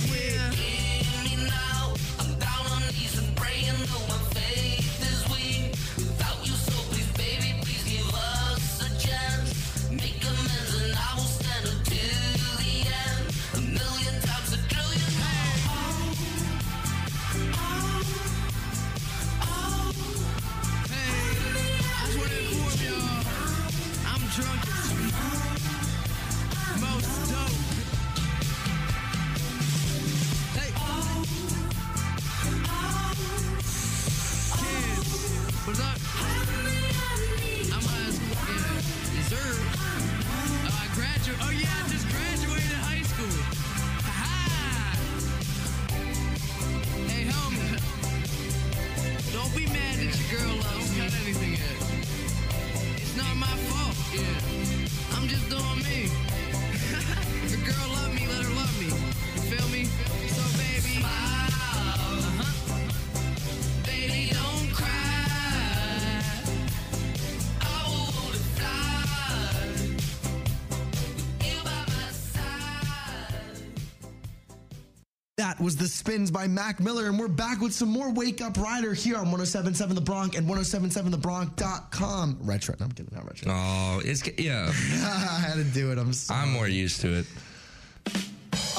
spins 76.01 76.31
by 76.31 76.47
Mac 76.47 76.79
Miller, 76.79 77.05
and 77.05 77.19
we're 77.19 77.27
back 77.27 77.61
with 77.61 77.71
some 77.71 77.89
more 77.89 78.11
Wake 78.11 78.41
Up 78.41 78.57
Rider 78.57 78.91
here 78.91 79.17
on 79.17 79.25
1077 79.25 79.93
The 79.93 80.01
Bronc 80.01 80.35
and 80.35 80.49
1077thebronc.com. 80.49 82.37
Retro. 82.41 82.75
No, 82.79 82.85
I'm 82.85 82.91
kidding, 82.91 83.15
not 83.15 83.27
retro. 83.27 83.51
Oh, 83.51 84.01
it's 84.03 84.27
yeah. 84.39 84.65
I 84.73 85.39
had 85.39 85.57
to 85.57 85.63
do 85.63 85.91
it. 85.91 85.99
I'm 85.99 86.11
sorry. 86.11 86.41
I'm 86.41 86.53
more 86.53 86.67
used 86.67 87.01
to 87.01 87.19
it. 87.19 87.27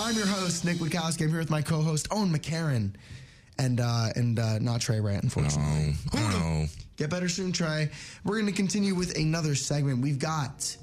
I'm 0.00 0.16
your 0.16 0.26
host, 0.26 0.64
Nick 0.64 0.78
Witkowski. 0.78 1.22
I'm 1.22 1.28
here 1.28 1.38
with 1.38 1.48
my 1.48 1.62
co-host, 1.62 2.08
Owen 2.10 2.32
McCarron. 2.32 2.94
And 3.56 3.78
uh, 3.78 4.08
and 4.16 4.40
uh, 4.40 4.58
not 4.58 4.80
Trey 4.80 4.98
Wright, 4.98 5.22
unfortunately. 5.22 5.94
No. 6.12 6.66
Get 6.96 7.08
better 7.08 7.28
soon, 7.28 7.52
Trey. 7.52 7.88
We're 8.24 8.40
going 8.40 8.46
to 8.46 8.56
continue 8.56 8.96
with 8.96 9.16
another 9.16 9.54
segment. 9.54 10.00
We've 10.00 10.18
got 10.18 10.76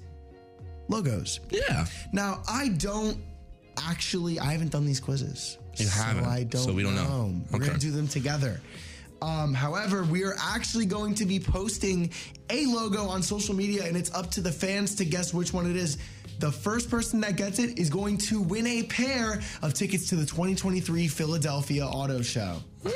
logos. 0.87 1.41
Yeah. 1.49 1.85
Now, 2.13 2.43
I 2.47 2.69
don't 2.69 3.17
actually, 3.77 4.39
I 4.39 4.53
haven't 4.53 4.71
done 4.71 4.85
these 4.85 5.01
quizzes. 5.01 5.57
You 5.77 5.85
so 5.85 6.03
haven't, 6.03 6.25
I 6.25 6.43
don't 6.43 6.61
so 6.61 6.73
we 6.73 6.83
don't 6.83 6.95
know. 6.95 7.33
We're 7.51 7.57
Okay. 7.57 7.67
going 7.67 7.79
to 7.79 7.85
do 7.85 7.91
them 7.91 8.07
together. 8.07 8.59
Um, 9.21 9.53
however, 9.53 10.03
we 10.03 10.23
are 10.23 10.35
actually 10.39 10.85
going 10.85 11.13
to 11.15 11.25
be 11.25 11.39
posting 11.39 12.09
a 12.49 12.65
logo 12.67 13.05
on 13.05 13.21
social 13.21 13.53
media, 13.53 13.83
and 13.85 13.97
it's 13.97 14.13
up 14.13 14.31
to 14.31 14.41
the 14.41 14.51
fans 14.51 14.95
to 14.95 15.05
guess 15.05 15.33
which 15.33 15.51
one 15.53 15.69
it 15.69 15.75
is. 15.75 15.97
The 16.39 16.49
first 16.51 16.89
person 16.89 17.19
that 17.19 17.35
gets 17.35 17.59
it 17.59 17.77
is 17.77 17.89
going 17.89 18.17
to 18.19 18.41
win 18.41 18.65
a 18.65 18.83
pair 18.83 19.41
of 19.61 19.73
tickets 19.73 20.07
to 20.09 20.15
the 20.15 20.25
2023 20.25 21.09
Philadelphia 21.09 21.85
Auto 21.85 22.21
Show. 22.21 22.59
Uh, 22.85 22.89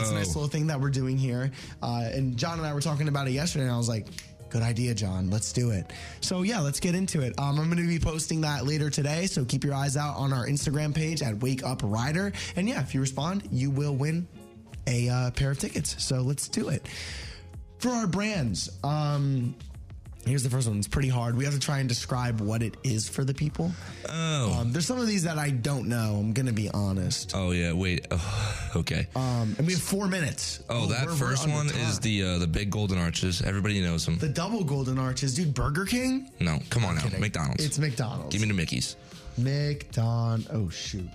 it's 0.00 0.10
a 0.10 0.14
nice 0.14 0.34
little 0.34 0.48
thing 0.48 0.66
that 0.66 0.80
we're 0.80 0.90
doing 0.90 1.16
here. 1.16 1.52
Uh, 1.80 2.08
and 2.12 2.36
John 2.36 2.58
and 2.58 2.66
I 2.66 2.74
were 2.74 2.80
talking 2.80 3.06
about 3.06 3.28
it 3.28 3.32
yesterday, 3.32 3.66
and 3.66 3.72
I 3.72 3.76
was 3.78 3.88
like, 3.88 4.08
Good 4.50 4.62
idea, 4.62 4.94
John. 4.94 5.30
Let's 5.30 5.52
do 5.52 5.70
it. 5.70 5.92
So, 6.20 6.42
yeah, 6.42 6.60
let's 6.60 6.80
get 6.80 6.94
into 6.94 7.20
it. 7.20 7.38
Um, 7.38 7.58
I'm 7.58 7.66
going 7.66 7.82
to 7.82 7.86
be 7.86 7.98
posting 7.98 8.40
that 8.42 8.66
later 8.66 8.88
today. 8.88 9.26
So, 9.26 9.44
keep 9.44 9.64
your 9.64 9.74
eyes 9.74 9.96
out 9.96 10.16
on 10.16 10.32
our 10.32 10.46
Instagram 10.46 10.94
page 10.94 11.22
at 11.22 11.38
Wake 11.40 11.62
Up 11.62 11.80
Rider. 11.84 12.32
And 12.56 12.68
yeah, 12.68 12.80
if 12.80 12.94
you 12.94 13.00
respond, 13.00 13.46
you 13.52 13.70
will 13.70 13.94
win 13.94 14.26
a 14.86 15.08
uh, 15.08 15.30
pair 15.32 15.50
of 15.50 15.58
tickets. 15.58 16.02
So, 16.02 16.22
let's 16.22 16.48
do 16.48 16.68
it. 16.70 16.88
For 17.78 17.90
our 17.90 18.06
brands, 18.06 18.70
um, 18.82 19.54
here's 20.28 20.42
the 20.42 20.50
first 20.50 20.68
one. 20.68 20.78
It's 20.78 20.86
pretty 20.88 21.08
hard. 21.08 21.36
We 21.36 21.44
have 21.44 21.54
to 21.54 21.60
try 21.60 21.78
and 21.78 21.88
describe 21.88 22.40
what 22.40 22.62
it 22.62 22.76
is 22.84 23.08
for 23.08 23.24
the 23.24 23.34
people. 23.34 23.72
Oh. 24.08 24.58
Um, 24.60 24.72
there's 24.72 24.86
some 24.86 24.98
of 25.00 25.06
these 25.06 25.22
that 25.24 25.38
I 25.38 25.50
don't 25.50 25.88
know. 25.88 26.16
I'm 26.20 26.32
going 26.32 26.46
to 26.46 26.52
be 26.52 26.68
honest. 26.70 27.32
Oh 27.34 27.50
yeah. 27.52 27.72
Wait. 27.72 28.06
Oh, 28.10 28.70
okay. 28.76 29.06
Um, 29.16 29.54
and 29.58 29.66
we 29.66 29.72
have 29.72 29.82
four 29.82 30.06
minutes. 30.08 30.62
Oh, 30.68 30.86
that 30.86 31.06
we're- 31.06 31.18
we're 31.18 31.26
1st 31.32 31.42
under 31.44 31.54
one 31.56 31.66
time. 31.68 31.80
is 31.80 31.98
the 32.00 32.22
uh, 32.22 32.38
the 32.38 32.46
big 32.46 32.70
golden 32.70 32.98
arches. 32.98 33.42
Everybody 33.42 33.80
knows 33.80 34.04
them. 34.04 34.18
The 34.18 34.28
double 34.28 34.62
golden 34.64 34.98
arches, 34.98 35.34
dude. 35.34 35.54
Burger 35.54 35.84
King? 35.86 36.30
no, 36.40 36.58
come 36.70 36.84
on 36.84 36.94
now. 36.96 37.02
kidding. 37.02 37.20
McDonald's. 37.20 37.64
It's 37.64 37.78
McDonald's. 37.78 38.32
Give 38.32 38.42
me 38.42 38.48
the 38.48 38.54
Mickey's. 38.54 38.96
McDon. 39.40 40.46
Oh 40.52 40.68
shoot. 40.68 41.08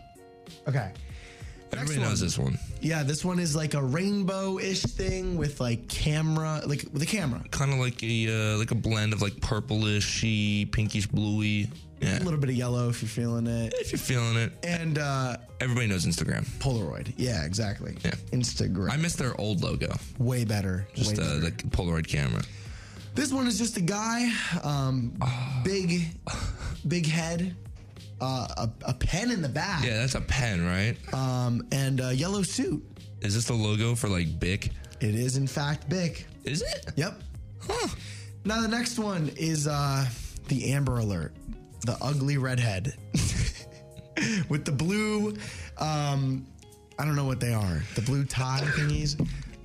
Okay. 0.68 0.92
Everybody 1.78 2.02
knows 2.02 2.20
this 2.20 2.38
one. 2.38 2.58
Yeah, 2.82 3.04
this 3.04 3.24
one 3.24 3.40
is 3.40 3.56
like 3.56 3.74
a 3.74 3.84
rainbow-ish 3.84 4.82
thing 4.82 5.38
with 5.38 5.60
like 5.60 5.88
camera, 5.88 6.62
like 6.66 6.86
with 6.92 7.02
a 7.02 7.06
camera. 7.06 7.42
Kind 7.52 7.74
of 7.74 7.80
like 7.80 8.02
a 8.04 8.54
uh, 8.54 8.58
like 8.58 8.72
a 8.72 8.76
blend 8.76 9.14
of 9.14 9.22
like 9.22 9.34
purplishy, 9.36 10.72
pinkish, 10.72 11.08
bluey. 11.08 11.70
Yeah. 12.02 12.20
A 12.20 12.24
little 12.24 12.40
bit 12.40 12.50
of 12.50 12.56
yellow 12.56 12.90
if 12.90 13.02
you're 13.02 13.08
feeling 13.08 13.48
it. 13.48 13.74
If 13.78 13.94
you're 13.94 14.00
feeling 14.00 14.36
it. 14.36 14.52
And 14.64 14.98
uh 14.98 15.38
Everybody 15.62 15.88
knows 15.88 16.06
Instagram. 16.06 16.46
Polaroid. 16.60 17.14
Yeah, 17.16 17.46
exactly. 17.46 17.96
Yeah. 18.04 18.12
Instagram. 18.32 18.92
I 18.92 18.98
miss 18.98 19.16
their 19.16 19.40
old 19.40 19.64
logo. 19.64 19.96
Way 20.18 20.44
better. 20.44 20.86
Just 20.94 21.18
way 21.18 21.24
uh, 21.24 21.40
the 21.40 21.52
Polaroid 21.70 22.08
camera. 22.08 22.42
This 23.16 23.32
one 23.32 23.48
is 23.48 23.58
just 23.60 23.78
a 23.78 23.82
guy, 23.82 24.34
um, 24.64 25.14
big, 25.64 26.08
big 26.88 27.06
head, 27.06 27.56
uh, 28.24 28.48
a, 28.58 28.70
a 28.90 28.94
pen 28.94 29.30
in 29.32 29.42
the 29.42 29.50
back, 29.50 29.84
Yeah, 29.84 29.98
that's 29.98 30.16
a 30.16 30.22
pen, 30.22 30.66
right? 30.66 30.96
um, 31.14 31.68
and 31.72 32.00
a 32.00 32.16
yellow 32.16 32.42
suit. 32.44 32.82
Is 33.22 33.36
this 33.36 33.46
the 33.46 33.54
logo 33.54 33.96
for 33.96 34.08
like 34.08 34.40
Bic? 34.40 34.72
It 35.02 35.16
is 35.16 35.38
in 35.38 35.48
fact 35.48 35.90
Bic. 35.90 36.26
Is 36.46 36.62
it? 36.62 36.92
Yep. 36.96 37.22
Now 38.46 38.62
the 38.62 38.68
next 38.68 39.00
one 39.00 39.32
is 39.38 39.68
uh, 39.68 40.06
the 40.48 40.72
Amber 40.74 41.00
Alert, 41.00 41.34
the 41.86 41.98
ugly 42.02 42.38
redhead 42.38 42.94
with 44.50 44.66
the 44.66 44.72
blue. 44.72 45.36
Um, 45.78 46.46
I 47.00 47.06
don't 47.06 47.16
know 47.16 47.26
what 47.26 47.40
they 47.40 47.54
are. 47.54 47.82
The 47.96 48.02
blue 48.02 48.26
tie 48.26 48.62
thingies. 48.76 49.16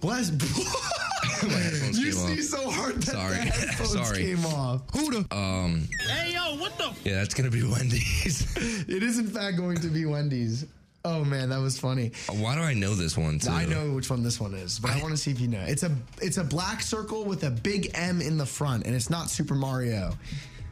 Bless. 0.01 0.31
headphones 1.27 1.99
you 1.99 2.13
came 2.13 2.13
see 2.13 2.33
off. 2.57 2.63
so 2.63 2.71
hard 2.71 2.95
that 3.03 3.13
Sorry. 3.13 3.35
the 3.35 3.41
headphones 3.41 3.93
Sorry. 3.93 4.23
came 4.25 4.47
off. 4.47 4.83
Who 4.93 5.11
the? 5.23 5.35
Um, 5.37 5.89
Hey, 6.09 6.33
yo, 6.35 6.57
what 6.57 6.77
the? 6.79 6.91
yeah, 7.05 7.17
that's 7.17 7.35
gonna 7.35 7.51
be 7.51 7.63
Wendy's. 7.71 8.47
It 8.89 9.03
is 9.03 9.19
in 9.19 9.27
fact 9.27 9.57
going 9.57 9.77
to 9.79 9.89
be 9.89 10.07
Wendy's. 10.07 10.65
Oh 11.05 11.25
man, 11.25 11.51
that 11.51 11.61
was 11.61 11.79
funny. 11.79 12.11
Why 12.31 12.55
do 12.55 12.61
I 12.61 12.75
know 12.75 12.95
this 12.95 13.17
one 13.17 13.39
too? 13.39 13.51
I 13.51 13.65
know 13.67 13.93
which 13.93 14.11
one 14.11 14.23
this 14.23 14.41
one 14.41 14.55
is, 14.55 14.79
but 14.79 14.91
I, 14.91 15.01
want 15.01 15.11
to 15.13 15.17
see 15.17 15.31
if 15.31 15.41
you 15.41 15.47
know. 15.49 15.61
It's 15.67 15.83
a 15.85 15.95
it's 16.21 16.39
a 16.39 16.45
black 16.45 16.83
circle 16.83 17.25
with 17.25 17.45
a 17.45 17.51
big 17.51 17.91
M 17.95 18.21
in 18.21 18.37
the 18.37 18.45
front, 18.47 18.85
and 18.87 18.95
it's 18.95 19.09
not 19.09 19.31
Super 19.31 19.55
Mario. 19.55 20.13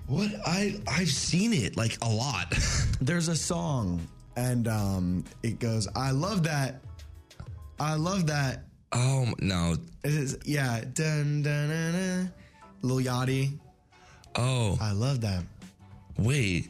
What 0.08 0.30
I 0.46 0.80
I've 0.88 1.08
seen 1.08 1.52
it 1.52 1.76
like 1.76 1.96
a 2.02 2.08
lot. 2.08 2.52
There's 3.00 3.28
a 3.28 3.36
song, 3.36 4.06
and 4.36 4.66
um, 4.68 5.24
it 5.42 5.58
goes, 5.60 5.86
"I 5.94 6.10
love 6.10 6.42
that, 6.44 6.80
I 7.78 7.94
love 7.94 8.26
that." 8.26 8.64
Oh 8.98 9.26
no. 9.40 9.76
It 10.04 10.10
is 10.14 10.38
yeah, 10.44 10.80
dun 10.94 11.42
dun 11.42 11.68
dun, 11.68 11.92
dun. 11.92 12.32
Lil 12.82 12.98
Yachty. 13.04 13.58
Oh 14.36 14.78
I 14.80 14.92
love 14.92 15.20
that. 15.20 15.42
wait, 16.18 16.68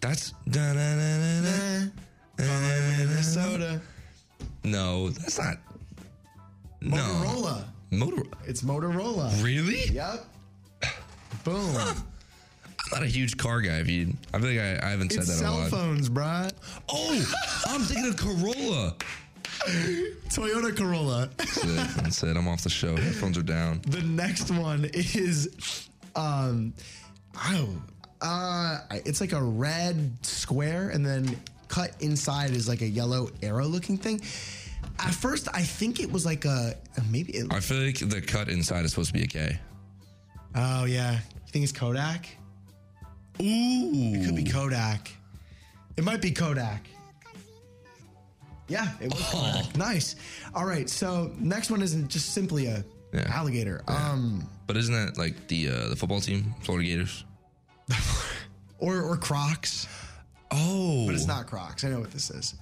that's 0.00 0.32
da-na-na-na-na. 0.48 1.90
Minnesota, 2.38 3.80
no, 4.64 5.10
that's 5.10 5.38
not. 5.38 5.58
No, 6.80 6.96
Motorola. 6.96 7.64
Motor. 7.90 8.22
It's 8.46 8.62
Motorola. 8.62 9.42
Really? 9.42 9.84
Yep. 9.92 10.24
Boom. 11.44 11.76
I'm 11.76 12.90
not 12.92 13.02
a 13.02 13.06
huge 13.06 13.36
car 13.38 13.60
guy. 13.60 13.78
If 13.78 13.88
you, 13.88 14.12
I 14.34 14.38
feel 14.38 14.50
like 14.50 14.58
I, 14.82 14.86
I 14.86 14.90
haven't 14.90 15.10
said 15.12 15.20
It's 15.22 15.28
that 15.28 15.34
a 15.36 15.38
cell 15.38 15.54
lot. 15.58 15.70
phones, 15.70 16.08
bruh. 16.10 16.50
Oh, 16.88 17.64
I'm 17.68 17.80
thinking 17.82 18.08
of 18.08 18.16
Corolla. 18.16 18.96
Toyota 20.28 20.76
Corolla. 20.76 21.30
That's 21.36 21.56
it. 21.64 21.76
That's 22.02 22.22
it. 22.22 22.36
I'm 22.36 22.48
off 22.48 22.62
the 22.62 22.70
show. 22.70 22.96
Headphones 22.96 23.38
are 23.38 23.42
down. 23.42 23.80
The 23.86 24.02
next 24.02 24.50
one 24.50 24.84
is, 24.92 25.88
um, 26.16 26.74
oh, 27.36 27.68
uh, 28.20 28.78
it's 29.04 29.20
like 29.20 29.32
a 29.32 29.42
red 29.42 30.24
square, 30.24 30.90
and 30.90 31.04
then 31.04 31.36
cut 31.68 31.92
inside 32.00 32.50
is 32.50 32.68
like 32.68 32.82
a 32.82 32.86
yellow 32.88 33.30
arrow-looking 33.42 33.98
thing. 33.98 34.20
At 34.98 35.14
first, 35.14 35.48
I 35.52 35.62
think 35.62 36.00
it 36.00 36.10
was 36.10 36.24
like 36.24 36.44
a 36.44 36.74
maybe. 37.10 37.32
It, 37.32 37.52
I 37.52 37.60
feel 37.60 37.78
like 37.78 37.98
the 37.98 38.20
cut 38.20 38.48
inside 38.48 38.84
is 38.84 38.90
supposed 38.92 39.12
to 39.12 39.18
be 39.18 39.24
a 39.24 39.26
K. 39.26 39.58
oh 40.54 40.84
yeah, 40.84 41.12
you 41.14 41.18
think 41.52 41.62
it's 41.64 41.72
Kodak? 41.72 42.26
Ooh, 43.40 43.44
It 43.44 44.24
could 44.26 44.36
be 44.36 44.44
Kodak. 44.44 45.10
It 45.96 46.04
might 46.04 46.20
be 46.22 46.30
Kodak. 46.30 46.86
Yeah, 48.68 48.88
it 49.00 49.12
was 49.12 49.22
Kodak. 49.30 49.76
Nice. 49.76 50.16
All 50.54 50.64
right, 50.64 50.88
so 50.88 51.30
next 51.38 51.70
one 51.70 51.82
isn't 51.82 52.08
just 52.08 52.32
simply 52.32 52.66
a 52.66 52.84
Yeah. 53.12 53.26
alligator. 53.30 53.82
Um, 53.88 54.48
But 54.66 54.76
isn't 54.78 54.94
that 54.94 55.18
like 55.18 55.46
the 55.48 55.68
uh, 55.68 55.88
the 55.88 55.96
football 55.96 56.20
team, 56.20 56.54
Florida 56.62 56.86
Gators? 56.88 57.24
or 58.78 59.02
or 59.02 59.16
Crocs, 59.16 59.86
Oh, 60.50 61.06
but 61.06 61.14
it's 61.14 61.26
not 61.26 61.46
Crocs. 61.46 61.84
I 61.84 61.88
know 61.90 62.00
what 62.00 62.10
this 62.12 62.30
is. 62.30 62.54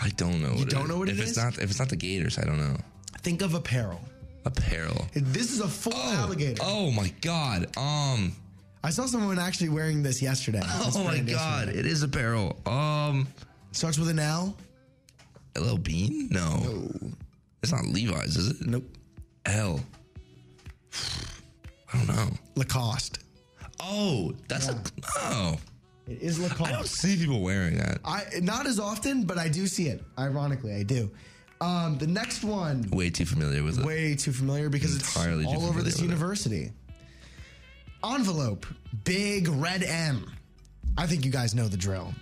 I 0.00 0.08
don't 0.10 0.40
know. 0.40 0.54
What 0.54 0.68
don't 0.70 0.84
it 0.86 0.88
know 0.88 0.98
what 0.98 1.08
if 1.08 1.18
it 1.18 1.22
it's 1.22 1.32
is? 1.32 1.36
Not 1.36 1.58
if 1.58 1.70
it's 1.70 1.78
not 1.78 1.88
the 1.88 1.96
Gators, 1.96 2.38
I 2.38 2.44
don't 2.44 2.58
know. 2.58 2.76
Think 3.22 3.42
of 3.42 3.54
apparel. 3.54 4.00
Apparel. 4.46 5.06
This 5.12 5.52
is 5.52 5.60
a 5.60 5.68
full 5.68 5.92
alligator. 5.94 6.62
Oh 6.64 6.90
my 6.90 7.12
god. 7.20 7.76
Um. 7.76 8.34
I 8.82 8.88
saw 8.88 9.04
someone 9.04 9.38
actually 9.38 9.68
wearing 9.68 10.02
this 10.02 10.22
yesterday. 10.22 10.62
Oh 10.64 11.04
my 11.04 11.18
god. 11.18 11.28
yesterday. 11.28 11.78
It 11.78 11.84
is 11.86 12.02
apparel. 12.02 12.56
Um. 12.64 13.28
Starts 13.72 13.98
with 13.98 14.08
an 14.08 14.18
L. 14.18 14.56
LL 15.58 15.76
Bean? 15.76 16.28
No. 16.30 16.90
It's 17.62 17.72
not 17.72 17.84
Levi's, 17.86 18.36
is 18.36 18.48
it? 18.60 18.66
Nope. 18.66 18.84
L. 19.46 19.80
I 21.92 21.96
don't 21.98 22.08
know. 22.08 22.28
Lacoste. 22.56 23.18
Oh, 23.80 24.32
that's 24.48 24.68
a. 24.68 24.80
Oh. 25.18 25.56
It 26.06 26.20
is 26.22 26.38
Lacoste. 26.40 26.62
I 26.62 26.72
don't 26.72 26.86
see 26.86 27.16
people 27.16 27.40
wearing 27.40 27.76
that. 27.78 27.98
I 28.04 28.24
not 28.42 28.66
as 28.66 28.78
often, 28.80 29.24
but 29.24 29.38
I 29.38 29.48
do 29.48 29.66
see 29.66 29.86
it. 29.88 30.02
Ironically, 30.18 30.74
I 30.74 30.82
do. 30.82 31.10
Um, 31.60 31.98
the 31.98 32.06
next 32.06 32.42
one, 32.42 32.88
Way 32.90 33.10
too 33.10 33.26
familiar 33.26 33.62
with 33.62 33.78
it. 33.80 33.84
way 33.84 34.14
too 34.16 34.32
familiar 34.32 34.70
because 34.70 34.96
it's 34.96 35.14
Entirely 35.14 35.44
too 35.44 35.50
all 35.50 35.66
over 35.66 35.82
this 35.82 35.96
with 35.96 36.02
it. 36.02 36.06
university. 36.06 36.72
Envelope, 38.02 38.66
big 39.04 39.46
red 39.48 39.82
M. 39.82 40.30
I 40.96 41.06
think 41.06 41.24
you 41.24 41.30
guys 41.30 41.54
know 41.54 41.68
the 41.68 41.76
drill. 41.76 42.14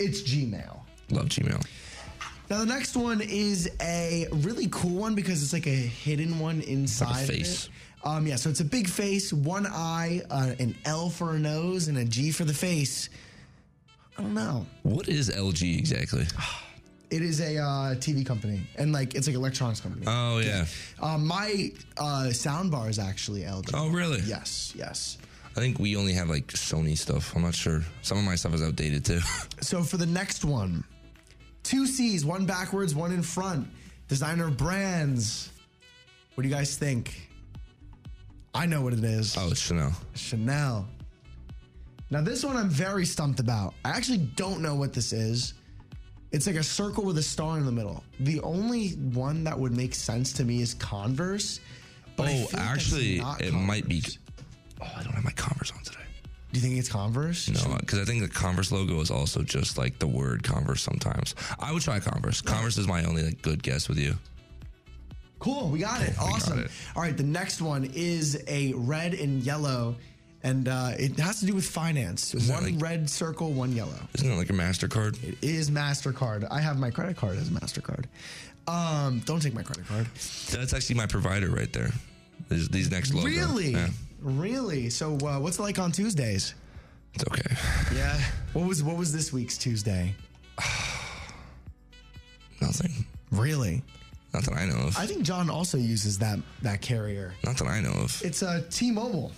It's 0.00 0.22
Gmail. 0.22 0.80
Love 1.10 1.26
Gmail. 1.26 1.64
Now 2.50 2.58
the 2.58 2.66
next 2.66 2.96
one 2.96 3.20
is 3.20 3.70
a 3.80 4.26
really 4.32 4.66
cool 4.72 4.96
one 4.96 5.14
because 5.14 5.40
it's 5.40 5.52
like 5.52 5.68
a 5.68 5.70
hidden 5.70 6.40
one 6.40 6.62
inside. 6.62 7.28
face. 7.28 7.68
Um, 8.02 8.26
yeah, 8.26 8.34
so 8.34 8.50
it's 8.50 8.58
a 8.58 8.64
big 8.64 8.88
face, 8.88 9.32
one 9.32 9.66
eye, 9.68 10.22
uh, 10.30 10.54
an 10.58 10.74
L 10.84 11.10
for 11.10 11.36
a 11.36 11.38
nose, 11.38 11.86
and 11.86 11.96
a 11.98 12.04
G 12.04 12.32
for 12.32 12.44
the 12.44 12.54
face. 12.54 13.08
I 14.18 14.22
don't 14.22 14.34
know. 14.34 14.66
What 14.82 15.08
is 15.08 15.30
LG 15.30 15.78
exactly? 15.78 16.26
It 17.10 17.22
is 17.22 17.40
a 17.40 17.56
uh, 17.58 17.94
TV 17.96 18.24
company, 18.24 18.60
and 18.76 18.92
like 18.92 19.16
it's 19.16 19.26
like 19.26 19.34
electronics 19.34 19.80
company. 19.80 20.06
Oh 20.06 20.38
yeah. 20.38 20.64
Um, 21.02 21.26
my 21.26 21.72
uh, 21.98 22.30
sound 22.30 22.70
bar 22.70 22.88
is 22.88 23.00
actually 23.00 23.40
LG. 23.40 23.72
Oh 23.74 23.88
really? 23.88 24.20
Yes, 24.20 24.72
yes. 24.76 25.18
I 25.56 25.58
think 25.58 25.80
we 25.80 25.96
only 25.96 26.12
have 26.12 26.28
like 26.28 26.46
Sony 26.46 26.96
stuff. 26.96 27.34
I'm 27.34 27.42
not 27.42 27.56
sure. 27.56 27.82
Some 28.02 28.16
of 28.16 28.22
my 28.22 28.36
stuff 28.36 28.54
is 28.54 28.62
outdated 28.62 29.04
too. 29.04 29.18
So 29.60 29.82
for 29.82 29.96
the 29.96 30.06
next 30.06 30.44
one, 30.44 30.84
two 31.62 31.86
C's, 31.86 32.24
one 32.24 32.46
backwards, 32.46 32.94
one 32.94 33.12
in 33.12 33.22
front. 33.22 33.68
Designer 34.08 34.50
brands. 34.50 35.50
What 36.34 36.42
do 36.42 36.48
you 36.48 36.54
guys 36.54 36.76
think? 36.76 37.28
I 38.54 38.66
know 38.66 38.82
what 38.82 38.92
it 38.92 39.04
is. 39.04 39.36
oh, 39.38 39.50
it's 39.50 39.60
Chanel. 39.60 39.92
Chanel. 40.14 40.88
Now 42.10 42.20
this 42.20 42.44
one 42.44 42.56
I'm 42.56 42.68
very 42.68 43.04
stumped 43.04 43.38
about. 43.38 43.74
I 43.84 43.90
actually 43.90 44.18
don't 44.18 44.60
know 44.60 44.74
what 44.74 44.92
this 44.92 45.12
is. 45.12 45.54
It's 46.32 46.46
like 46.46 46.56
a 46.56 46.62
circle 46.62 47.04
with 47.04 47.18
a 47.18 47.22
star 47.22 47.58
in 47.58 47.64
the 47.64 47.72
middle. 47.72 48.04
The 48.20 48.40
only 48.40 48.90
one 48.90 49.44
that 49.44 49.58
would 49.58 49.76
make 49.76 49.94
sense 49.94 50.32
to 50.34 50.44
me 50.44 50.60
is 50.60 50.74
Converse. 50.74 51.60
But 52.16 52.24
oh, 52.24 52.26
feel 52.26 52.40
like 52.40 52.50
that's 52.50 52.62
actually, 52.62 53.22
it 53.40 53.52
might 53.52 53.88
be. 53.88 54.02
Oh, 54.80 54.88
I 54.96 55.02
don't 55.02 55.12
have 55.12 55.24
my 55.24 55.32
Converse 55.32 55.72
on 55.72 55.82
today. 55.82 55.99
Do 56.52 56.58
you 56.58 56.66
think 56.66 56.78
it's 56.78 56.88
Converse? 56.88 57.48
No, 57.48 57.76
because 57.78 57.98
I 58.00 58.04
think 58.04 58.22
the 58.22 58.28
Converse 58.28 58.72
logo 58.72 59.00
is 59.00 59.10
also 59.10 59.42
just 59.42 59.78
like 59.78 59.98
the 60.00 60.06
word 60.08 60.42
Converse. 60.42 60.82
Sometimes 60.82 61.34
I 61.60 61.72
would 61.72 61.82
try 61.82 62.00
Converse. 62.00 62.40
Converse 62.40 62.76
is 62.76 62.88
my 62.88 63.04
only 63.04 63.22
like 63.22 63.40
good 63.42 63.62
guess 63.62 63.88
with 63.88 63.98
you. 63.98 64.16
Cool, 65.38 65.68
we 65.70 65.78
got 65.78 66.02
it. 66.02 66.10
We 66.10 66.14
got 66.16 66.32
awesome. 66.34 66.58
it. 66.58 66.70
All 66.94 67.02
right, 67.02 67.16
the 67.16 67.22
next 67.22 67.62
one 67.62 67.90
is 67.94 68.42
a 68.46 68.72
red 68.74 69.14
and 69.14 69.42
yellow, 69.42 69.96
and 70.42 70.68
uh, 70.68 70.90
it 70.98 71.18
has 71.18 71.40
to 71.40 71.46
do 71.46 71.54
with 71.54 71.64
finance. 71.64 72.32
that 72.32 72.52
One 72.52 72.64
like- 72.74 72.82
red 72.82 73.08
circle, 73.08 73.52
one 73.52 73.72
yellow. 73.72 73.94
Isn't 74.16 74.30
it 74.30 74.34
like 74.36 74.50
a 74.50 74.54
Mastercard? 74.54 75.22
It 75.22 75.38
is 75.42 75.70
Mastercard. 75.70 76.46
I 76.50 76.60
have 76.60 76.78
my 76.78 76.90
credit 76.90 77.16
card 77.16 77.38
as 77.38 77.48
a 77.48 77.52
Mastercard. 77.52 78.04
Um, 78.68 79.20
don't 79.24 79.40
take 79.40 79.54
my 79.54 79.62
credit 79.62 79.86
card. 79.86 80.06
That's 80.50 80.74
actually 80.74 80.96
my 80.96 81.06
provider 81.06 81.48
right 81.48 81.72
there. 81.72 81.90
These, 82.50 82.68
these 82.68 82.90
next 82.90 83.14
logos. 83.14 83.30
Really, 83.34 83.70
Yeah, 83.72 83.88
really. 84.22 84.90
So, 84.90 85.16
uh, 85.18 85.38
what's 85.40 85.58
it 85.58 85.62
like 85.62 85.78
on 85.78 85.92
Tuesdays? 85.92 86.54
it's 87.14 87.24
okay. 87.26 87.56
Yeah. 87.96 88.18
What 88.52 88.66
was 88.66 88.82
what 88.82 88.96
was 88.96 89.12
this 89.12 89.32
week's 89.32 89.56
Tuesday? 89.56 90.12
Nothing. 92.60 93.06
Really? 93.30 93.82
Not 94.34 94.44
that 94.44 94.54
I 94.54 94.66
know 94.66 94.76
of. 94.86 94.96
I 94.98 95.06
think 95.06 95.22
John 95.22 95.48
also 95.50 95.78
uses 95.78 96.18
that 96.18 96.38
that 96.62 96.80
carrier. 96.82 97.34
Not 97.44 97.56
that 97.58 97.66
I 97.68 97.80
know 97.80 97.92
of. 97.92 98.20
It's 98.24 98.42
a 98.42 98.62
T-Mobile. 98.70 99.32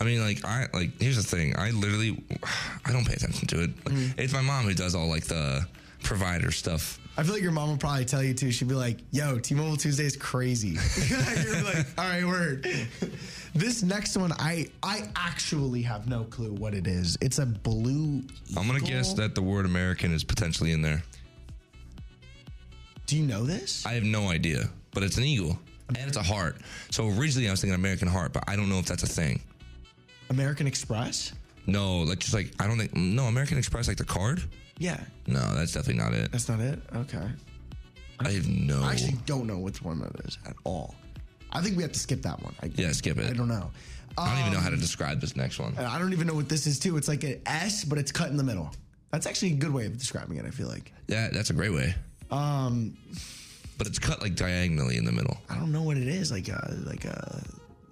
I 0.00 0.04
mean, 0.04 0.20
like 0.20 0.44
I 0.44 0.66
like. 0.72 1.00
Here's 1.00 1.16
the 1.16 1.22
thing. 1.22 1.54
I 1.56 1.70
literally, 1.70 2.22
I 2.86 2.92
don't 2.92 3.06
pay 3.06 3.14
attention 3.14 3.46
to 3.48 3.62
it. 3.64 3.70
Like, 3.84 3.94
Mm-hmm. 3.94 4.20
It's 4.20 4.32
my 4.32 4.40
mom 4.42 4.64
who 4.64 4.74
does 4.74 4.94
all 4.94 5.08
like 5.08 5.24
the 5.24 5.66
provider 6.02 6.50
stuff. 6.50 6.98
I 7.16 7.22
feel 7.22 7.34
like 7.34 7.42
your 7.42 7.52
mom 7.52 7.68
will 7.68 7.76
probably 7.76 8.06
tell 8.06 8.22
you 8.22 8.32
too. 8.32 8.50
She'd 8.50 8.68
be 8.68 8.74
like, 8.74 8.98
"Yo, 9.10 9.38
T-Mobile 9.38 9.76
Tuesday 9.76 10.04
is 10.06 10.16
crazy." 10.16 10.78
You're 11.08 11.62
like, 11.62 11.86
"All 11.98 12.04
right, 12.08 12.24
word." 12.26 12.66
This 13.54 13.82
next 13.82 14.16
one, 14.16 14.32
I 14.32 14.68
I 14.82 15.08
actually 15.14 15.82
have 15.82 16.08
no 16.08 16.24
clue 16.24 16.52
what 16.54 16.72
it 16.74 16.86
is. 16.86 17.18
It's 17.20 17.38
a 17.38 17.44
blue. 17.46 18.22
I'm 18.56 18.66
gonna 18.66 18.80
guess 18.80 19.12
that 19.14 19.34
the 19.34 19.42
word 19.42 19.66
American 19.66 20.12
is 20.12 20.24
potentially 20.24 20.72
in 20.72 20.80
there. 20.80 21.02
Do 23.06 23.16
you 23.18 23.26
know 23.26 23.44
this? 23.44 23.84
I 23.84 23.92
have 23.92 24.04
no 24.04 24.28
idea, 24.30 24.70
but 24.92 25.02
it's 25.02 25.18
an 25.18 25.24
eagle 25.24 25.58
and 25.88 25.98
it's 25.98 26.16
a 26.16 26.22
heart. 26.22 26.56
So 26.90 27.08
originally 27.08 27.48
I 27.48 27.50
was 27.50 27.60
thinking 27.60 27.74
American 27.74 28.08
heart, 28.08 28.32
but 28.32 28.44
I 28.48 28.56
don't 28.56 28.70
know 28.70 28.78
if 28.78 28.86
that's 28.86 29.02
a 29.02 29.06
thing. 29.06 29.42
American 30.30 30.66
Express. 30.66 31.32
No, 31.66 31.98
like 31.98 32.20
just 32.20 32.32
like 32.32 32.52
I 32.58 32.66
don't 32.66 32.78
think 32.78 32.94
no 32.96 33.24
American 33.24 33.58
Express 33.58 33.86
like 33.86 33.98
the 33.98 34.04
card. 34.04 34.42
Yeah, 34.78 34.98
No, 35.26 35.54
that's 35.54 35.72
definitely 35.74 36.02
not 36.02 36.14
it. 36.14 36.32
that's 36.32 36.48
not 36.48 36.58
it. 36.58 36.80
Okay. 36.96 37.28
I 38.18 38.30
have 38.30 38.48
no. 38.48 38.82
I 38.82 38.92
actually 38.92 39.18
don't 39.26 39.46
know 39.46 39.58
which 39.58 39.82
one 39.82 40.00
that 40.00 40.12
is 40.24 40.38
at 40.46 40.54
all. 40.64 40.94
I 41.52 41.60
think 41.60 41.76
we 41.76 41.82
have 41.82 41.92
to 41.92 41.98
skip 41.98 42.22
that 42.22 42.42
one. 42.42 42.54
I, 42.62 42.70
yeah, 42.74 42.92
skip 42.92 43.18
it. 43.18 43.28
I 43.30 43.32
don't 43.34 43.48
know. 43.48 43.70
I 44.18 44.30
don't 44.30 44.40
even 44.40 44.52
know 44.52 44.60
how 44.60 44.68
to 44.68 44.74
Um, 44.74 44.80
describe 44.80 45.20
this 45.20 45.36
next 45.36 45.58
one. 45.58 45.76
I 45.78 45.98
don't 45.98 46.12
even 46.12 46.26
know 46.26 46.34
what 46.34 46.48
this 46.48 46.66
is 46.66 46.78
too. 46.78 46.96
It's 46.96 47.08
like 47.08 47.24
an 47.24 47.40
S, 47.46 47.84
but 47.84 47.98
it's 47.98 48.12
cut 48.12 48.28
in 48.30 48.36
the 48.36 48.44
middle. 48.44 48.70
That's 49.10 49.26
actually 49.26 49.52
a 49.52 49.56
good 49.56 49.72
way 49.72 49.86
of 49.86 49.96
describing 49.98 50.36
it. 50.38 50.44
I 50.46 50.50
feel 50.50 50.68
like. 50.68 50.92
Yeah, 51.08 51.28
that's 51.32 51.50
a 51.50 51.54
great 51.54 51.72
way. 51.72 51.94
Um, 52.30 52.96
But 53.78 53.86
it's 53.86 53.98
cut 53.98 54.20
like 54.22 54.34
diagonally 54.36 54.96
in 54.96 55.04
the 55.04 55.12
middle. 55.12 55.36
I 55.50 55.56
don't 55.56 55.72
know 55.72 55.82
what 55.82 55.96
it 55.96 56.08
is. 56.08 56.30
Like 56.30 56.48
a 56.48 56.74
like 56.86 57.04
a 57.04 57.42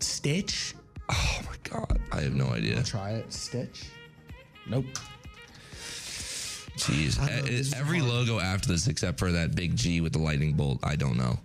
stitch. 0.00 0.74
Oh 1.08 1.40
my 1.46 1.56
god, 1.70 1.98
I 2.12 2.20
have 2.20 2.34
no 2.34 2.46
idea. 2.48 2.76
I'll 2.78 2.82
try 2.84 3.10
it. 3.12 3.32
Stitch. 3.32 3.84
Nope. 4.68 4.84
Jeez, 6.76 7.18
know, 7.18 7.26
Eh, 7.26 7.64
every 7.78 7.98
hard. 7.98 8.10
logo 8.10 8.38
after 8.38 8.68
this 8.68 8.86
except 8.86 9.18
for 9.18 9.32
that 9.32 9.54
big 9.54 9.76
G 9.76 10.00
with 10.00 10.12
the 10.12 10.18
lightning 10.18 10.54
bolt, 10.54 10.78
I 10.82 10.96
don't 10.96 11.16
know. 11.16 11.38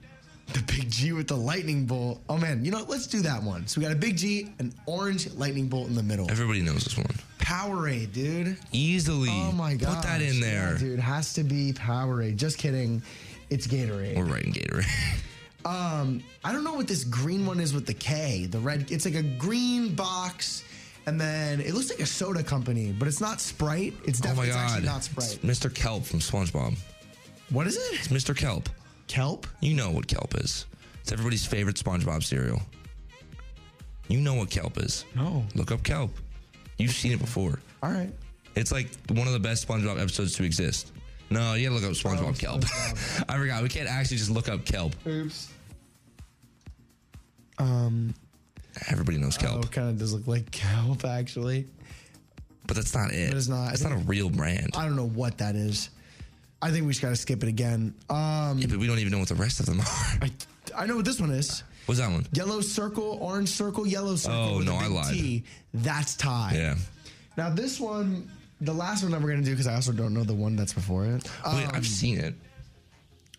The 0.53 0.61
big 0.67 0.89
G 0.91 1.11
with 1.11 1.27
the 1.27 1.35
lightning 1.35 1.85
bolt. 1.85 2.21
Oh 2.29 2.37
man, 2.37 2.63
you 2.63 2.71
know 2.71 2.79
what? 2.79 2.89
let's 2.89 3.07
do 3.07 3.21
that 3.21 3.41
one. 3.41 3.67
So 3.67 3.79
we 3.81 3.85
got 3.87 3.93
a 3.93 3.99
big 3.99 4.15
G, 4.17 4.51
an 4.59 4.73
orange 4.85 5.31
lightning 5.33 5.67
bolt 5.67 5.87
in 5.87 5.95
the 5.95 6.03
middle. 6.03 6.29
Everybody 6.29 6.61
knows 6.61 6.83
this 6.83 6.97
one. 6.97 7.07
Powerade, 7.39 8.13
dude. 8.13 8.57
Easily. 8.71 9.29
Oh 9.31 9.51
my 9.51 9.75
god. 9.75 9.95
Put 9.95 10.03
that 10.03 10.21
in 10.21 10.39
there. 10.39 10.77
dude. 10.77 10.99
Has 10.99 11.33
to 11.33 11.43
be 11.43 11.73
Powerade. 11.73 12.35
Just 12.37 12.57
kidding. 12.57 13.01
It's 13.49 13.67
Gatorade. 13.67 14.15
We're 14.17 14.25
writing 14.25 14.53
Gatorade. 14.53 14.85
Um, 15.65 16.21
I 16.43 16.51
don't 16.51 16.63
know 16.63 16.75
what 16.75 16.87
this 16.87 17.03
green 17.03 17.43
one 17.43 17.59
is 17.59 17.73
with 17.73 17.87
the 17.87 17.93
K. 17.95 18.45
The 18.45 18.59
red. 18.59 18.91
It's 18.91 19.03
like 19.03 19.15
a 19.15 19.23
green 19.23 19.95
box, 19.95 20.63
and 21.07 21.19
then 21.19 21.59
it 21.59 21.73
looks 21.73 21.89
like 21.89 21.99
a 22.01 22.05
soda 22.05 22.43
company, 22.43 22.91
but 22.91 23.07
it's 23.07 23.19
not 23.19 23.41
Sprite. 23.41 23.95
It's 24.05 24.21
oh 24.23 24.35
my 24.35 24.45
definitely 24.45 24.49
it's 24.49 24.57
actually 24.57 24.85
not 24.85 24.97
It's 24.97 25.05
Sprite. 25.39 25.39
Mr. 25.41 25.73
Kelp 25.73 26.03
from 26.05 26.19
SpongeBob. 26.19 26.77
What 27.49 27.65
is 27.65 27.77
it? 27.77 27.93
It's 27.99 28.09
Mr. 28.09 28.37
Kelp. 28.37 28.69
Kelp? 29.07 29.47
You 29.61 29.75
know 29.75 29.91
what 29.91 30.07
kelp 30.07 30.35
is. 30.35 30.65
It's 31.01 31.11
everybody's 31.11 31.45
favorite 31.45 31.75
SpongeBob 31.75 32.23
cereal. 32.23 32.61
You 34.07 34.19
know 34.21 34.33
what 34.35 34.49
kelp 34.49 34.77
is. 34.77 35.05
No. 35.15 35.45
Look 35.55 35.71
up 35.71 35.83
kelp. 35.83 36.11
You've 36.77 36.91
seen 36.91 37.11
it 37.13 37.19
before. 37.19 37.59
All 37.83 37.91
right. 37.91 38.11
It's 38.55 38.71
like 38.71 38.89
one 39.09 39.27
of 39.27 39.33
the 39.33 39.39
best 39.39 39.67
SpongeBob 39.67 39.99
episodes 39.99 40.33
to 40.35 40.43
exist. 40.43 40.91
No, 41.29 41.53
you 41.55 41.69
gotta 41.69 41.79
look 41.81 41.89
up 41.89 41.95
SpongeBob 41.97 42.29
Oh, 42.29 42.33
kelp. 42.33 42.63
I 43.29 43.37
forgot. 43.37 43.63
We 43.63 43.69
can't 43.69 43.89
actually 43.89 44.17
just 44.17 44.29
look 44.31 44.49
up 44.49 44.65
kelp. 44.65 44.93
Oops. 45.07 45.51
Um. 47.57 48.13
Everybody 48.89 49.17
knows 49.17 49.37
kelp, 49.37 49.55
Oh, 49.55 49.59
it 49.61 49.71
kind 49.71 49.87
of 49.89 49.97
does 49.97 50.11
look 50.13 50.27
like 50.27 50.51
kelp, 50.51 51.05
actually. 51.05 51.65
but 52.67 52.75
that's 52.75 52.93
not 52.93 53.11
it. 53.13 53.29
But 53.29 53.37
it's 53.37 53.47
not. 53.47 53.69
I 53.69 53.71
It's 53.71 53.81
not 53.83 53.93
a 53.93 53.95
think- 53.95 54.09
real 54.09 54.29
brand. 54.29 54.71
I 54.75 54.85
don't 54.85 54.97
know 54.97 55.07
what 55.07 55.37
that 55.37 55.55
is. 55.55 55.89
I 56.65 56.71
think 56.71 56.85
we 56.87 56.93
just 56.93 57.01
gotta 57.03 57.15
skip 57.15 57.43
it 57.43 57.47
again. 57.49 57.93
Um, 58.09 58.57
Yeah, 58.57 58.65
but 58.67 58.79
we 58.79 58.87
don't 58.87 58.97
even 58.97 59.11
know 59.11 59.19
what 59.19 59.27
the 59.29 59.35
rest 59.35 59.59
of 59.59 59.67
them 59.67 59.81
are. 59.81 59.85
I, 60.21 60.31
I 60.75 60.85
know 60.87 60.95
what 60.95 61.05
this 61.05 61.19
one 61.19 61.29
is. 61.29 61.63
What's 61.85 61.99
that 61.99 62.09
one? 62.11 62.25
Yellow 62.33 62.61
circle, 62.61 63.19
orange 63.21 63.49
circle, 63.49 63.85
yellow 63.85 64.15
circle. 64.15 64.55
Oh, 64.55 64.59
no, 64.59 64.73
I 64.75 64.87
lied. 64.87 65.13
T. 65.13 65.43
That's 65.75 66.15
tie. 66.15 66.53
Yeah. 66.55 66.75
Now 67.37 67.51
this 67.51 67.79
one, 67.79 68.27
the 68.61 68.73
last 68.73 69.03
one 69.03 69.11
that 69.11 69.21
we're 69.21 69.29
gonna 69.29 69.43
do 69.43 69.51
because 69.51 69.67
I 69.67 69.75
also 69.75 69.91
don't 69.91 70.13
know 70.15 70.23
the 70.23 70.33
one 70.33 70.55
that's 70.55 70.73
before 70.73 71.05
it. 71.05 71.23
Wait, 71.45 71.65
Um, 71.67 71.71
I've 71.73 71.85
seen 71.85 72.17
it. 72.17 72.33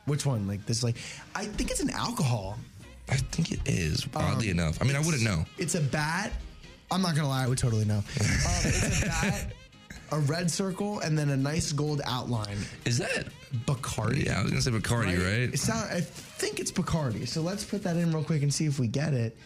Which 0.04 0.24
one? 0.24 0.46
Like 0.46 0.64
this? 0.66 0.84
Like 0.84 0.96
I 1.34 1.46
think 1.46 1.72
it's 1.72 1.80
an 1.80 1.90
alcohol. 1.90 2.56
I 3.08 3.16
think 3.16 3.50
it 3.50 3.60
is. 3.66 4.06
Oddly 4.14 4.50
Um, 4.52 4.58
enough, 4.60 4.80
I 4.80 4.84
mean, 4.84 4.94
I 4.94 5.00
wouldn't 5.00 5.24
know. 5.24 5.44
It's 5.58 5.74
a 5.74 5.80
bat. 5.80 6.32
I'm 6.92 7.02
not 7.02 7.16
gonna 7.16 7.28
lie, 7.28 7.42
I 7.42 7.48
would 7.48 7.58
totally 7.58 7.84
know. 7.84 7.96
Um, 7.98 8.04
it's 8.20 9.02
a 9.02 9.06
bat, 9.22 9.52
a 10.12 10.18
red 10.20 10.50
circle, 10.50 11.00
and 11.00 11.18
then 11.18 11.30
a 11.30 11.36
nice 11.36 11.72
gold 11.72 12.00
outline. 12.04 12.58
Is 12.84 12.98
that 12.98 13.26
Bacardi? 13.66 14.26
Yeah, 14.26 14.40
I 14.40 14.42
was 14.42 14.50
gonna 14.50 14.62
say 14.62 14.70
Bacardi, 14.70 15.16
right? 15.18 15.52
It 15.54 15.58
sound, 15.58 15.90
I 15.92 16.00
think 16.00 16.60
it's 16.60 16.72
Bacardi. 16.72 17.26
So 17.26 17.42
let's 17.42 17.64
put 17.64 17.82
that 17.82 17.96
in 17.96 18.12
real 18.12 18.24
quick 18.24 18.42
and 18.42 18.52
see 18.52 18.66
if 18.66 18.78
we 18.78 18.86
get 18.86 19.14
it. 19.14 19.36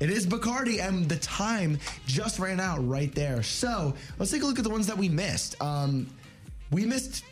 It 0.00 0.10
is 0.10 0.26
Bacardi, 0.26 0.80
and 0.80 1.08
the 1.08 1.16
time 1.16 1.78
just 2.06 2.38
ran 2.38 2.60
out 2.60 2.86
right 2.86 3.14
there. 3.14 3.42
So 3.42 3.94
let's 4.18 4.30
take 4.30 4.42
a 4.42 4.46
look 4.46 4.58
at 4.58 4.64
the 4.64 4.70
ones 4.70 4.86
that 4.86 4.98
we 4.98 5.08
missed. 5.08 5.60
Um, 5.62 6.08
we 6.70 6.84
missed 6.84 7.24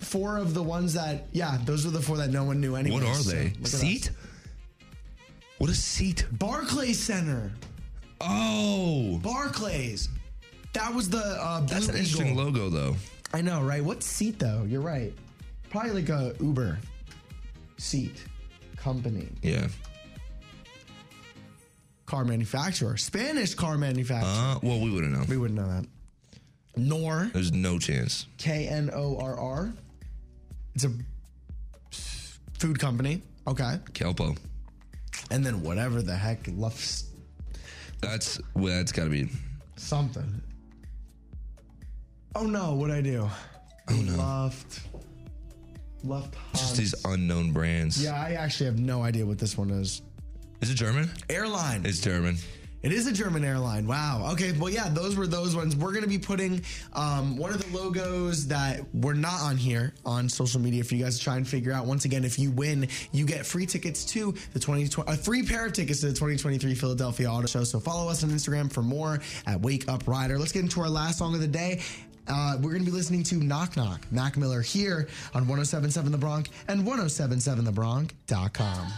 four 0.00 0.36
of 0.36 0.54
the 0.54 0.62
ones 0.62 0.94
that, 0.94 1.26
yeah, 1.32 1.58
those 1.64 1.86
are 1.86 1.90
the 1.90 2.00
four 2.00 2.16
that 2.18 2.30
no 2.30 2.44
one 2.44 2.60
knew 2.60 2.76
anyway. 2.76 3.00
What 3.00 3.06
are 3.06 3.14
so 3.14 3.30
they? 3.30 3.44
look 3.44 3.58
at 3.58 3.64
us. 3.64 3.70
Seat? 3.72 4.10
What 5.58 5.70
is 5.70 5.82
seat? 5.82 6.26
Barclays 6.32 6.98
Center. 6.98 7.52
Oh, 8.20 9.18
Barclays. 9.22 10.08
That 10.72 10.94
was 10.94 11.08
the 11.10 11.18
uh, 11.18 11.60
that's 11.60 11.86
Blue 11.86 11.94
an 11.94 12.00
interesting 12.00 12.36
logo, 12.36 12.68
though. 12.70 12.96
I 13.32 13.40
know, 13.42 13.62
right? 13.62 13.82
What 13.84 14.02
seat 14.02 14.38
though? 14.38 14.64
You're 14.68 14.80
right. 14.80 15.12
Probably 15.68 15.92
like 15.92 16.08
a 16.08 16.34
Uber 16.40 16.78
seat 17.78 18.24
company. 18.76 19.28
Yeah. 19.42 19.68
Car 22.06 22.24
manufacturer. 22.24 22.96
Spanish 22.96 23.54
car 23.54 23.78
manufacturer. 23.78 24.28
Uh, 24.30 24.58
well, 24.62 24.80
we 24.80 24.90
wouldn't 24.90 25.12
know. 25.12 25.24
we 25.28 25.36
wouldn't 25.36 25.58
know 25.58 25.68
that. 25.68 25.86
Nor 26.76 27.30
There's 27.32 27.52
no 27.52 27.78
chance. 27.78 28.26
K 28.38 28.66
N 28.66 28.90
O 28.92 29.16
R 29.20 29.38
R. 29.38 29.72
It's 30.74 30.84
a 30.84 30.90
food 32.58 32.78
company. 32.78 33.22
Okay. 33.46 33.78
Kelpo. 33.92 34.36
And 35.30 35.44
then 35.44 35.62
whatever 35.62 36.02
the 36.02 36.14
heck 36.16 36.40
Luft 36.48 37.04
That's 38.00 38.40
well, 38.54 38.74
that's 38.76 38.92
got 38.92 39.04
to 39.04 39.10
be. 39.10 39.28
something. 39.76 40.42
Oh 42.34 42.46
no, 42.46 42.74
what'd 42.74 42.94
I 42.94 43.00
do? 43.00 43.28
Oh 43.88 43.94
no. 43.94 44.16
Luft. 44.16 44.80
Luft 46.02 46.34
Just 46.52 46.76
these 46.76 46.94
unknown 47.04 47.52
brands. 47.52 48.02
Yeah, 48.02 48.14
I 48.14 48.32
actually 48.32 48.66
have 48.66 48.78
no 48.78 49.02
idea 49.02 49.26
what 49.26 49.38
this 49.38 49.58
one 49.58 49.70
is. 49.70 50.02
Is 50.60 50.70
it 50.70 50.74
German? 50.74 51.10
Airline. 51.28 51.84
It's 51.84 52.00
German. 52.00 52.36
It 52.82 52.92
is 52.92 53.06
a 53.06 53.12
German 53.12 53.44
airline. 53.44 53.86
Wow. 53.86 54.30
Okay. 54.32 54.52
Well, 54.52 54.70
yeah, 54.70 54.88
those 54.88 55.14
were 55.14 55.26
those 55.26 55.54
ones. 55.54 55.76
We're 55.76 55.90
going 55.90 56.02
to 56.02 56.08
be 56.08 56.18
putting 56.18 56.62
um, 56.94 57.36
one 57.36 57.52
of 57.52 57.62
the 57.62 57.76
logos 57.76 58.46
that 58.46 58.80
were 58.94 59.12
not 59.12 59.38
on 59.42 59.58
here 59.58 59.92
on 60.06 60.30
social 60.30 60.60
media 60.62 60.82
for 60.82 60.94
you 60.94 61.04
guys 61.04 61.18
to 61.18 61.24
try 61.24 61.36
and 61.36 61.46
figure 61.46 61.72
out. 61.72 61.84
Once 61.84 62.06
again, 62.06 62.24
if 62.24 62.38
you 62.38 62.50
win, 62.52 62.88
you 63.12 63.26
get 63.26 63.44
free 63.44 63.66
tickets 63.66 64.06
to 64.06 64.32
the 64.54 64.58
2020, 64.58 65.12
a 65.12 65.16
free 65.16 65.42
pair 65.42 65.66
of 65.66 65.74
tickets 65.74 66.00
to 66.00 66.06
the 66.06 66.12
2023 66.12 66.74
Philadelphia 66.74 67.30
Auto 67.30 67.46
Show. 67.46 67.64
So 67.64 67.80
follow 67.80 68.10
us 68.10 68.24
on 68.24 68.30
Instagram 68.30 68.72
for 68.72 68.82
more 68.82 69.20
at 69.46 69.60
Wake 69.60 69.86
Up 69.86 70.08
Rider. 70.08 70.38
Let's 70.38 70.52
get 70.52 70.62
into 70.62 70.80
our 70.80 70.88
last 70.88 71.18
song 71.18 71.34
of 71.34 71.40
the 71.42 71.48
day. 71.48 71.82
Uh, 72.28 72.56
we're 72.60 72.70
going 72.70 72.84
to 72.84 72.90
be 72.90 72.96
listening 72.96 73.22
to 73.24 73.34
Knock 73.36 73.76
Knock, 73.76 74.06
Mac 74.12 74.36
Miller 74.36 74.60
here 74.62 75.08
on 75.34 75.48
1077 75.48 76.12
The 76.12 76.18
Bronc 76.18 76.48
and 76.68 76.86
1077TheBronc.com. 76.86 78.92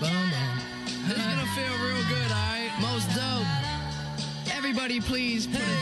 Boom, 0.00 0.30
boom. 0.30 0.58
This 5.52 5.58
is 5.58 5.81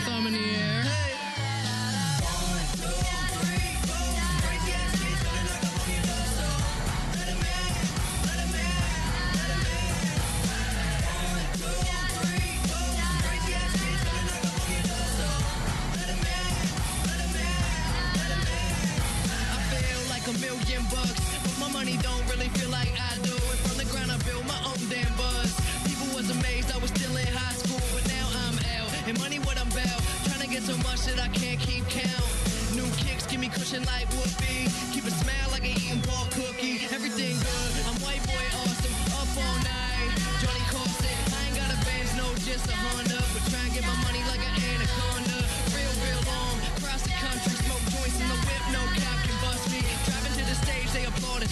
money 21.81 21.97
don't 22.05 22.25
really 22.29 22.51
feel 22.61 22.69
like 22.69 22.93
I 22.93 23.17
do. 23.25 23.33
And 23.33 23.61
from 23.65 23.77
the 23.81 23.89
ground, 23.89 24.13
I 24.13 24.19
built 24.29 24.45
my 24.45 24.61
own 24.69 24.81
damn 24.93 25.09
buzz. 25.17 25.49
People 25.89 26.13
was 26.13 26.29
amazed 26.29 26.69
I 26.69 26.77
was 26.77 26.93
still 26.93 27.17
in 27.17 27.33
high 27.33 27.57
school, 27.57 27.81
but 27.97 28.05
now 28.05 28.27
I'm 28.45 28.57
out. 28.77 28.91
And 29.09 29.17
money 29.19 29.39
what 29.49 29.57
I'm 29.57 29.71
about, 29.73 30.01
trying 30.29 30.45
to 30.45 30.51
get 30.53 30.63
so 30.63 30.77
much 30.85 31.09
that 31.09 31.17
I 31.17 31.29
can't 31.33 31.59
keep 31.59 31.89
count. 31.89 32.29
New 32.77 32.85
kicks 33.01 33.25
give 33.25 33.41
me 33.41 33.49
cushion 33.49 33.83
like 33.89 34.13
whoopee. 34.13 34.69
Keep 34.93 35.09
a 35.09 35.15
smile 35.25 35.49
like 35.57 35.65
an 35.65 35.73
eating 35.81 36.05
ball 36.05 36.29
cookie. 36.37 36.85
Everything 36.93 37.33
good, 37.41 37.73
I'm 37.89 37.97
white 38.05 38.21
boy 38.29 38.45
awesome. 38.61 38.97
Up 39.17 39.33
all 39.41 39.59
night, 39.65 40.13
Johnny 40.45 40.65
Carson. 40.69 41.17
I 41.33 41.39
ain't 41.49 41.57
got 41.57 41.69
a 41.73 41.79
Benz, 41.89 42.13
no, 42.21 42.29
just 42.45 42.69
a 42.69 42.77
Honda. 42.77 43.20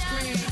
scream. 0.09 0.48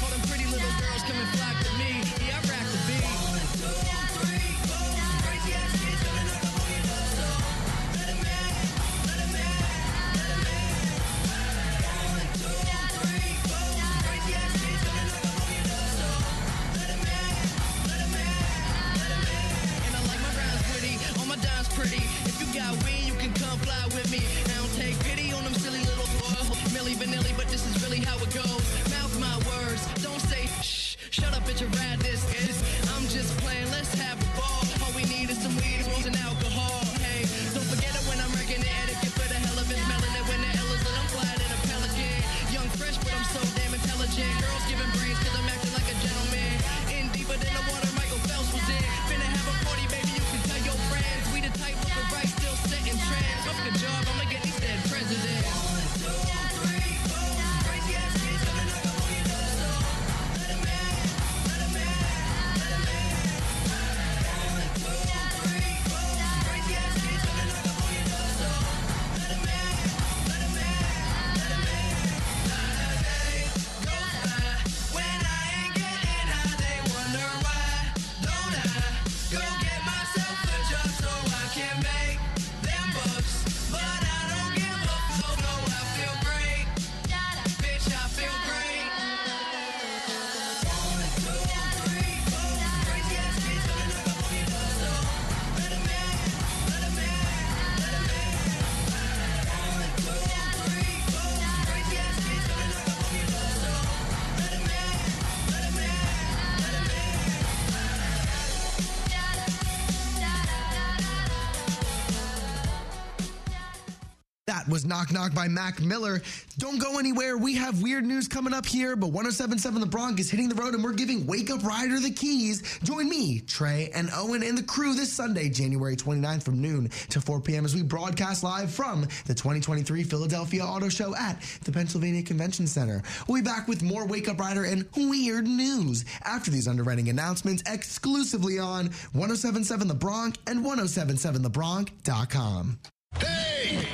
Knock 114.86 115.12
Knock 115.12 115.34
by 115.34 115.48
Mac 115.48 115.80
Miller. 115.80 116.22
Don't 116.58 116.80
go 116.80 116.98
anywhere. 116.98 117.36
We 117.36 117.54
have 117.56 117.82
weird 117.82 118.04
news 118.04 118.28
coming 118.28 118.54
up 118.54 118.66
here, 118.66 118.96
but 118.96 119.08
1077 119.08 119.80
The 119.80 119.86
Bronc 119.86 120.20
is 120.20 120.30
hitting 120.30 120.48
the 120.48 120.54
road 120.54 120.74
and 120.74 120.82
we're 120.82 120.92
giving 120.92 121.26
Wake 121.26 121.50
Up 121.50 121.64
Rider 121.64 121.98
the 122.00 122.10
keys. 122.10 122.62
Join 122.82 123.08
me, 123.08 123.40
Trey, 123.40 123.90
and 123.94 124.08
Owen 124.14 124.42
and 124.42 124.56
the 124.56 124.62
crew 124.62 124.94
this 124.94 125.12
Sunday, 125.12 125.48
January 125.48 125.96
29th 125.96 126.42
from 126.42 126.60
noon 126.60 126.88
to 127.10 127.20
4 127.20 127.40
p.m. 127.40 127.64
as 127.64 127.74
we 127.74 127.82
broadcast 127.82 128.42
live 128.42 128.70
from 128.70 129.02
the 129.26 129.34
2023 129.34 130.02
Philadelphia 130.04 130.64
Auto 130.64 130.88
Show 130.88 131.14
at 131.16 131.40
the 131.64 131.72
Pennsylvania 131.72 132.22
Convention 132.22 132.66
Center. 132.66 133.02
We'll 133.26 133.42
be 133.42 133.44
back 133.44 133.68
with 133.68 133.82
more 133.82 134.06
Wake 134.06 134.28
Up 134.28 134.38
Rider 134.38 134.64
and 134.64 134.86
weird 134.96 135.46
news 135.46 136.04
after 136.24 136.50
these 136.50 136.68
underwriting 136.68 137.08
announcements 137.08 137.62
exclusively 137.66 138.58
on 138.58 138.86
1077 139.12 139.88
The 139.88 139.94
Bronc 139.94 140.36
and 140.46 140.64
1077thebronc.com. 140.64 142.78
Big 143.18 143.86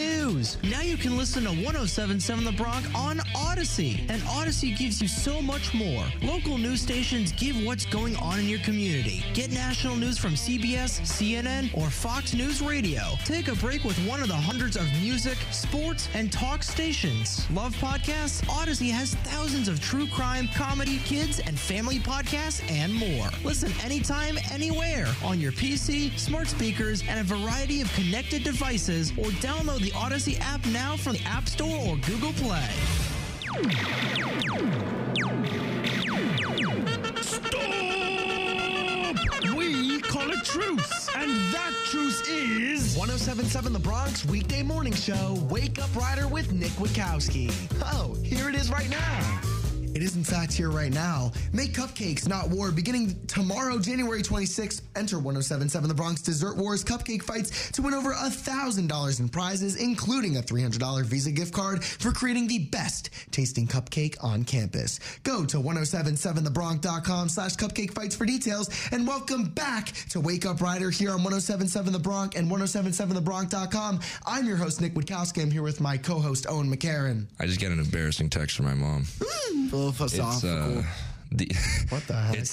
news! 0.00 0.19
Now 0.30 0.80
you 0.82 0.96
can 0.96 1.16
listen 1.16 1.42
to 1.42 1.48
1077 1.48 2.44
The 2.44 2.52
Bronc 2.52 2.86
on 2.94 3.18
Audacy. 3.34 4.08
And 4.08 4.22
Audacy 4.22 4.78
gives 4.78 5.02
you 5.02 5.08
so 5.08 5.42
much 5.42 5.74
more. 5.74 6.04
Local 6.22 6.56
news 6.56 6.80
stations 6.80 7.32
give 7.32 7.60
what's 7.64 7.84
going 7.84 8.14
on 8.16 8.38
in 8.38 8.48
your 8.48 8.60
community. 8.60 9.24
Get 9.34 9.50
national 9.50 9.96
news 9.96 10.18
from 10.18 10.34
CBS, 10.34 11.00
CNN, 11.00 11.76
or 11.76 11.90
Fox 11.90 12.32
News 12.32 12.62
Radio. 12.62 13.02
Take 13.24 13.48
a 13.48 13.56
break 13.56 13.82
with 13.82 13.98
one 14.06 14.22
of 14.22 14.28
the 14.28 14.36
hundreds 14.36 14.76
of 14.76 14.84
music, 15.02 15.36
sports, 15.50 16.08
and 16.14 16.30
talk 16.30 16.62
stations. 16.62 17.50
Love 17.50 17.74
podcasts? 17.78 18.44
Audacy 18.44 18.88
has 18.92 19.16
thousands 19.24 19.66
of 19.66 19.80
true 19.80 20.06
crime, 20.06 20.48
comedy, 20.54 20.98
kids, 20.98 21.40
and 21.40 21.58
family 21.58 21.98
podcasts, 21.98 22.62
and 22.70 22.94
more. 22.94 23.30
Listen 23.42 23.72
anytime, 23.82 24.38
anywhere 24.52 25.08
on 25.24 25.40
your 25.40 25.50
PC, 25.50 26.16
smart 26.16 26.46
speakers, 26.46 27.02
and 27.08 27.18
a 27.18 27.24
variety 27.24 27.80
of 27.80 27.92
connected 27.94 28.44
devices, 28.44 29.10
or 29.18 29.26
download 29.40 29.80
the 29.80 29.90
Audacy 29.90 30.19
app 30.40 30.64
now 30.66 30.96
from 30.96 31.14
the 31.14 31.22
App 31.22 31.48
Store 31.48 31.78
or 31.86 31.96
Google 31.98 32.32
Play. 32.34 32.68
We 39.56 40.00
call 40.00 40.30
it 40.30 40.44
truce, 40.44 41.08
and 41.16 41.30
that 41.52 41.72
truce 41.86 42.20
is 42.28 42.96
1077 42.98 43.72
The 43.72 43.78
Bronc 43.78 44.14
weekday 44.28 44.62
morning 44.62 44.92
show, 44.92 45.38
Wake 45.48 45.78
Up 45.78 45.94
Rider 45.96 46.28
with 46.28 46.52
Nick 46.52 46.72
Witkowski. 46.72 47.50
Oh, 47.82 48.14
here 48.22 48.50
it 48.50 48.54
is 48.54 48.70
right 48.70 48.90
now. 48.90 49.49
It 49.94 50.02
is, 50.02 50.14
in 50.14 50.22
fact, 50.22 50.52
here 50.52 50.70
right 50.70 50.92
now. 50.92 51.32
Make 51.52 51.72
cupcakes, 51.74 52.28
not 52.28 52.48
war. 52.48 52.70
Beginning 52.70 53.26
tomorrow, 53.26 53.78
January 53.78 54.22
26th, 54.22 54.82
enter 54.94 55.18
1077 55.18 55.88
The 55.88 55.94
Bronc 55.94 56.22
Dessert 56.22 56.56
Wars 56.56 56.84
cupcake 56.84 57.22
fights 57.22 57.72
to 57.72 57.82
win 57.82 57.94
over 57.94 58.12
$1,000 58.12 59.20
in 59.20 59.28
prizes, 59.28 59.76
including 59.76 60.36
a 60.36 60.42
$300 60.42 61.04
Visa 61.04 61.32
gift 61.32 61.52
card 61.52 61.84
for 61.84 62.12
creating 62.12 62.46
the 62.46 62.60
best 62.66 63.10
tasting 63.32 63.66
cupcake 63.66 64.16
on 64.22 64.44
campus. 64.44 65.00
Go 65.24 65.44
to 65.44 65.56
1077thebronc.com 65.58 67.28
slash 67.28 67.56
cupcake 67.56 67.92
fights 67.92 68.14
for 68.14 68.24
details 68.26 68.70
and 68.92 69.06
welcome 69.06 69.44
back 69.44 69.86
to 70.10 70.20
Wake 70.20 70.46
Up 70.46 70.60
Rider 70.60 70.90
here 70.90 71.10
on 71.10 71.24
1077 71.24 71.92
The 71.92 71.98
Bronc 71.98 72.36
and 72.36 72.48
1077thebronc.com. 72.50 74.00
I'm 74.24 74.46
your 74.46 74.56
host, 74.56 74.80
Nick 74.80 74.94
Witkowski. 74.94 75.42
I'm 75.42 75.50
here 75.50 75.62
with 75.62 75.80
my 75.80 75.96
co-host, 75.96 76.46
Owen 76.48 76.72
McCarron. 76.72 77.26
I 77.40 77.46
just 77.46 77.58
get 77.58 77.72
an 77.72 77.80
embarrassing 77.80 78.30
text 78.30 78.56
from 78.56 78.66
my 78.66 78.74
mom. 78.74 79.06
Hmm. 79.20 79.70
Little 79.80 79.92
philosophical. 80.08 80.78
It's, 80.78 80.86
uh, 80.86 80.90
the, 81.32 81.46
what 81.88 82.06
the 82.06 82.14
heck? 82.14 82.46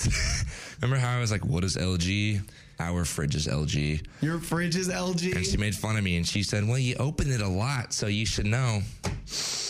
Remember 0.82 1.00
how 1.00 1.18
I 1.18 1.20
was 1.20 1.32
like, 1.32 1.46
what 1.46 1.64
is 1.64 1.76
LG? 1.76 2.42
Our 2.80 3.06
fridge 3.06 3.36
is 3.36 3.48
LG. 3.48 4.06
Your 4.22 4.40
fridge 4.40 4.76
is 4.76 4.88
LG? 4.88 5.36
And 5.36 5.46
she 5.46 5.58
made 5.58 5.76
fun 5.76 5.98
of 5.98 6.04
me 6.04 6.18
and 6.18 6.28
she 6.28 6.44
said, 6.44 6.68
well, 6.68 6.78
you 6.78 6.96
open 7.00 7.32
it 7.32 7.42
a 7.42 7.48
lot, 7.48 7.92
so 7.92 8.06
you 8.06 8.26
should 8.26 8.46
know. 8.46 8.82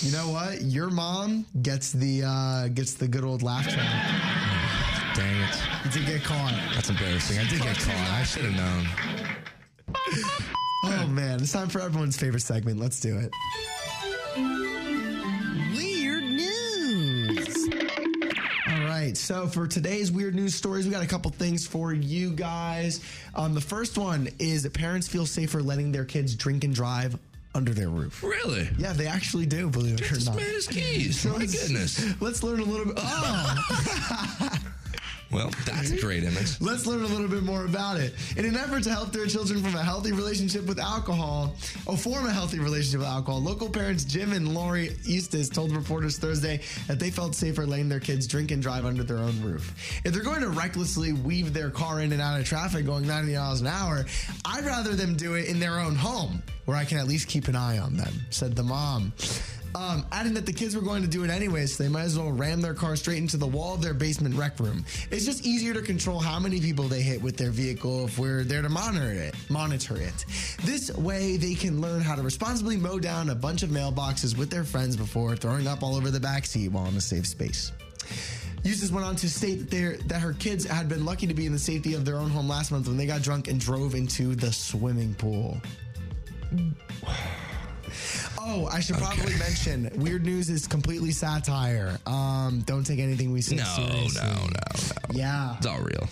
You 0.02 0.12
know 0.12 0.30
what? 0.30 0.62
Your 0.62 0.90
mom 0.90 1.46
gets 1.62 1.94
the 1.94 2.24
uh, 2.26 2.68
gets 2.68 2.96
the 2.96 3.08
good 3.08 3.24
old 3.24 3.44
laugh 3.44 3.64
track. 3.64 5.16
Dang 5.16 5.42
it. 5.42 5.86
You 5.86 5.92
did 5.92 6.06
get 6.06 6.24
caught. 6.24 6.54
That's 6.76 6.90
embarrassing. 6.90 7.40
I 7.40 7.48
did 7.48 7.62
get 7.62 7.78
caught. 7.78 7.96
I 7.96 8.24
should 8.24 8.44
have 8.44 8.56
known. 8.56 8.88
Oh 10.84 11.08
man, 11.08 11.42
it's 11.42 11.52
time 11.52 11.68
for 11.70 11.82
everyone's 11.82 12.16
favorite 12.16 12.42
segment. 12.44 12.80
Let's 12.80 13.00
do 13.00 13.18
it. 13.18 13.32
Right, 19.08 19.18
so 19.18 19.48
for 19.48 19.68
today's 19.68 20.12
weird 20.12 20.36
news 20.36 20.54
stories, 20.54 20.86
we 20.86 20.92
got 20.92 21.04
a 21.04 21.08
couple 21.08 21.32
things 21.32 21.66
for 21.66 21.94
you 21.94 22.32
guys. 22.32 23.00
Um, 23.36 23.54
the 23.54 23.62
first 23.62 23.98
one 23.98 24.28
is 24.38 24.64
that 24.64 24.74
parents 24.74 25.08
feel 25.08 25.26
safer 25.26 25.62
letting 25.62 25.94
their 25.94 26.04
kids 26.04 26.36
drink 26.36 26.66
and 26.66 26.76
drive 26.76 27.18
under 27.56 27.74
their 27.74 27.88
roof. 27.88 28.22
Really? 28.22 28.68
Yeah, 28.78 28.92
they 28.92 29.08
actually 29.08 29.46
do. 29.46 29.70
Believe 29.70 30.02
it 30.02 30.12
or 30.12 30.26
not. 30.26 30.36
made 30.36 30.48
his 30.48 30.68
keys. 30.68 31.26
My 31.26 31.46
goodness. 31.46 32.06
Let's 32.22 32.44
learn 32.44 32.60
a 32.60 32.66
little 32.66 32.86
bit. 32.86 32.96
Oh. 32.98 34.58
Well, 35.32 35.52
that's 35.66 35.92
a 35.92 36.00
great 36.00 36.24
image. 36.24 36.60
Let's 36.62 36.86
learn 36.86 37.04
a 37.04 37.08
little 37.08 37.28
bit 37.28 37.44
more 37.44 37.66
about 37.66 38.00
it. 38.00 38.14
In 38.38 38.46
an 38.46 38.56
effort 38.56 38.84
to 38.84 38.90
help 38.90 39.12
their 39.12 39.26
children 39.26 39.62
from 39.62 39.76
a 39.76 39.84
healthy 39.84 40.14
relationship 40.14 40.66
with 40.66 40.80
alcohol, 40.80 41.56
or 41.86 41.98
form 41.98 42.26
a 42.26 42.32
healthy 42.32 42.60
relationship 42.60 43.00
with 43.00 43.10
alcohol, 43.10 43.42
local 43.42 43.70
parents 43.70 44.06
Jim 44.06 44.32
and 44.32 44.54
Lori 44.54 44.96
Eustace 45.04 45.50
told 45.50 45.72
reporters 45.72 46.18
Thursday 46.18 46.62
that 46.88 47.00
they 47.00 47.12
felt 47.12 47.36
safer 47.36 47.66
letting 47.66 47.90
their 47.90 48.00
kids 48.00 48.26
drink 48.26 48.52
and 48.52 48.62
drive 48.62 48.86
under 48.86 49.04
their 49.04 49.18
own 49.18 49.42
roof. 49.42 49.74
If 50.06 50.14
they're 50.14 50.24
going 50.24 50.42
to 50.42 50.50
recklessly 50.50 51.12
weave 51.14 51.54
their 51.54 51.70
car 51.70 52.00
in 52.02 52.14
and 52.14 52.22
out 52.22 52.40
of 52.40 52.46
traffic 52.46 52.86
going 52.86 53.06
90 53.06 53.34
miles 53.34 53.62
an 53.62 53.68
hour, 53.68 54.06
I'd 54.46 54.66
rather 54.66 54.94
them 54.94 55.16
do 55.16 55.34
it 55.34 55.48
in 55.48 55.60
their 55.60 55.80
own 55.80 55.96
home, 55.96 56.42
where 56.66 56.78
I 56.78 56.86
can 56.86 57.00
at 57.00 57.08
least 57.08 57.28
keep 57.28 57.48
an 57.50 57.56
eye 57.56 57.80
on 57.80 57.98
them, 57.98 58.14
said 58.30 58.56
the 58.56 58.64
mom. 58.64 59.12
Um, 59.78 60.08
adding 60.12 60.34
that 60.34 60.48
the 60.48 60.54
kids 60.54 60.76
were 60.76 60.82
going 60.82 61.04
to 61.04 61.08
do 61.08 61.24
it 61.24 61.30
anyways, 61.30 61.76
so 61.76 61.84
they 61.84 61.90
might 61.90 62.02
as 62.02 62.18
well 62.18 62.32
ram 62.32 62.62
their 62.62 62.74
car 62.74 62.96
straight 62.96 63.20
into 63.20 63.38
the 63.38 63.46
wall 63.46 63.76
of 63.76 63.82
their 63.82 63.94
basement 63.94 64.34
rec 64.34 64.60
room. 64.60 64.84
It's 65.12 65.24
just 65.24 65.46
easier 65.46 65.72
to 65.76 65.84
control 65.84 66.20
how 66.20 66.40
many 66.40 66.60
people 66.60 66.86
they 66.86 67.04
hit 67.04 67.22
with 67.22 67.38
their 67.38 67.52
vehicle 67.52 68.06
if 68.06 68.18
we're 68.18 68.44
there 68.44 68.64
to 68.64 68.70
monitor 68.70 69.12
it. 69.12 69.36
Monitor 69.50 69.98
it. 69.98 70.26
This 70.64 70.92
way, 70.98 71.38
they 71.38 71.54
can 71.54 71.80
learn 71.80 72.02
how 72.02 72.16
to 72.16 72.24
responsibly 72.24 72.76
mow 72.76 72.98
down 72.98 73.30
a 73.30 73.36
bunch 73.36 73.62
of 73.62 73.70
mailboxes 73.70 74.36
with 74.36 74.50
their 74.50 74.64
friends 74.64 74.96
before 74.96 75.36
throwing 75.36 75.68
up 75.68 75.84
all 75.84 75.96
over 75.96 76.10
the 76.10 76.20
backseat 76.20 76.72
while 76.72 76.88
in 76.88 76.96
a 76.96 77.02
safe 77.02 77.28
space. 77.28 77.72
Eustace 78.64 78.92
went 78.92 79.06
on 79.06 79.16
to 79.18 79.30
state 79.30 79.70
that, 79.70 80.04
that 80.08 80.22
her 80.22 80.34
kids 80.34 80.66
had 80.66 80.90
been 80.90 81.06
lucky 81.06 81.28
to 81.28 81.36
be 81.36 81.46
in 81.46 81.52
the 81.52 81.60
safety 81.60 81.94
of 81.94 82.04
their 82.04 82.16
own 82.16 82.32
home 82.32 82.50
last 82.50 82.72
month 82.72 82.88
when 82.88 82.98
they 82.98 83.06
got 83.06 83.22
drunk 83.22 83.48
and 83.48 83.60
drove 83.60 83.94
into 83.94 84.34
the 84.34 84.52
swimming 84.52 85.14
pool. 85.14 85.62
Oh, 88.40 88.68
I 88.72 88.80
should 88.80 88.98
probably 88.98 89.36
mention 89.38 89.90
Weird 89.96 90.24
News 90.26 90.50
is 90.50 90.68
completely 90.68 91.12
satire. 91.12 91.98
Um, 92.06 92.62
don't 92.66 92.84
take 92.86 93.00
anything 93.00 93.32
we 93.32 93.42
say 93.42 93.56
No, 93.58 93.64
seriously. 93.64 94.22
no, 94.22 94.34
no, 94.34 94.46
no. 94.46 94.92
Yeah. 95.12 95.58
It's 95.58 95.66
all 95.68 95.80
real. 95.82 96.08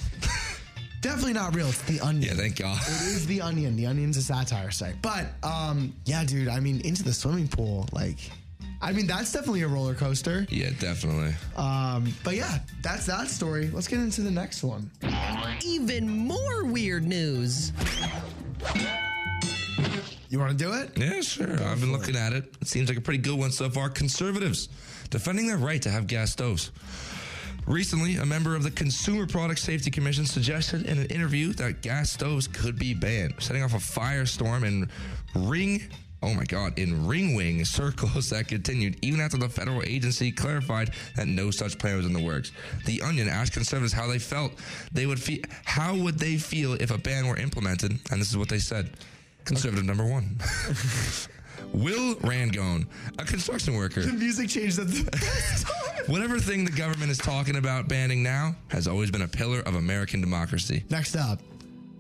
Definitely 1.02 1.34
not 1.34 1.54
real. 1.56 1.68
It's 1.68 1.82
the 1.84 2.00
onion. 2.00 2.24
Yeah, 2.24 2.34
thank 2.42 2.58
God. 2.58 2.78
It 2.82 2.88
is 2.90 3.28
the 3.28 3.42
onion. 3.42 3.76
The 3.76 3.86
onion's 3.88 4.18
a 4.18 4.24
satire 4.24 4.72
site. 4.72 4.96
But 5.04 5.28
um, 5.44 5.94
yeah, 6.06 6.24
dude, 6.24 6.48
I 6.48 6.60
mean, 6.60 6.82
into 6.82 7.04
the 7.04 7.14
swimming 7.14 7.48
pool, 7.48 7.88
like 7.92 8.18
I 8.82 8.92
mean, 8.92 9.06
that's 9.08 9.32
definitely 9.32 9.62
a 9.62 9.68
roller 9.68 9.94
coaster. 9.94 10.48
Yeah, 10.50 10.72
definitely. 10.80 11.34
Um, 11.58 12.12
but 12.24 12.36
yeah, 12.36 12.58
that's 12.82 13.06
that 13.06 13.28
story. 13.30 13.70
Let's 13.72 13.88
get 13.88 14.00
into 14.00 14.22
the 14.22 14.32
next 14.32 14.64
one. 14.64 14.90
Even 15.64 16.10
more 16.10 16.66
weird 16.66 17.04
news. 17.04 17.72
You 20.36 20.42
want 20.42 20.60
to 20.60 20.66
do 20.66 20.74
it? 20.74 20.92
Yeah, 20.98 21.22
sure. 21.22 21.50
I've 21.64 21.80
been 21.80 21.94
looking 21.94 22.18
at 22.18 22.34
it. 22.34 22.54
It 22.60 22.68
seems 22.68 22.90
like 22.90 22.98
a 22.98 23.02
pretty 23.02 23.20
good 23.20 23.40
one 23.40 23.52
so 23.52 23.70
far. 23.70 23.88
Conservatives 23.88 24.68
defending 25.10 25.48
their 25.48 25.56
right 25.56 25.82
to 25.82 25.90
have 25.90 26.08
gas 26.08 26.34
stoves. 26.34 26.72
Recently, 27.66 28.18
a 28.18 28.26
member 28.26 28.54
of 28.54 28.62
the 28.62 28.72
Consumer 28.72 29.28
Product 29.28 29.58
Safety 29.58 29.90
Commission 29.90 30.26
suggested 30.26 30.88
in 30.88 30.98
an 30.98 31.06
interview 31.06 31.54
that 31.54 31.82
gas 31.82 32.12
stoves 32.12 32.50
could 32.50 32.78
be 32.78 32.94
banned, 32.94 33.36
setting 33.40 33.64
off 33.64 33.76
a 33.76 33.78
firestorm 33.78 34.66
in 34.66 34.90
ring. 35.36 35.84
Oh 36.22 36.34
my 36.34 36.44
God, 36.44 36.78
in 36.78 37.08
ring 37.08 37.34
wing 37.34 37.64
circles 37.64 38.30
that 38.32 38.50
continued 38.50 38.98
even 39.02 39.22
after 39.22 39.38
the 39.38 39.48
federal 39.48 39.84
agency 39.84 40.34
clarified 40.34 40.92
that 41.16 41.28
no 41.28 41.50
such 41.50 41.80
plan 41.80 41.96
was 41.96 42.06
in 42.06 42.12
the 42.12 42.22
works. 42.22 42.52
The 42.86 43.02
Onion 43.04 43.30
asked 43.30 43.54
conservatives 43.54 43.94
how 43.94 44.08
they 44.08 44.20
felt 44.20 44.52
they 44.92 45.06
would 45.06 45.22
feel. 45.22 45.40
How 45.64 45.96
would 45.96 46.20
they 46.20 46.36
feel 46.36 46.74
if 46.74 46.92
a 46.92 46.98
ban 46.98 47.26
were 47.26 47.38
implemented? 47.38 47.92
And 48.12 48.20
this 48.20 48.32
is 48.32 48.36
what 48.38 48.50
they 48.50 48.60
said. 48.60 48.90
Conservative 49.46 49.86
number 49.86 50.06
one. 50.06 50.38
Will 51.74 52.16
Rangone, 52.16 52.88
a 53.20 53.26
construction 53.26 53.76
worker. 53.76 54.02
The 54.02 54.14
music 54.14 54.50
changed 54.50 54.80
at 54.80 54.88
the 54.88 55.04
best 55.12 55.68
time. 55.68 56.06
Whatever 56.08 56.40
thing 56.40 56.64
the 56.66 56.72
government 56.72 57.12
is 57.12 57.18
talking 57.18 57.56
about 57.58 57.88
banning 57.88 58.22
now 58.22 58.56
has 58.68 58.88
always 58.88 59.12
been 59.12 59.24
a 59.24 59.28
pillar 59.28 59.60
of 59.62 59.76
American 59.76 60.22
democracy. 60.22 60.84
Next 60.90 61.16
up. 61.16 61.40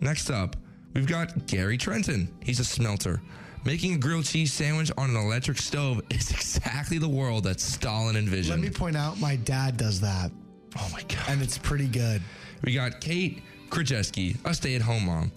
Next 0.01 0.29
up, 0.29 0.55
we've 0.93 1.07
got 1.07 1.47
Gary 1.47 1.77
Trenton. 1.77 2.31
He's 2.43 2.59
a 2.59 2.65
smelter. 2.65 3.21
Making 3.65 3.95
a 3.95 3.97
grilled 3.97 4.25
cheese 4.25 4.53
sandwich 4.53 4.91
on 4.97 5.09
an 5.09 5.15
electric 5.15 5.57
stove 5.57 6.01
is 6.09 6.31
exactly 6.31 6.97
the 6.97 7.09
world 7.09 7.45
that 7.45 7.59
Stalin 7.59 8.15
envisioned. 8.15 8.61
Let 8.61 8.71
me 8.71 8.75
point 8.75 8.95
out, 8.95 9.19
my 9.19 9.35
dad 9.37 9.77
does 9.77 9.99
that. 10.01 10.31
Oh 10.77 10.89
my 10.93 11.01
God. 11.03 11.23
And 11.29 11.41
it's 11.41 11.57
pretty 11.57 11.87
good. 11.87 12.21
We 12.63 12.73
got 12.73 13.01
Kate 13.01 13.41
Krajewski, 13.69 14.37
a 14.45 14.53
stay 14.53 14.75
at 14.75 14.81
home 14.81 15.05
mom. 15.05 15.31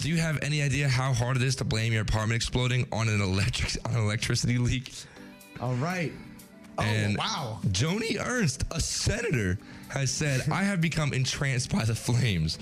Do 0.00 0.08
you 0.08 0.16
have 0.18 0.38
any 0.42 0.62
idea 0.62 0.88
how 0.88 1.12
hard 1.12 1.36
it 1.36 1.42
is 1.42 1.56
to 1.56 1.64
blame 1.64 1.92
your 1.92 2.02
apartment 2.02 2.36
exploding 2.36 2.86
on 2.92 3.08
an 3.08 3.20
electric 3.20 3.76
on 3.86 3.94
an 3.94 4.00
electricity 4.02 4.58
leak? 4.58 4.92
All 5.60 5.74
right. 5.74 6.12
Oh, 6.78 6.82
and 6.82 7.16
wow. 7.16 7.58
Joni 7.68 8.18
Ernst, 8.20 8.64
a 8.70 8.80
senator, 8.80 9.58
has 9.88 10.10
said, 10.10 10.42
I 10.50 10.62
have 10.62 10.80
become 10.80 11.14
entranced 11.14 11.72
by 11.72 11.84
the 11.84 11.94
flames. 11.94 12.58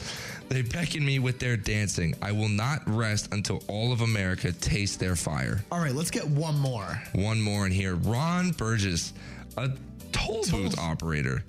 They 0.49 0.63
beckon 0.63 1.05
me 1.05 1.19
with 1.19 1.41
their 1.41 1.57
dancing. 1.57 2.15
I 2.23 2.31
will 2.31 2.49
not 2.49 2.83
rest 2.87 3.33
until 3.33 3.63
all 3.67 3.93
of 3.93 4.03
America 4.03 4.53
tastes 4.53 4.97
their 4.97 5.17
fire. 5.17 5.65
All 5.73 5.81
right, 5.81 5.95
let's 5.95 6.11
get 6.11 6.27
one 6.27 6.59
more. 6.59 7.03
One 7.15 7.41
more 7.41 7.67
in 7.67 7.73
here. 7.73 7.97
Ron 7.97 8.53
Burgess, 8.53 9.13
a 9.57 9.71
toll 10.13 10.45
booth 10.51 10.79
operator. 10.79 11.45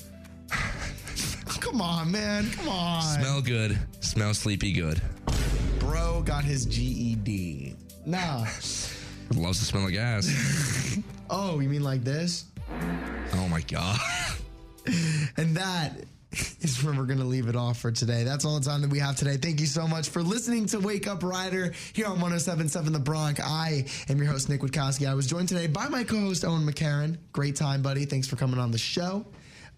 Come 1.60 1.82
on, 1.82 2.12
man. 2.12 2.50
Come 2.52 2.70
on. 2.70 3.02
Smell 3.02 3.42
good, 3.42 3.78
smell 4.00 4.34
sleepy 4.34 4.72
good. 4.74 5.02
Bro 5.80 6.24
got 6.24 6.44
his 6.44 6.66
GED. 6.66 7.76
Nah. 8.06 8.40
Loves 9.36 9.60
to 9.60 9.66
smell 9.66 9.86
of 9.86 9.92
gas. 9.92 10.30
Oh, 11.28 11.60
you 11.60 11.68
mean 11.68 11.84
like 11.84 12.04
this? 12.04 12.46
oh 13.34 13.48
my 13.50 13.62
God. 13.62 14.00
And 15.38 15.58
that 15.58 15.94
is 16.62 16.84
where 16.84 16.94
we're 16.94 17.06
going 17.06 17.18
to 17.18 17.26
leave 17.26 17.48
it 17.48 17.56
off 17.56 17.80
for 17.80 17.92
today. 17.92 18.24
That's 18.24 18.46
all 18.46 18.60
the 18.60 18.66
time 18.70 18.82
that 18.84 18.92
we 18.92 19.00
have 19.00 19.16
today. 19.16 19.38
Thank 19.38 19.60
you 19.60 19.66
so 19.66 19.88
much 19.88 20.10
for 20.10 20.22
listening 20.22 20.68
to 20.68 20.80
Wake 20.80 21.08
Up 21.08 21.24
Rider 21.24 21.74
here 21.94 22.06
on 22.06 22.22
1077 22.22 22.94
The 22.94 23.00
Bronc. 23.00 23.40
I 23.40 23.86
am 24.08 24.20
your 24.20 24.28
host, 24.32 24.50
Nick 24.50 24.62
Witkowski. 24.62 25.08
I 25.10 25.16
was 25.16 25.26
joined 25.26 25.50
today 25.50 25.66
by 25.66 25.88
my 25.90 26.04
co 26.04 26.20
host, 26.20 26.46
Owen 26.46 26.62
McCarron. 26.62 27.18
Great 27.32 27.56
time, 27.56 27.82
buddy. 27.82 28.06
Thanks 28.06 28.28
for 28.28 28.36
coming 28.36 28.60
on 28.60 28.70
the 28.70 28.78
show. 28.78 29.26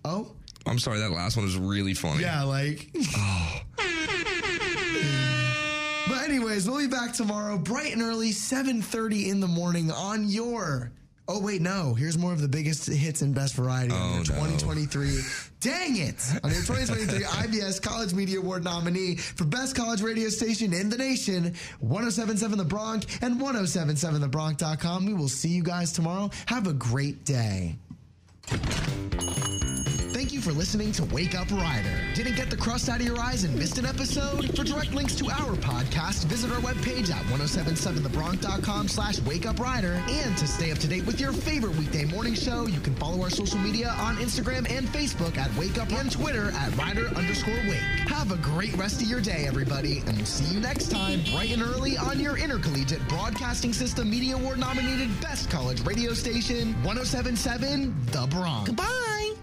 Oh, 0.03 0.34
I'm 0.68 0.80
sorry, 0.80 0.99
that 0.99 1.11
last 1.11 1.35
one 1.38 1.45
was 1.45 1.57
really 1.57 1.94
funny. 1.94 2.22
yeah, 2.22 2.44
like. 2.44 2.89
But 6.10 6.23
anyways, 6.30 6.69
we'll 6.69 6.80
be 6.80 6.88
back 6.88 7.11
tomorrow, 7.14 7.57
bright 7.57 7.91
and 7.91 8.02
early, 8.02 8.30
7:30 8.31 9.27
in 9.27 9.39
the 9.41 9.48
morning 9.48 9.91
on 9.91 10.30
your. 10.30 10.91
Oh 11.27 11.41
wait, 11.41 11.61
no. 11.61 11.94
Here's 11.94 12.18
more 12.18 12.31
of 12.31 12.39
the 12.39 12.48
biggest 12.48 12.88
hits 12.88 13.22
and 13.22 13.35
best 13.35 13.53
variety 13.56 13.94
Oh, 13.94 13.98
on 13.98 14.11
your 14.23 14.35
no. 14.35 14.45
2023. 14.48 15.19
Dang 15.60 15.98
it! 15.98 16.15
On 16.45 16.49
your 16.49 16.61
2023 16.61 17.26
IBS 17.26 17.81
College 17.89 18.14
Media 18.14 18.39
Award 18.39 18.64
nominee 18.64 19.18
for 19.18 19.44
Best 19.44 19.76
College 19.76 20.02
Radio 20.02 20.30
Station 20.30 20.72
in 20.73 20.89
the 20.89 20.98
nation, 20.98 21.53
1077 21.81 22.57
The 22.57 22.64
Bronc 22.64 23.03
and 23.22 23.41
1077thebronc.com. 23.41 25.06
We 25.06 25.14
will 25.14 25.27
see 25.27 25.49
you 25.49 25.64
guys 25.64 25.91
tomorrow. 25.91 26.30
Have 26.45 26.68
a 26.68 26.73
great 26.73 27.26
day. 27.26 27.76
For 30.48 30.53
listening 30.53 30.94
to 30.94 31.03
Wake 31.14 31.38
Up 31.38 31.52
Rider. 31.52 31.99
Didn't 32.15 32.38
get 32.38 32.49
the 32.49 32.56
crust 32.56 32.88
out 32.88 33.02
of 33.02 33.06
your 33.06 33.19
eyes 33.19 33.44
and 33.44 33.53
missed 33.53 33.80
an 33.80 33.86
episode? 33.86 34.56
For 34.56 34.64
direct 34.64 34.94
links 34.94 35.14
to 35.15 35.30
our 35.30 35.57
podcast, 35.57 36.24
visit 36.28 36.49
our 36.52 36.61
webpage 36.61 37.11
at 37.11 37.22
1077thebronc.com 37.26 38.88
slash 38.88 39.19
wakeuprider. 39.19 39.98
And 40.10 40.38
to 40.38 40.48
stay 40.48 40.72
up 40.72 40.78
to 40.78 40.88
date 40.88 41.06
with 41.06 41.19
your 41.19 41.34
favorite 41.34 41.76
weekday 41.76 42.06
morning 42.06 42.34
show, 42.34 42.65
you 42.65 42.80
can 42.80 42.95
follow 42.95 43.22
our 43.24 43.30
social 43.30 43.60
media 43.60 43.90
on 43.99 44.15
Instagram 44.15 44.72
and 44.72 44.88
Facebook 44.88 45.38
at 45.38 45.53
Wake 45.57 45.78
Up 45.78 45.91
and 45.91 46.10
Twitter 46.10 46.52
at 46.52 46.74
Rider 46.78 47.07
underscore 47.07 47.53
Wake. 47.68 48.07
Have 48.07 48.32
a 48.32 48.38
great 48.38 48.74
rest 48.78 49.02
of 49.02 49.10
your 49.10 49.19
day, 49.19 49.44
everybody, 49.48 49.99
and 50.07 50.15
we'll 50.15 50.26
see 50.26 50.56
you 50.56 50.61
next 50.61 50.90
time, 50.90 51.24
bright 51.30 51.52
and 51.52 51.61
early 51.61 51.98
on 51.98 52.22
your 52.22 52.38
Intercollegiate 52.38 53.06
Broadcasting 53.10 53.74
System 53.74 54.10
Media 54.10 54.38
Award 54.38 54.60
nominated 54.60 55.10
Best 55.19 55.49
College 55.49 55.86
Radio 55.86 56.14
Station, 56.14 56.72
1077 56.84 57.94
The 58.14 58.28
Bronc. 58.28 58.68
Goodbye. 58.68 59.34